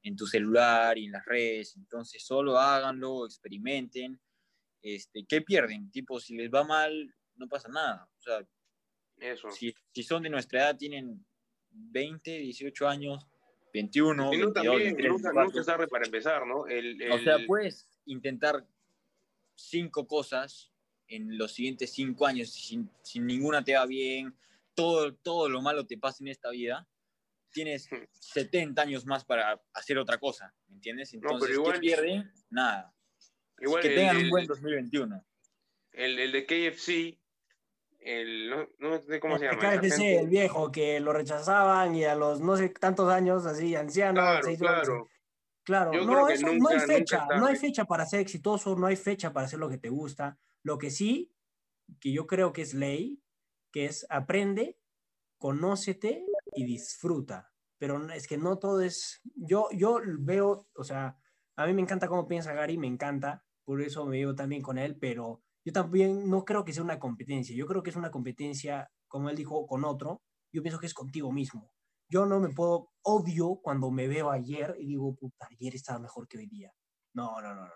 en 0.04 0.16
tu 0.16 0.26
celular 0.26 0.97
y 0.97 1.06
en 1.06 1.12
las 1.14 1.26
redes. 1.26 1.76
Entonces, 1.76 2.24
solo 2.24 2.58
háganlo, 2.58 3.26
experimenten. 3.26 4.20
Este, 4.82 5.26
¿Qué 5.28 5.41
pierden? 5.41 5.91
Tipo, 5.91 6.20
si 6.20 6.36
les 6.36 6.50
va 6.50 6.64
mal, 6.64 7.14
no 7.36 7.47
pasa 7.47 7.68
nada. 7.70 8.10
O 8.18 8.22
sea, 8.22 8.47
Eso. 9.18 9.52
si, 9.52 9.74
si 9.93 10.04
son 10.04 10.24
de 10.24 10.30
nuestra 10.30 10.62
edad, 10.62 10.78
tienen 10.78 11.26
20, 11.72 12.32
18 12.39 12.88
años, 12.88 13.28
21, 13.74 14.34
Y 14.34 14.38
no, 14.38 14.52
22, 14.52 14.54
también, 14.54 14.78
23, 14.95 15.12
nunca, 15.12 15.28
24. 15.30 15.43
nunca 15.45 15.60
es 15.60 15.66
tarde 15.66 15.88
para 15.88 16.06
empezar, 16.06 16.47
¿no? 16.47 16.66
El, 16.68 17.12
O 17.12 17.20
sea, 17.20 17.36
el- 17.36 17.45
puedes 17.45 17.88
intentar 18.06 18.66
cinco 19.56 20.08
cosas 20.08 20.72
en 21.08 21.38
los 21.38 21.54
siguientes 21.54 21.91
cinco 21.91 22.26
años 22.26 22.50
sin, 22.52 22.89
sin 23.02 23.26
ninguna 23.26 23.64
te 23.64 23.76
va 23.76 23.86
bien, 23.86 24.36
todo, 24.76 25.14
todo 25.16 25.50
lo 25.50 25.62
malo 25.62 25.86
te 25.86 25.97
pasa 25.97 26.24
en 26.24 26.30
esta 26.30 26.50
vida, 26.52 26.88
tienes 27.52 27.89
70 28.20 28.82
años 28.82 29.06
más 29.06 29.26
para 29.26 29.62
hacer 29.74 29.97
otra 29.97 30.18
cosa, 30.18 30.54
¿me 30.68 30.76
entiendes? 30.76 31.10
pero 31.20 31.34
Entonces, 31.34 31.56
igual- 31.58 31.74
¿qué 31.74 31.80
pierde? 31.80 32.24
Nada. 32.50 32.93
igual 33.62 33.82
que 33.82 33.88
el- 33.89 33.95
tengan 33.95 34.16
un 34.18 34.22
el- 34.24 34.30
buen 34.30 34.45
2021. 34.47 35.26
el, 35.91 36.20
el 36.20 36.32
de 36.32 36.45
KFC, 36.45 37.20
el, 38.00 38.50
no, 38.50 38.68
no 38.80 39.02
sé 39.02 39.20
cómo 39.20 39.38
se 39.38 39.45
El 39.45 39.52
llama. 39.52 39.74
esa 39.74 39.82
KFC, 39.82 39.89
gente. 39.97 40.20
el 40.20 40.28
viejo, 40.30 40.72
que 40.72 41.00
lo 41.02 41.12
rechazaban 41.12 41.95
y 41.95 42.06
a 42.06 42.16
los 42.16 42.39
no 42.39 42.56
sé 42.56 42.70
tantos 42.70 43.12
años, 43.12 43.45
así, 43.45 43.76
ancianos. 43.76 44.24
Claro, 44.24 44.43
se 44.45 44.52
hizo- 44.54 44.66
claro. 44.66 45.08
Claro, 45.64 45.91
no, 45.93 46.28
eso, 46.30 46.47
no 46.47 46.54
nunca- 46.54 46.70
hay 46.74 46.78
nunca 46.80 46.88
fecha, 46.88 47.28
no 47.38 47.45
hay 47.45 47.56
fecha 47.56 47.86
para 47.86 48.06
ser 48.06 48.22
exitoso, 48.22 48.76
no 48.76 48.88
hay 48.88 48.95
fecha 48.95 49.32
para 49.34 49.45
hacer 49.45 49.60
lo 49.60 49.70
que 49.70 49.78
te 49.78 49.89
gusta. 49.89 50.39
Lo 50.64 50.78
que 50.80 50.89
sí, 50.89 51.32
que 52.00 52.12
yo 52.12 52.26
creo 52.26 52.54
que 52.54 52.62
es 52.64 52.74
ley, 52.74 53.22
que 53.72 53.86
es 53.86 54.06
aprende, 54.10 54.80
conócete 55.38 56.26
y 56.54 56.66
disfruta. 56.66 57.52
Pero 57.78 58.10
es 58.12 58.28
que 58.28 58.38
no 58.38 58.60
todo 58.60 58.82
es, 58.82 59.22
yo, 59.36 59.68
yo 59.72 60.00
veo, 60.20 60.68
o 60.76 60.84
sea, 60.84 61.18
a 61.56 61.66
mí 61.66 61.74
me 61.74 61.82
encanta 61.82 62.08
cómo 62.08 62.28
piensa 62.28 62.54
Gary, 62.54 62.78
me 62.78 62.88
encanta, 62.88 63.45
por 63.64 63.82
eso 63.82 64.06
me 64.06 64.18
llevo 64.18 64.36
también 64.36 64.62
con 64.62 64.78
él, 64.78 64.97
pero 65.00 65.41
yo 65.66 65.74
también 65.74 66.30
no 66.30 66.43
creo 66.45 66.66
que 66.66 66.74
sea 66.74 66.84
una 66.84 67.00
competencia, 67.00 67.56
yo 67.56 67.66
creo 67.68 67.84
que 67.84 67.89
es 67.91 67.95
una 67.95 68.12
competencia, 68.12 68.91
como 69.08 69.30
él 69.30 69.36
dijo, 69.36 69.66
con 69.68 69.86
otro, 69.86 70.24
yo 70.52 70.62
pienso 70.62 70.80
que 70.80 70.88
es 70.88 70.93
contigo 70.93 71.32
mismo. 71.32 71.72
Yo 72.12 72.26
no 72.26 72.39
me 72.39 72.50
puedo, 72.50 72.91
odio 73.04 73.60
cuando 73.62 73.91
me 73.91 74.08
veo 74.08 74.32
ayer 74.32 74.76
y 74.80 74.88
digo, 74.88 75.16
puta, 75.16 75.47
ayer 75.52 75.76
estaba 75.76 76.00
mejor 76.00 76.28
que 76.28 76.39
hoy 76.39 76.47
día. 76.47 76.72
No, 77.14 77.39
no, 77.41 77.54
no, 77.54 77.62
no. 77.66 77.72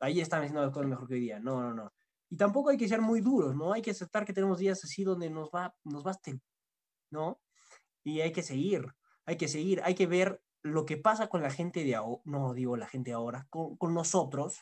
Ayer 0.00 0.22
estaba 0.22 0.42
haciendo 0.42 0.62
las 0.62 0.72
cosas 0.72 0.88
mejor 0.88 1.06
que 1.08 1.14
hoy 1.14 1.20
día. 1.20 1.38
No, 1.40 1.60
no, 1.62 1.72
no. 1.72 1.92
Y 2.28 2.36
tampoco 2.36 2.70
hay 2.70 2.76
que 2.76 2.88
ser 2.88 3.00
muy 3.00 3.20
duros, 3.20 3.54
¿no? 3.54 3.72
Hay 3.72 3.82
que 3.82 3.92
aceptar 3.92 4.24
que 4.24 4.32
tenemos 4.32 4.58
días 4.58 4.82
así 4.84 5.04
donde 5.04 5.30
nos 5.30 5.50
va, 5.50 5.74
nos 5.84 6.04
va 6.04 6.12
el- 6.26 6.42
¿no? 7.12 7.40
Y 8.06 8.20
hay 8.20 8.30
que 8.30 8.44
seguir, 8.44 8.86
hay 9.24 9.36
que 9.36 9.48
seguir, 9.48 9.80
hay 9.82 9.96
que 9.96 10.06
ver 10.06 10.40
lo 10.62 10.86
que 10.86 10.96
pasa 10.96 11.28
con 11.28 11.42
la 11.42 11.50
gente 11.50 11.82
de 11.82 11.96
ahora, 11.96 12.22
no 12.24 12.54
digo 12.54 12.76
la 12.76 12.86
gente 12.86 13.10
de 13.10 13.14
ahora, 13.16 13.48
con, 13.50 13.76
con 13.76 13.94
nosotros, 13.94 14.60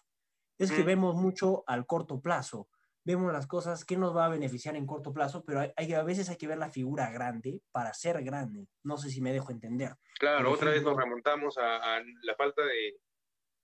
es 0.57 0.71
que 0.73 0.83
vemos 0.83 1.15
mucho 1.15 1.63
al 1.67 1.85
corto 1.85 2.23
plazo. 2.23 2.69
Vemos 3.05 3.31
las 3.35 3.47
cosas 3.47 3.85
que 3.85 3.99
nos 3.99 4.17
va 4.17 4.25
a 4.25 4.29
beneficiar 4.31 4.77
en 4.77 4.87
corto 4.87 5.13
plazo, 5.13 5.45
pero 5.45 5.61
hay, 5.61 5.73
hay- 5.77 5.93
a 5.93 6.03
veces 6.03 6.31
hay 6.31 6.37
que 6.39 6.47
ver 6.47 6.57
la 6.57 6.71
figura 6.71 7.11
grande 7.11 7.61
para 7.71 7.93
ser 7.93 8.23
grande. 8.25 8.67
No 8.83 8.97
sé 8.97 9.11
si 9.11 9.21
me 9.21 9.31
dejo 9.35 9.53
entender. 9.53 9.93
Claro, 10.19 10.47
Por 10.49 10.55
otra 10.55 10.71
vez 10.71 10.83
nos 10.83 10.97
remontamos 10.97 11.59
a, 11.59 11.97
a 11.97 12.03
la 12.23 12.35
falta 12.37 12.63
de, 12.65 12.99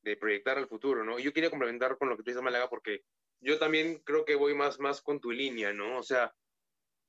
de 0.02 0.16
proyectar 0.18 0.58
al 0.58 0.68
futuro, 0.68 1.04
¿no? 1.04 1.18
Yo 1.18 1.32
quería 1.32 1.48
complementar 1.48 1.96
con 1.96 2.10
lo 2.10 2.18
que 2.18 2.22
tú 2.22 2.30
dices, 2.32 2.42
Málaga, 2.42 2.68
porque 2.68 3.04
yo 3.40 3.58
también 3.58 4.02
creo 4.04 4.26
que 4.26 4.34
voy 4.34 4.54
más, 4.54 4.78
más 4.78 5.00
con 5.00 5.20
tu 5.20 5.30
línea, 5.30 5.72
¿no? 5.72 5.96
O 5.96 6.02
sea, 6.02 6.34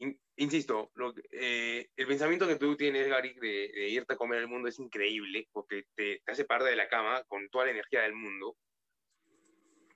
in- 0.01 0.19
insisto, 0.35 0.91
lo, 0.95 1.13
eh, 1.31 1.89
el 1.95 2.07
pensamiento 2.07 2.47
que 2.47 2.57
tú 2.57 2.75
tienes, 2.75 3.07
Gary, 3.07 3.33
de, 3.39 3.71
de 3.73 3.89
irte 3.89 4.13
a 4.13 4.17
comer 4.17 4.39
al 4.39 4.47
mundo 4.47 4.67
es 4.67 4.79
increíble, 4.79 5.47
porque 5.51 5.85
te, 5.95 6.21
te 6.25 6.31
hace 6.31 6.45
parte 6.45 6.69
de 6.69 6.75
la 6.75 6.89
cama 6.89 7.23
con 7.27 7.49
toda 7.49 7.65
la 7.65 7.71
energía 7.71 8.01
del 8.01 8.13
mundo. 8.15 8.57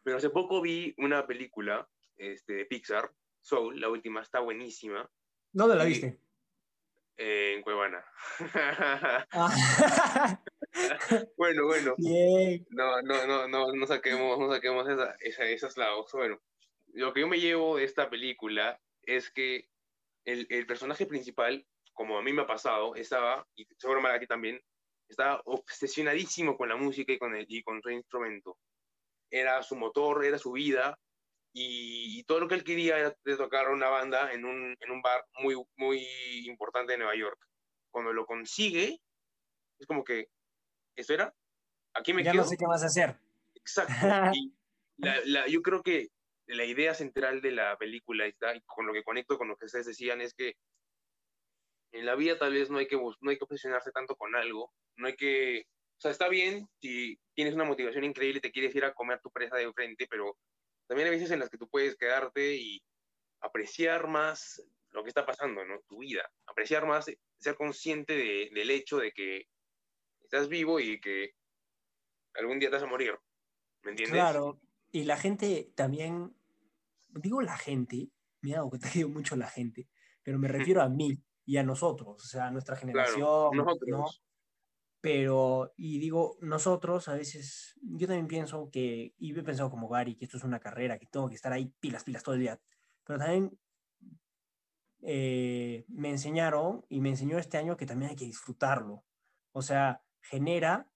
Pero 0.04 0.18
hace 0.18 0.30
poco 0.30 0.62
vi 0.62 0.94
una 0.98 1.26
película 1.26 1.90
este, 2.18 2.54
de 2.54 2.66
Pixar, 2.66 3.12
Soul, 3.42 3.80
la 3.80 3.90
última, 3.90 4.22
está 4.22 4.40
buenísima, 4.40 5.10
¿Dónde 5.52 5.76
la 5.76 5.86
viste? 5.86 6.20
eh, 7.18 7.54
en 7.56 7.62
Cuevana. 7.62 8.06
Ah. 9.32 10.42
bueno, 11.38 11.66
bueno. 11.66 11.96
Bien. 11.98 12.66
No, 12.70 13.02
no, 13.02 13.26
no, 13.28 13.48
no, 13.48 13.72
no 13.74 13.88
saquemos, 13.88 14.38
no 14.38 14.52
saquemos 14.52 14.88
esa, 14.90 15.16
esa, 15.22 15.44
esos 15.46 15.78
lados. 15.78 16.12
Bueno, 16.14 16.42
lo 16.94 17.14
que 17.14 17.22
yo 17.22 17.28
me 17.28 17.40
llevo 17.40 17.78
de 17.78 17.86
esta 17.86 18.10
película 18.10 18.82
es 19.04 19.32
que 19.32 19.70
el, 20.26 20.48
el 20.50 20.66
personaje 20.66 21.06
principal, 21.06 21.66
como 21.94 22.18
a 22.18 22.22
mí 22.22 22.34
me 22.34 22.42
ha 22.44 22.48
pasado, 22.48 22.96
estaba, 22.96 23.48
y 23.56 23.66
seguro 23.78 24.06
a 24.06 24.20
ti 24.20 24.28
también, 24.28 24.60
estaba 25.08 25.42
obsesionadísimo 25.46 26.58
con 26.58 26.70
la 26.70 26.76
música 26.76 27.14
y 27.14 27.18
con, 27.20 27.36
el, 27.36 27.46
y 27.48 27.64
con 27.64 27.82
su 27.82 27.90
instrumento. 27.92 28.58
Era 29.30 29.62
su 29.64 29.76
motor, 29.76 30.26
era 30.26 30.38
su 30.38 30.52
vida, 30.52 31.00
y, 31.54 32.20
y 32.20 32.24
todo 32.24 32.42
lo 32.42 32.48
que 32.48 32.56
él 32.56 32.64
quería 32.64 32.98
era 33.00 33.16
de 33.24 33.38
tocar 33.38 33.70
una 33.70 33.88
banda 33.90 34.32
en 34.34 34.44
un, 34.46 34.76
en 34.80 34.92
un 34.92 35.02
bar 35.02 35.26
muy, 35.40 35.56
muy 35.78 36.06
importante 36.48 36.94
de 36.94 36.98
Nueva 36.98 37.16
York. 37.16 37.40
Cuando 37.92 38.12
lo 38.12 38.26
consigue, 38.26 39.00
es 39.80 39.88
como 39.88 40.04
que, 40.04 40.28
¿eso 40.98 41.14
era? 41.14 41.34
¿Aquí 41.94 42.14
me 42.14 42.24
Ya 42.24 42.32
quedo? 42.34 42.44
no 42.44 42.50
sé 42.50 42.58
qué 42.58 42.66
vas 42.66 42.84
a 42.84 42.88
hacer. 42.88 43.16
Exacto. 43.54 43.94
Y 44.36 44.54
la, 44.98 45.20
la- 45.26 45.48
yo 45.48 45.62
creo 45.62 45.82
que 45.84 46.10
la 46.48 46.66
idea 46.66 46.94
central 46.94 47.42
de 47.42 47.52
la 47.52 47.78
película 47.78 48.26
está, 48.26 48.56
y 48.56 48.62
con 48.62 48.86
lo 48.86 48.94
que 48.94 49.04
conecto 49.04 49.38
con 49.38 49.48
lo 49.48 49.56
que 49.58 49.66
ustedes 49.66 49.88
decían, 49.88 50.22
es 50.22 50.34
que 50.34 50.56
en 51.92 52.06
la 52.06 52.16
vida 52.16 52.38
tal 52.38 52.54
vez 52.54 52.70
no 52.70 52.78
hay 52.78 52.88
que, 52.88 52.98
no 52.98 53.30
hay 53.30 53.38
que 53.38 53.44
obsesionarse 53.44 53.92
tanto 53.92 54.16
con 54.16 54.36
algo, 54.36 54.74
no 54.98 55.08
hay 55.08 55.16
que, 55.16 55.66
o 55.98 56.02
sea, 56.02 56.12
está 56.12 56.28
bien 56.28 56.68
si 56.82 57.18
tienes 57.34 57.54
una 57.56 57.64
motivación 57.64 58.04
increíble 58.04 58.40
y 58.40 58.42
te 58.42 58.52
quieres 58.52 58.76
ir 58.76 58.84
a 58.86 58.94
comer 58.94 59.22
tu 59.22 59.32
presa 59.32 59.56
de 59.58 59.72
frente, 59.74 60.08
pero 60.10 60.38
también 60.88 61.08
hay 61.08 61.16
veces 61.16 61.32
en 61.32 61.40
las 61.40 61.50
que 61.50 61.58
tú 61.58 61.70
puedes 61.70 61.96
quedarte 61.96 62.56
y 62.56 62.82
apreciar 63.42 64.08
más 64.08 64.62
lo 64.92 65.04
que 65.04 65.10
está 65.10 65.26
pasando, 65.26 65.66
¿no? 65.66 65.82
Tu 65.88 66.00
vida, 66.00 66.30
apreciar 66.46 66.86
más, 66.86 67.06
ser 67.38 67.56
consciente 67.56 68.16
de- 68.16 68.50
del 68.54 68.70
hecho 68.72 68.98
de 68.98 69.12
que 69.12 69.48
estás 70.22 70.48
vivo 70.48 70.80
y 70.80 71.00
que 71.00 71.34
algún 72.34 72.60
día 72.60 72.70
te 72.70 72.76
vas 72.76 72.84
a 72.84 72.88
morir. 72.88 73.18
¿Me 73.84 73.92
entiendes? 73.92 74.18
Claro, 74.20 74.60
y 74.96 75.04
la 75.04 75.18
gente 75.18 75.74
también, 75.76 76.34
digo 77.10 77.42
la 77.42 77.58
gente, 77.58 78.14
me 78.40 78.52
he 78.52 78.54
dado 78.54 78.70
cuenta 78.70 78.90
que 78.90 79.00
digo 79.00 79.10
mucho 79.10 79.36
la 79.36 79.48
gente, 79.48 79.90
pero 80.24 80.40
me 80.40 80.48
refiero 80.48 80.82
a 80.82 80.88
mí 80.88 81.22
y 81.46 81.58
a 81.58 81.64
nosotros, 81.64 82.24
o 82.24 82.26
sea, 82.26 82.48
a 82.48 82.52
nuestra 82.52 82.78
generación, 82.78 83.18
Claro, 83.20 83.52
¿no? 83.54 83.64
nosotros. 83.66 84.24
Pero, 85.02 85.74
y 85.76 86.00
digo, 86.00 86.38
nosotros 86.40 87.10
a 87.10 87.16
veces, 87.16 87.78
yo 87.82 88.08
también 88.08 88.28
pienso 88.28 88.70
que, 88.72 89.14
y 89.18 89.38
he 89.38 89.44
pensado 89.44 89.70
como 89.70 89.90
Gary, 89.90 90.16
que 90.16 90.24
esto 90.24 90.38
es 90.38 90.46
una 90.46 90.62
carrera, 90.62 90.98
que 90.98 91.08
tengo 91.08 91.28
que 91.28 91.36
estar 91.36 91.52
ahí 91.52 91.74
pilas, 91.82 92.06
pilas 92.06 92.24
todo 92.24 92.36
el 92.36 92.42
día, 92.42 92.62
pero 93.04 93.20
también 93.20 93.60
eh, 95.02 95.84
me 95.90 96.10
enseñaron 96.10 96.86
y 96.88 97.02
me 97.02 97.10
enseñó 97.10 97.38
este 97.38 97.58
año 97.58 97.76
que 97.76 97.86
también 97.86 98.12
hay 98.12 98.16
que 98.16 98.24
disfrutarlo. 98.24 99.04
O 99.52 99.62
sea, 99.62 100.02
genera, 100.22 100.90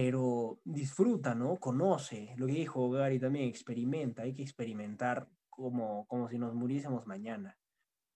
pero 0.00 0.60
disfruta, 0.62 1.34
¿no? 1.34 1.56
Conoce. 1.56 2.32
Lo 2.36 2.46
que 2.46 2.52
dijo 2.52 2.88
Gary 2.88 3.18
también, 3.18 3.48
experimenta, 3.48 4.22
hay 4.22 4.32
que 4.32 4.42
experimentar 4.42 5.26
como, 5.50 6.06
como 6.06 6.28
si 6.28 6.38
nos 6.38 6.54
muriésemos 6.54 7.04
mañana. 7.08 7.58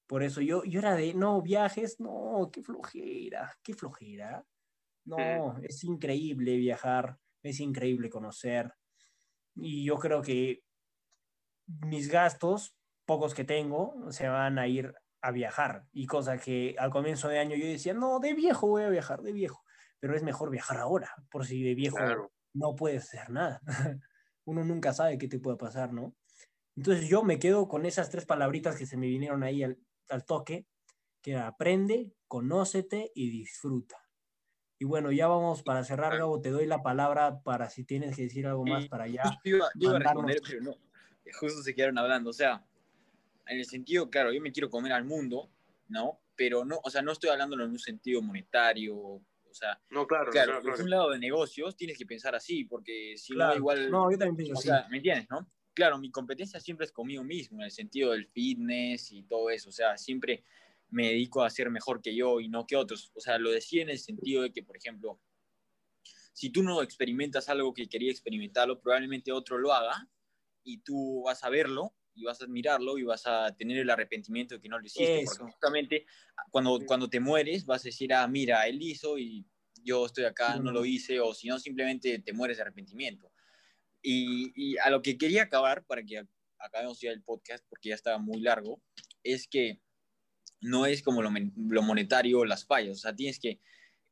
Por 0.06 0.22
eso 0.22 0.40
yo, 0.40 0.62
yo 0.62 0.78
era 0.78 0.94
de, 0.94 1.12
no, 1.12 1.42
viajes, 1.42 1.98
no, 1.98 2.50
qué 2.52 2.62
flojera, 2.62 3.58
qué 3.64 3.74
flojera. 3.74 4.46
No, 5.06 5.58
es 5.60 5.82
increíble 5.82 6.56
viajar, 6.56 7.18
es 7.42 7.58
increíble 7.58 8.10
conocer. 8.10 8.72
Y 9.56 9.84
yo 9.84 9.98
creo 9.98 10.22
que 10.22 10.62
mis 11.66 12.08
gastos, 12.08 12.76
pocos 13.04 13.34
que 13.34 13.42
tengo, 13.42 13.96
se 14.12 14.28
van 14.28 14.60
a 14.60 14.68
ir 14.68 14.94
a 15.20 15.32
viajar. 15.32 15.84
Y 15.92 16.06
cosa 16.06 16.38
que 16.38 16.76
al 16.78 16.90
comienzo 16.90 17.26
de 17.26 17.40
año 17.40 17.56
yo 17.56 17.66
decía, 17.66 17.92
no, 17.92 18.20
de 18.20 18.34
viejo 18.34 18.68
voy 18.68 18.84
a 18.84 18.88
viajar, 18.88 19.20
de 19.22 19.32
viejo. 19.32 19.64
Pero 20.02 20.16
es 20.16 20.24
mejor 20.24 20.50
viajar 20.50 20.78
ahora, 20.78 21.14
por 21.30 21.46
si 21.46 21.62
de 21.62 21.76
viejo 21.76 21.96
Claro. 21.96 22.32
no 22.54 22.74
puedes 22.74 23.04
hacer 23.04 23.30
nada. 23.30 23.60
Uno 24.44 24.64
nunca 24.64 24.92
sabe 24.92 25.16
qué 25.16 25.28
te 25.28 25.38
puede 25.38 25.56
pasar, 25.56 25.92
¿no? 25.92 26.16
Entonces 26.74 27.08
yo 27.08 27.22
me 27.22 27.38
quedo 27.38 27.68
con 27.68 27.86
esas 27.86 28.10
tres 28.10 28.26
palabritas 28.26 28.76
que 28.76 28.84
se 28.84 28.96
me 28.96 29.06
vinieron 29.06 29.44
ahí 29.44 29.62
al, 29.62 29.78
al 30.08 30.24
toque, 30.24 30.66
que 31.22 31.30
era 31.30 31.46
aprende, 31.46 32.16
conócete 32.26 33.12
y 33.14 33.30
disfruta. 33.30 33.96
Y 34.80 34.84
bueno, 34.84 35.12
ya 35.12 35.28
vamos 35.28 35.62
para 35.62 35.84
cerrar. 35.84 36.18
Gabo, 36.18 36.40
te 36.40 36.50
doy 36.50 36.66
la 36.66 36.82
palabra 36.82 37.40
para 37.44 37.70
si 37.70 37.84
tienes 37.84 38.16
que 38.16 38.22
decir 38.22 38.48
algo 38.48 38.64
más 38.64 38.88
para 38.88 39.04
allá. 39.04 39.22
Justo 39.22 39.40
iba, 39.44 39.68
yo 39.76 39.88
iba 39.90 39.96
a 39.96 39.98
responder, 40.00 40.40
pero 40.44 40.62
no. 40.62 40.74
Justo 41.38 41.62
se 41.62 41.72
quedaron 41.76 41.98
hablando. 41.98 42.30
O 42.30 42.32
sea, 42.32 42.66
en 43.46 43.58
el 43.58 43.64
sentido, 43.66 44.10
claro, 44.10 44.32
yo 44.32 44.40
me 44.40 44.50
quiero 44.50 44.68
comer 44.68 44.92
al 44.92 45.04
mundo, 45.04 45.48
¿no? 45.86 46.18
Pero 46.34 46.64
no, 46.64 46.80
o 46.82 46.90
sea, 46.90 47.02
no 47.02 47.12
estoy 47.12 47.30
hablándolo 47.30 47.64
en 47.64 47.70
un 47.70 47.78
sentido 47.78 48.20
monetario. 48.22 49.22
O 49.52 49.54
sea, 49.54 49.80
No, 49.90 50.06
claro, 50.06 50.32
claro, 50.32 50.52
claro, 50.60 50.70
desde 50.70 50.82
un 50.84 50.90
lado 50.90 51.10
de 51.10 51.18
negocios 51.18 51.76
tienes 51.76 51.98
que 51.98 52.06
pensar 52.06 52.34
así, 52.34 52.64
porque 52.64 53.14
si 53.18 53.34
Claro. 53.34 53.52
no, 53.52 53.56
igual. 53.58 53.90
No, 53.90 54.10
yo 54.10 54.16
también 54.18 54.36
pienso 54.36 54.54
o 54.54 54.58
así. 54.58 54.68
sea, 54.68 54.88
¿me 54.90 54.96
entiendes, 54.96 55.26
no? 55.30 55.46
Claro, 55.74 55.98
mi 55.98 56.10
competencia 56.10 56.58
siempre 56.58 56.86
es 56.86 56.92
conmigo 56.92 57.22
mismo, 57.22 57.58
en 57.60 57.64
el 57.66 57.70
sentido 57.70 58.12
del 58.12 58.26
fitness 58.28 59.12
y 59.12 59.22
todo 59.24 59.50
eso. 59.50 59.68
O 59.68 59.72
sea, 59.72 59.96
siempre 59.98 60.42
me 60.88 61.08
dedico 61.08 61.42
a 61.42 61.50
ser 61.50 61.70
mejor 61.70 62.00
que 62.02 62.14
yo 62.14 62.40
y 62.40 62.48
no 62.48 62.66
que 62.66 62.76
otros. 62.76 63.10
O 63.14 63.20
sea, 63.20 63.38
lo 63.38 63.50
decía 63.50 63.82
en 63.82 63.90
el 63.90 63.98
sentido 63.98 64.42
de 64.42 64.52
que, 64.52 64.62
por 64.62 64.76
ejemplo, 64.76 65.20
si 66.32 66.50
tú 66.50 66.62
no 66.62 66.82
experimentas 66.82 67.48
algo 67.48 67.74
que 67.74 67.88
quería 67.88 68.10
experimentarlo, 68.10 68.80
probablemente 68.80 69.32
otro 69.32 69.58
lo 69.58 69.72
haga 69.72 70.08
y 70.64 70.78
tú 70.78 71.22
vas 71.24 71.44
a 71.44 71.50
verlo 71.50 71.94
y 72.14 72.24
vas 72.24 72.40
a 72.40 72.44
admirarlo 72.44 72.98
y 72.98 73.04
vas 73.04 73.26
a 73.26 73.54
tener 73.56 73.78
el 73.78 73.90
arrepentimiento 73.90 74.54
de 74.54 74.60
que 74.60 74.68
no 74.68 74.78
lo 74.78 74.86
hiciste. 74.86 75.24
Porque 75.26 75.52
justamente 75.52 76.06
cuando, 76.50 76.80
cuando 76.86 77.08
te 77.08 77.20
mueres 77.20 77.64
vas 77.64 77.82
a 77.82 77.88
decir, 77.88 78.12
ah, 78.12 78.26
mira, 78.28 78.66
él 78.66 78.80
hizo 78.82 79.18
y 79.18 79.46
yo 79.84 80.06
estoy 80.06 80.24
acá, 80.24 80.56
no 80.56 80.70
lo 80.70 80.84
hice, 80.84 81.20
o 81.20 81.34
si 81.34 81.48
no, 81.48 81.58
simplemente 81.58 82.18
te 82.20 82.32
mueres 82.32 82.56
de 82.56 82.62
arrepentimiento. 82.62 83.32
Y, 84.00 84.52
y, 84.54 84.78
a 84.78 84.90
lo 84.90 85.02
que 85.02 85.16
quería 85.16 85.44
acabar, 85.44 85.84
para 85.84 86.02
que 86.04 86.24
acabemos 86.58 87.00
ya 87.00 87.10
el 87.10 87.22
podcast, 87.22 87.64
porque 87.68 87.90
ya 87.90 87.94
estaba 87.94 88.18
muy 88.18 88.40
largo, 88.40 88.80
es 89.22 89.48
que 89.48 89.80
no 90.60 90.86
es 90.86 91.02
como 91.02 91.22
lo, 91.22 91.30
lo 91.56 91.82
monetario 91.82 92.44
las 92.44 92.64
fallas, 92.64 92.98
o 92.98 93.00
sea, 93.00 93.14
tienes 93.14 93.38
que, 93.38 93.60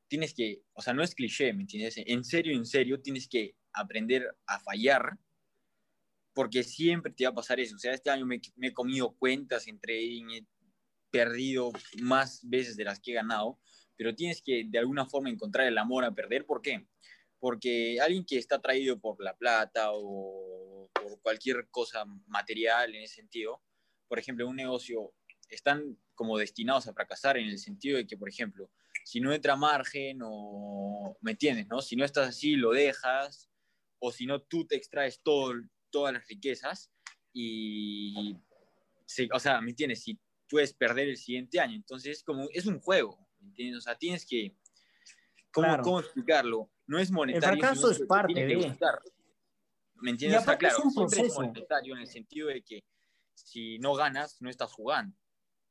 tienes 0.09 0.35
que, 0.35 0.63
o 0.73 0.83
sea, 0.83 0.93
no 0.93 1.03
es 1.03 1.15
cliché, 1.15 1.53
¿me 1.53 1.63
entiendes? 1.63 1.95
En 1.97 2.25
serio, 2.25 2.57
en 2.57 2.67
serio, 2.67 3.01
tienes 3.01 3.29
que 3.29 3.55
aprender 3.73 4.27
a 4.47 4.59
fallar 4.59 5.17
porque 6.35 6.63
siempre 6.63 7.13
te 7.13 7.25
va 7.25 7.31
a 7.31 7.35
pasar 7.35 7.61
eso. 7.61 7.77
O 7.77 7.79
sea, 7.79 7.93
este 7.93 8.11
año 8.11 8.27
me, 8.27 8.41
he 8.63 8.73
comido 8.73 9.15
cuentas 9.17 9.67
entre 9.67 10.03
he 10.03 10.47
perdido 11.11 11.73
más 12.03 12.41
veces 12.49 12.77
de 12.77 12.85
las 12.85 13.01
que 13.01 13.13
he 13.13 13.15
ganado, 13.15 13.59
pero 13.97 14.15
tienes 14.15 14.41
que 14.43 14.65
de 14.67 14.79
alguna 14.79 15.07
forma 15.07 15.31
encontrar 15.31 15.67
el 15.67 15.79
amor 15.79 16.05
a 16.05 16.15
perder. 16.15 16.47
¿Por 16.47 16.63
qué? 16.63 16.87
Porque 17.39 17.99
alguien 18.01 18.25
que 18.25 18.39
está 18.39 18.57
atraído 18.57 19.01
por 19.01 19.23
la 19.23 19.37
plata 19.37 19.91
o 19.93 20.91
por 20.93 21.21
cualquier 21.21 21.69
cosa 21.71 22.05
material 22.27 22.95
en 22.95 23.03
ese 23.03 23.17
sentido, 23.17 23.63
por 24.09 24.19
ejemplo, 24.19 24.47
un 24.49 24.57
negocio, 24.57 25.13
están 25.49 25.99
como 26.15 26.39
destinados 26.39 26.87
a 26.87 26.93
fracasar 26.93 27.39
en 27.39 27.49
el 27.49 27.59
sentido 27.59 27.97
de 27.97 28.07
que, 28.07 28.17
por 28.17 28.29
ejemplo, 28.29 28.71
si 29.05 29.21
no 29.21 29.33
entra 29.33 29.57
margen 29.57 30.21
o, 30.23 31.17
¿me 31.21 31.33
entiendes? 31.33 31.67
No? 31.67 31.81
Si 31.81 31.97
no 31.97 32.05
estás 32.05 32.29
así, 32.29 32.57
lo 32.57 32.71
dejas, 32.71 33.51
o 33.99 34.13
si 34.13 34.27
no, 34.27 34.41
tú 34.43 34.67
te 34.67 34.77
extraes 34.77 35.21
todo, 35.23 35.55
todas 35.91 36.13
las 36.13 36.27
riquezas 36.27 36.91
y, 37.33 38.37
o 39.33 39.39
sea, 39.39 39.61
¿me 39.61 39.71
entiendes? 39.71 40.03
Si 40.03 40.19
puedes 40.49 40.73
perder 40.73 41.09
el 41.09 41.17
siguiente 41.17 41.61
año, 41.61 41.77
entonces 41.77 42.23
como, 42.23 42.49
es 42.53 42.67
un 42.67 42.81
juego, 42.81 43.29
¿me 43.41 43.49
entiendes? 43.49 43.79
O 43.79 43.81
sea, 43.83 43.97
tienes 43.97 44.27
que, 44.27 44.57
¿cómo, 45.51 45.81
¿cómo 45.83 46.01
explicarlo? 46.01 46.71
No 46.87 46.99
es 46.99 47.11
monetario. 47.11 47.55
El 47.55 47.61
fracaso 47.61 47.91
es 47.91 48.01
parte 48.01 48.47
de... 48.47 48.77
¿Me 50.03 50.11
entiendes? 50.11 50.41
Está 50.41 50.57
claro, 50.57 50.79
es, 50.79 50.97
un 50.97 51.27
es 51.27 51.35
monetario 51.35 51.95
en 51.95 52.01
el 52.01 52.07
sentido 52.07 52.49
de 52.49 52.63
que 52.63 52.83
si 53.35 53.79
no 53.79 53.95
ganas, 53.95 54.41
no 54.41 54.49
estás 54.49 54.73
jugando, 54.73 55.17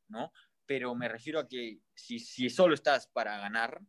¿no? 0.07 0.32
Pero 0.65 0.93
me 0.93 1.07
refiero 1.07 1.39
a 1.39 1.47
que 1.47 1.80
si, 1.95 2.20
si 2.20 2.49
solo 2.49 2.76
estás 2.76 3.07
para 3.07 3.39
ganar, 3.39 3.82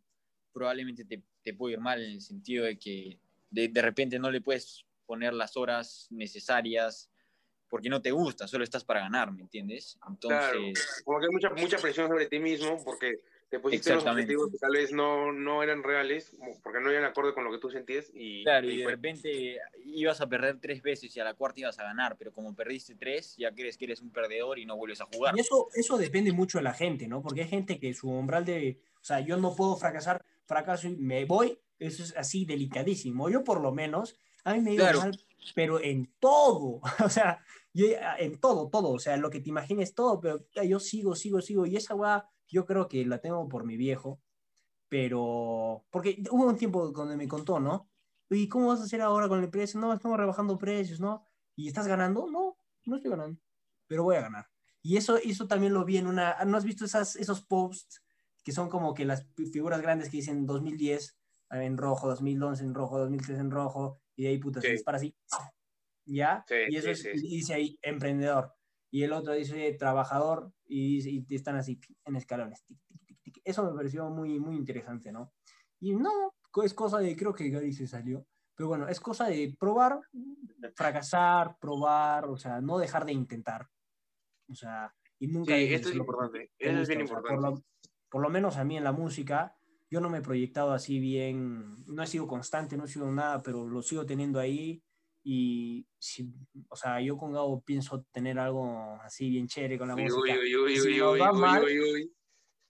probablemente 0.53 1.05
te, 1.05 1.23
te 1.43 1.55
puede 1.55 1.75
ir 1.75 1.81
mal 1.81 2.03
en 2.03 2.13
el 2.13 2.21
sentido 2.23 2.65
de 2.65 2.79
que 2.79 3.21
de, 3.51 3.69
de 3.69 3.83
repente 3.83 4.19
no 4.19 4.31
le 4.31 4.41
puedes 4.41 4.87
poner 5.11 5.35
las 5.35 5.57
horas 5.57 6.07
necesarias 6.11 7.11
porque 7.69 7.89
no 7.89 8.01
te 8.01 8.13
gusta, 8.13 8.47
solo 8.47 8.63
estás 8.63 8.85
para 8.85 9.01
ganar, 9.01 9.33
¿me 9.33 9.43
entiendes? 9.43 9.99
Entonces... 10.09 11.03
como 11.05 11.19
que 11.19 11.27
hay 11.27 11.33
mucha, 11.33 11.51
mucha 11.51 11.79
presión 11.79 12.07
sobre 12.07 12.27
ti 12.27 12.39
mismo 12.39 12.81
porque 12.85 13.19
te 13.49 13.59
pusiste 13.59 13.93
los 13.93 14.07
objetivos 14.07 14.53
que 14.53 14.59
tal 14.59 14.71
vez 14.71 14.93
no, 14.93 15.33
no 15.33 15.65
eran 15.65 15.83
reales, 15.83 16.37
porque 16.63 16.79
no 16.79 16.93
iban 16.93 17.03
acorde 17.03 17.35
con 17.35 17.43
lo 17.43 17.51
que 17.51 17.59
tú 17.59 17.71
sentías. 17.71 18.09
Y, 18.15 18.45
claro, 18.45 18.71
y, 18.71 18.77
de 18.77 18.87
repente 18.87 19.59
ibas 19.85 20.21
a 20.21 20.29
perder 20.29 20.61
tres 20.61 20.81
veces 20.81 21.17
y 21.17 21.19
a 21.19 21.25
la 21.25 21.35
cuarta 21.35 21.59
ibas 21.59 21.81
a 21.81 21.83
ganar, 21.83 22.17
pero 22.17 22.33
como 22.33 22.55
perdiste 22.55 22.95
tres, 22.95 23.35
ya 23.37 23.53
crees 23.53 23.77
que 23.77 23.87
eres 23.87 24.01
un 24.01 24.13
perdedor 24.13 24.61
y 24.61 24.65
no 24.65 24.77
vuelves 24.77 25.01
a 25.01 25.07
jugar. 25.07 25.37
Y 25.37 25.41
eso, 25.41 25.71
eso 25.75 25.99
depende 25.99 26.31
mucho 26.31 26.59
de 26.59 26.65
la 26.65 26.75
gente, 26.75 27.09
¿no? 27.09 27.21
Porque 27.21 27.41
hay 27.41 27.49
gente 27.49 27.81
que 27.81 27.93
su 27.95 28.09
umbral 28.09 28.45
de, 28.45 28.79
o 29.01 29.05
sea, 29.05 29.19
yo 29.19 29.37
no 29.37 29.57
puedo 29.57 29.77
fracasar, 29.77 30.25
fracaso 30.47 30.87
y 30.87 30.97
me 30.97 31.25
voy, 31.25 31.59
eso 31.81 32.05
es 32.05 32.17
así 32.17 32.45
delicadísimo. 32.45 33.29
Yo 33.29 33.43
por 33.43 33.61
lo 33.61 33.73
menos 33.73 34.17
a 34.45 34.55
mí 34.55 34.61
me 34.61 34.75
iba 34.75 34.93
mal, 34.93 35.19
pero 35.55 35.81
en 35.81 36.13
todo, 36.19 36.81
o 37.05 37.09
sea, 37.09 37.45
yo, 37.73 37.87
en 38.19 38.39
todo, 38.41 38.69
todo, 38.69 38.91
o 38.91 38.99
sea, 38.99 39.17
lo 39.17 39.31
que 39.31 39.41
te 39.41 39.51
imagines, 39.51 39.95
todo, 39.95 40.21
pero 40.21 40.45
yo 40.65 40.81
sigo, 40.81 41.15
sigo, 41.15 41.41
sigo, 41.41 41.67
y 41.67 41.77
esa 41.77 41.95
weá, 41.95 42.29
yo 42.49 42.67
creo 42.67 42.89
que 42.89 43.05
la 43.07 43.21
tengo 43.21 43.49
por 43.49 43.65
mi 43.65 43.77
viejo, 43.77 44.21
pero, 44.89 45.85
porque 45.91 46.23
hubo 46.31 46.47
un 46.47 46.57
tiempo 46.57 46.91
donde 46.91 47.17
me 47.17 47.29
contó, 47.29 47.61
¿no? 47.61 47.89
¿Y 48.29 48.49
cómo 48.49 48.69
vas 48.69 48.81
a 48.81 48.85
hacer 48.85 49.01
ahora 49.03 49.29
con 49.29 49.41
el 49.41 49.51
precio? 49.51 49.81
No, 49.81 49.93
estamos 49.93 50.19
rebajando 50.19 50.59
precios, 50.59 51.01
¿no? 51.01 51.25
¿Y 51.57 51.69
estás 51.69 51.87
ganando? 51.87 52.29
No, 52.31 52.57
no 52.87 52.97
estoy 52.97 53.11
ganando, 53.11 53.41
pero 53.87 54.05
voy 54.05 54.17
a 54.17 54.23
ganar. 54.23 54.49
Y 54.83 54.97
eso, 54.97 55.17
eso 55.17 55.47
también 55.47 55.75
lo 55.75 55.85
vi 55.85 55.99
en 55.99 56.07
una, 56.07 56.45
¿no 56.45 56.57
has 56.57 56.65
visto 56.65 56.85
esas, 56.85 57.17
esos 57.17 57.43
posts 57.43 58.03
que 58.43 58.53
son 58.53 58.69
como 58.69 58.95
que 58.95 59.05
las 59.05 59.27
figuras 59.53 59.83
grandes 59.83 60.09
que 60.09 60.19
dicen 60.19 60.47
2010 60.47 61.19
en 61.51 61.77
rojo, 61.77 62.09
2011 62.09 62.65
en 62.65 62.75
rojo, 62.75 62.99
2003 62.99 63.39
en 63.39 63.51
rojo, 63.51 64.01
y 64.21 64.25
de 64.25 64.29
ahí 64.29 64.39
puta, 64.39 64.61
se 64.61 64.73
dispara 64.73 64.99
así. 64.99 65.17
¿Ya? 66.05 66.45
y 66.69 66.77
eso 66.77 67.09
dice 67.15 67.55
ahí 67.55 67.79
emprendedor. 67.81 68.53
Y 68.93 69.03
el 69.03 69.15
otro 69.15 69.33
dice 69.33 69.73
trabajador 69.79 70.53
y, 70.67 71.25
y 71.27 71.35
están 71.35 71.57
así 71.57 71.81
en 72.05 72.17
escalones. 72.17 72.67
Eso 73.43 73.65
me 73.65 73.75
pareció 73.75 74.11
muy, 74.11 74.39
muy 74.39 74.57
interesante, 74.57 75.11
¿no? 75.11 75.33
Y 75.81 75.95
no, 75.95 76.35
es 76.63 76.75
cosa 76.75 76.99
de, 76.99 77.17
creo 77.17 77.33
que 77.33 77.49
Gary 77.49 77.73
se 77.73 77.87
salió, 77.87 78.27
pero 78.55 78.69
bueno, 78.69 78.89
es 78.89 79.01
cosa 79.01 79.27
de 79.27 79.57
probar, 79.59 79.99
fracasar, 80.75 81.57
probar, 81.59 82.27
o 82.27 82.37
sea, 82.37 82.61
no 82.61 82.77
dejar 82.77 83.07
de 83.07 83.13
intentar. 83.13 83.69
O 84.51 84.55
sea, 84.55 84.95
y 85.19 85.29
nunca... 85.29 85.57
Sí, 85.57 85.73
esto 85.73 85.89
es 85.89 85.95
importante, 85.95 86.51
eso 86.59 86.79
es 86.79 86.89
bien 86.89 87.01
importante. 87.01 87.63
por 88.11 88.21
lo 88.21 88.29
menos 88.29 88.59
a 88.59 88.65
mí 88.65 88.77
en 88.77 88.85
la 88.85 88.93
música, 88.93 89.57
yo 89.91 90.01
no 90.01 90.09
me 90.09 90.19
he 90.19 90.23
proyectado 90.23 90.73
así 90.73 91.01
bien, 91.01 91.75
no 91.89 92.03
he 92.03 92.07
sido 92.07 92.29
constante, 92.29 92.77
no 92.77 92.85
he 92.85 92.89
sido 92.89 93.11
nada, 93.11 93.43
pero 93.43 93.67
lo 93.67 93.83
sigo 93.83 94.07
teniendo 94.07 94.39
ahí 94.39 94.81
y, 95.25 95.85
si, 95.99 96.33
o 96.69 96.77
sea, 96.77 97.01
yo 97.01 97.17
con 97.19 97.33
Gabo 97.33 97.61
pienso 97.61 98.07
tener 98.13 98.39
algo 98.39 98.99
así 99.03 99.29
bien 99.29 99.49
chévere 99.49 99.79
con 99.79 99.89
la 99.89 99.97
música. 99.97 100.37
y 100.71 100.77
si 100.79 100.95
nos 100.97 101.21
va 101.21 101.33
mal, 101.33 101.65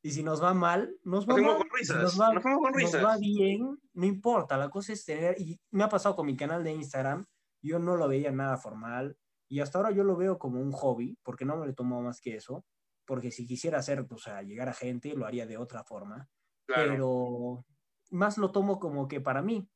y 0.02 0.10
si 0.10 0.22
nos 0.22 0.42
va 0.42 0.54
mal, 0.54 0.96
nos 1.04 1.28
va 1.28 1.36
mal. 1.36 1.58
Si 1.82 1.92
nos 1.92 2.18
va, 2.18 2.32
nos 2.32 3.04
va 3.04 3.18
bien, 3.18 3.78
no 3.92 4.06
importa, 4.06 4.56
la 4.56 4.70
cosa 4.70 4.94
es 4.94 5.04
tener, 5.04 5.38
y 5.38 5.60
me 5.70 5.84
ha 5.84 5.88
pasado 5.90 6.16
con 6.16 6.26
mi 6.26 6.36
canal 6.36 6.64
de 6.64 6.72
Instagram, 6.72 7.26
yo 7.62 7.78
no 7.78 7.96
lo 7.96 8.08
veía 8.08 8.32
nada 8.32 8.56
formal, 8.56 9.14
y 9.46 9.60
hasta 9.60 9.78
ahora 9.78 9.90
yo 9.90 10.04
lo 10.04 10.16
veo 10.16 10.38
como 10.38 10.58
un 10.58 10.72
hobby, 10.72 11.18
porque 11.22 11.44
no 11.44 11.56
me 11.56 11.66
lo 11.66 11.74
tomo 11.74 12.00
más 12.00 12.20
que 12.22 12.36
eso, 12.36 12.64
porque 13.04 13.30
si 13.30 13.46
quisiera 13.46 13.78
hacer, 13.78 14.06
o 14.08 14.18
sea, 14.18 14.42
llegar 14.42 14.70
a 14.70 14.74
gente, 14.74 15.14
lo 15.14 15.26
haría 15.26 15.46
de 15.46 15.58
otra 15.58 15.84
forma 15.84 16.30
pero 16.74 17.64
más 18.10 18.38
lo 18.38 18.50
tomo 18.52 18.78
como 18.78 19.08
que 19.08 19.20
para 19.20 19.42
mí. 19.42 19.68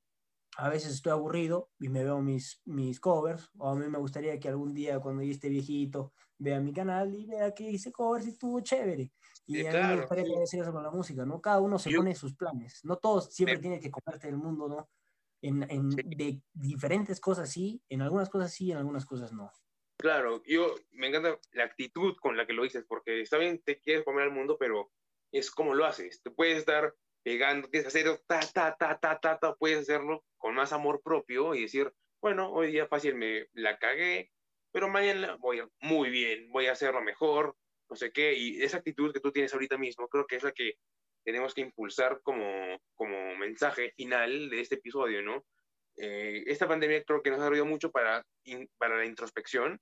A 0.56 0.68
veces 0.68 0.92
estoy 0.92 1.10
aburrido 1.10 1.70
y 1.80 1.88
me 1.88 2.04
veo 2.04 2.20
mis, 2.20 2.62
mis 2.64 3.00
covers, 3.00 3.50
o 3.58 3.70
a 3.70 3.74
mí 3.74 3.88
me 3.88 3.98
gustaría 3.98 4.38
que 4.38 4.48
algún 4.48 4.72
día 4.72 5.00
cuando 5.00 5.22
yo 5.24 5.32
esté 5.32 5.48
viejito 5.48 6.12
vea 6.38 6.60
mi 6.60 6.72
canal 6.72 7.12
y 7.12 7.26
vea 7.26 7.52
que 7.52 7.68
hice 7.68 7.90
covers 7.90 8.26
y 8.26 8.30
estuvo 8.30 8.60
chévere. 8.60 9.12
Y 9.46 9.66
a 9.66 9.72
mí 9.72 9.78
me 9.78 9.96
gustaría 9.96 10.24
que 10.24 10.42
eso 10.44 10.72
con 10.72 10.82
la 10.82 10.92
música, 10.92 11.26
¿no? 11.26 11.40
Cada 11.40 11.60
uno 11.60 11.78
se 11.78 11.90
pone 11.90 12.14
sus 12.14 12.36
planes, 12.36 12.80
no 12.84 12.96
todos 12.96 13.34
siempre 13.34 13.58
tienen 13.58 13.80
que 13.80 13.90
comerte 13.90 14.28
el 14.28 14.36
mundo, 14.36 14.68
¿no? 14.68 14.88
En, 15.42 15.68
en 15.68 15.90
de 15.90 16.40
diferentes 16.52 17.20
cosas 17.20 17.50
sí, 17.50 17.82
en 17.88 18.00
algunas 18.00 18.30
cosas 18.30 18.52
sí, 18.52 18.70
en 18.70 18.78
algunas 18.78 19.04
cosas 19.04 19.32
no. 19.32 19.50
Claro, 19.98 20.42
yo 20.44 20.74
me 20.92 21.08
encanta 21.08 21.38
la 21.52 21.64
actitud 21.64 22.14
con 22.20 22.36
la 22.36 22.46
que 22.46 22.52
lo 22.52 22.62
dices, 22.62 22.84
porque 22.88 23.20
está 23.20 23.38
bien, 23.38 23.62
te 23.62 23.80
quieres 23.80 24.04
comer 24.04 24.24
al 24.24 24.32
mundo, 24.32 24.56
pero 24.58 24.92
es 25.38 25.50
como 25.50 25.74
lo 25.74 25.84
haces. 25.84 26.22
Te 26.22 26.30
puedes 26.30 26.58
estar 26.58 26.94
pegando, 27.24 27.68
quieres 27.68 27.88
hacer 27.88 28.18
ta, 28.26 28.40
ta, 28.40 28.76
ta, 28.78 28.98
ta, 28.98 29.18
ta, 29.18 29.38
ta, 29.38 29.54
puedes 29.56 29.80
hacerlo 29.80 30.24
con 30.36 30.54
más 30.54 30.72
amor 30.72 31.02
propio 31.02 31.54
y 31.54 31.62
decir, 31.62 31.92
bueno, 32.20 32.52
hoy 32.52 32.70
día 32.70 32.86
fácil 32.86 33.14
me 33.16 33.48
la 33.52 33.78
cagué, 33.78 34.30
pero 34.72 34.88
mañana 34.88 35.36
voy 35.40 35.62
muy 35.80 36.10
bien, 36.10 36.50
voy 36.50 36.66
a 36.66 36.72
hacerlo 36.72 37.02
mejor, 37.02 37.56
no 37.90 37.96
sé 37.96 38.12
qué, 38.12 38.34
y 38.34 38.62
esa 38.62 38.78
actitud 38.78 39.12
que 39.12 39.20
tú 39.20 39.32
tienes 39.32 39.52
ahorita 39.52 39.76
mismo, 39.76 40.08
creo 40.08 40.26
que 40.26 40.36
es 40.36 40.42
la 40.42 40.52
que 40.52 40.74
tenemos 41.24 41.54
que 41.54 41.62
impulsar 41.62 42.20
como, 42.22 42.78
como 42.94 43.34
mensaje 43.36 43.92
final 43.96 44.50
de 44.50 44.60
este 44.60 44.76
episodio, 44.76 45.22
¿no? 45.22 45.44
Eh, 45.96 46.44
esta 46.46 46.68
pandemia 46.68 47.02
creo 47.04 47.22
que 47.22 47.30
nos 47.30 47.40
ha 47.40 47.44
servido 47.44 47.64
mucho 47.64 47.90
para, 47.90 48.24
para 48.78 48.98
la 48.98 49.06
introspección 49.06 49.80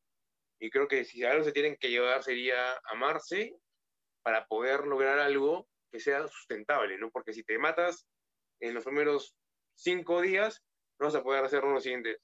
y 0.60 0.70
creo 0.70 0.86
que 0.86 1.04
si 1.04 1.24
algo 1.24 1.42
se 1.42 1.52
tienen 1.52 1.76
que 1.76 1.90
llevar 1.90 2.22
sería 2.22 2.78
amarse 2.84 3.56
para 4.22 4.46
poder 4.46 4.86
lograr 4.86 5.18
algo 5.18 5.68
que 5.90 6.00
sea 6.00 6.26
sustentable, 6.28 6.98
¿no? 6.98 7.10
Porque 7.10 7.32
si 7.32 7.42
te 7.42 7.58
matas 7.58 8.06
en 8.60 8.74
los 8.74 8.84
primeros 8.84 9.34
cinco 9.74 10.20
días, 10.20 10.62
no 10.98 11.06
vas 11.06 11.14
a 11.14 11.22
poder 11.22 11.44
hacerlo 11.44 11.72
los 11.72 11.82
siguientes. 11.82 12.18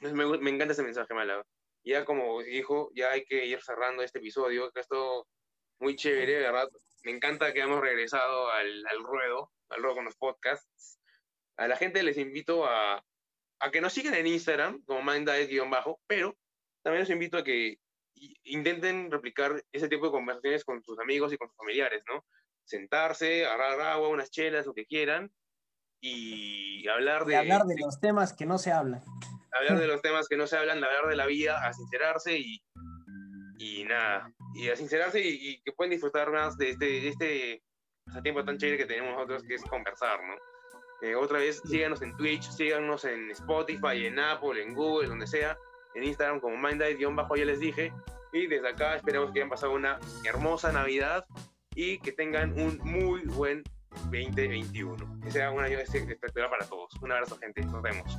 Me, 0.00 0.12
me 0.12 0.50
encanta 0.50 0.72
ese 0.72 0.82
mensaje, 0.82 1.12
Málaga. 1.12 1.44
Ya 1.84 2.04
como 2.04 2.42
dijo, 2.42 2.90
ya 2.94 3.10
hay 3.10 3.24
que 3.24 3.46
ir 3.46 3.60
cerrando 3.62 4.02
este 4.02 4.18
episodio, 4.18 4.70
que 4.70 4.80
esto 4.80 5.26
muy 5.80 5.96
chévere, 5.96 6.38
¿verdad? 6.38 6.68
Me 7.04 7.12
encanta 7.12 7.52
que 7.52 7.60
hemos 7.60 7.80
regresado 7.80 8.50
al, 8.50 8.86
al 8.86 9.02
ruedo, 9.02 9.50
al 9.70 9.82
ruedo 9.82 9.96
con 9.96 10.04
los 10.04 10.16
podcasts. 10.16 10.98
A 11.56 11.68
la 11.68 11.76
gente 11.76 12.02
les 12.02 12.18
invito 12.18 12.66
a, 12.66 13.02
a 13.60 13.70
que 13.70 13.80
nos 13.80 13.92
sigan 13.92 14.14
en 14.14 14.26
Instagram, 14.26 14.82
como 14.84 15.02
minddiet-bajo, 15.02 16.00
pero 16.06 16.36
también 16.82 17.00
los 17.00 17.10
invito 17.10 17.38
a 17.38 17.44
que 17.44 17.78
intenten 18.44 19.10
replicar 19.10 19.62
ese 19.72 19.88
tipo 19.88 20.06
de 20.06 20.12
conversaciones 20.12 20.64
con 20.64 20.82
sus 20.82 20.98
amigos 20.98 21.32
y 21.32 21.36
con 21.36 21.48
sus 21.48 21.56
familiares, 21.56 22.02
¿no? 22.08 22.24
Sentarse, 22.64 23.46
agarrar 23.46 23.80
agua, 23.80 24.08
unas 24.08 24.30
chelas, 24.30 24.66
lo 24.66 24.74
que 24.74 24.86
quieran, 24.86 25.32
y 26.00 26.86
hablar 26.88 27.24
de, 27.24 27.34
Y 27.34 27.36
hablar 27.36 27.64
de 27.64 27.76
los 27.78 28.00
temas 28.00 28.32
que 28.32 28.46
no 28.46 28.58
se 28.58 28.72
hablan. 28.72 29.02
hablar 29.52 29.78
de 29.78 29.86
los 29.88 30.02
temas 30.02 30.28
que 30.28 30.36
no 30.36 30.46
se 30.46 30.56
hablan, 30.56 30.80
de 30.80 30.86
hablar 30.86 31.08
de 31.08 31.16
la 31.16 31.26
vida, 31.26 31.66
a 31.66 31.72
sincerarse 31.72 32.38
y, 32.38 32.62
y 33.58 33.84
nada, 33.84 34.32
y 34.54 34.68
a 34.68 34.76
sincerarse 34.76 35.20
y, 35.20 35.50
y 35.50 35.62
que 35.62 35.72
pueden 35.72 35.90
disfrutar 35.90 36.30
más 36.30 36.56
de 36.56 36.70
este, 36.70 36.86
de 36.86 37.08
este 37.08 37.62
pasatiempo 38.04 38.44
tan 38.44 38.58
chévere 38.58 38.78
que 38.78 38.86
tenemos 38.86 39.14
nosotros, 39.14 39.42
que 39.44 39.54
es 39.54 39.62
conversar, 39.64 40.20
¿no? 40.24 40.34
Eh, 41.02 41.14
otra 41.14 41.38
vez, 41.38 41.62
síganos 41.64 42.02
en 42.02 42.14
Twitch, 42.16 42.42
síganos 42.50 43.04
en 43.04 43.30
Spotify, 43.30 44.06
en 44.06 44.18
Apple, 44.18 44.62
en 44.62 44.74
Google, 44.74 45.08
donde 45.08 45.26
sea, 45.26 45.56
en 45.94 46.04
Instagram 46.04 46.40
como 46.40 46.56
MindDive-bajo, 46.56 47.36
ya 47.36 47.44
les 47.44 47.60
dije, 47.60 47.92
y 48.32 48.46
desde 48.46 48.68
acá 48.68 48.96
esperamos 48.96 49.32
que 49.32 49.40
hayan 49.40 49.50
pasado 49.50 49.72
una 49.72 49.98
hermosa 50.24 50.72
Navidad 50.72 51.24
y 51.74 51.98
que 51.98 52.12
tengan 52.12 52.52
un 52.60 52.78
muy 52.82 53.22
buen 53.22 53.62
2021. 54.04 55.20
Que 55.20 55.30
sea 55.30 55.50
un 55.50 55.62
año 55.62 55.78
espectacular 55.78 56.50
para 56.50 56.66
todos. 56.66 56.94
Un 57.02 57.12
abrazo, 57.12 57.36
gente. 57.38 57.62
Nos 57.62 57.82
vemos. 57.82 58.18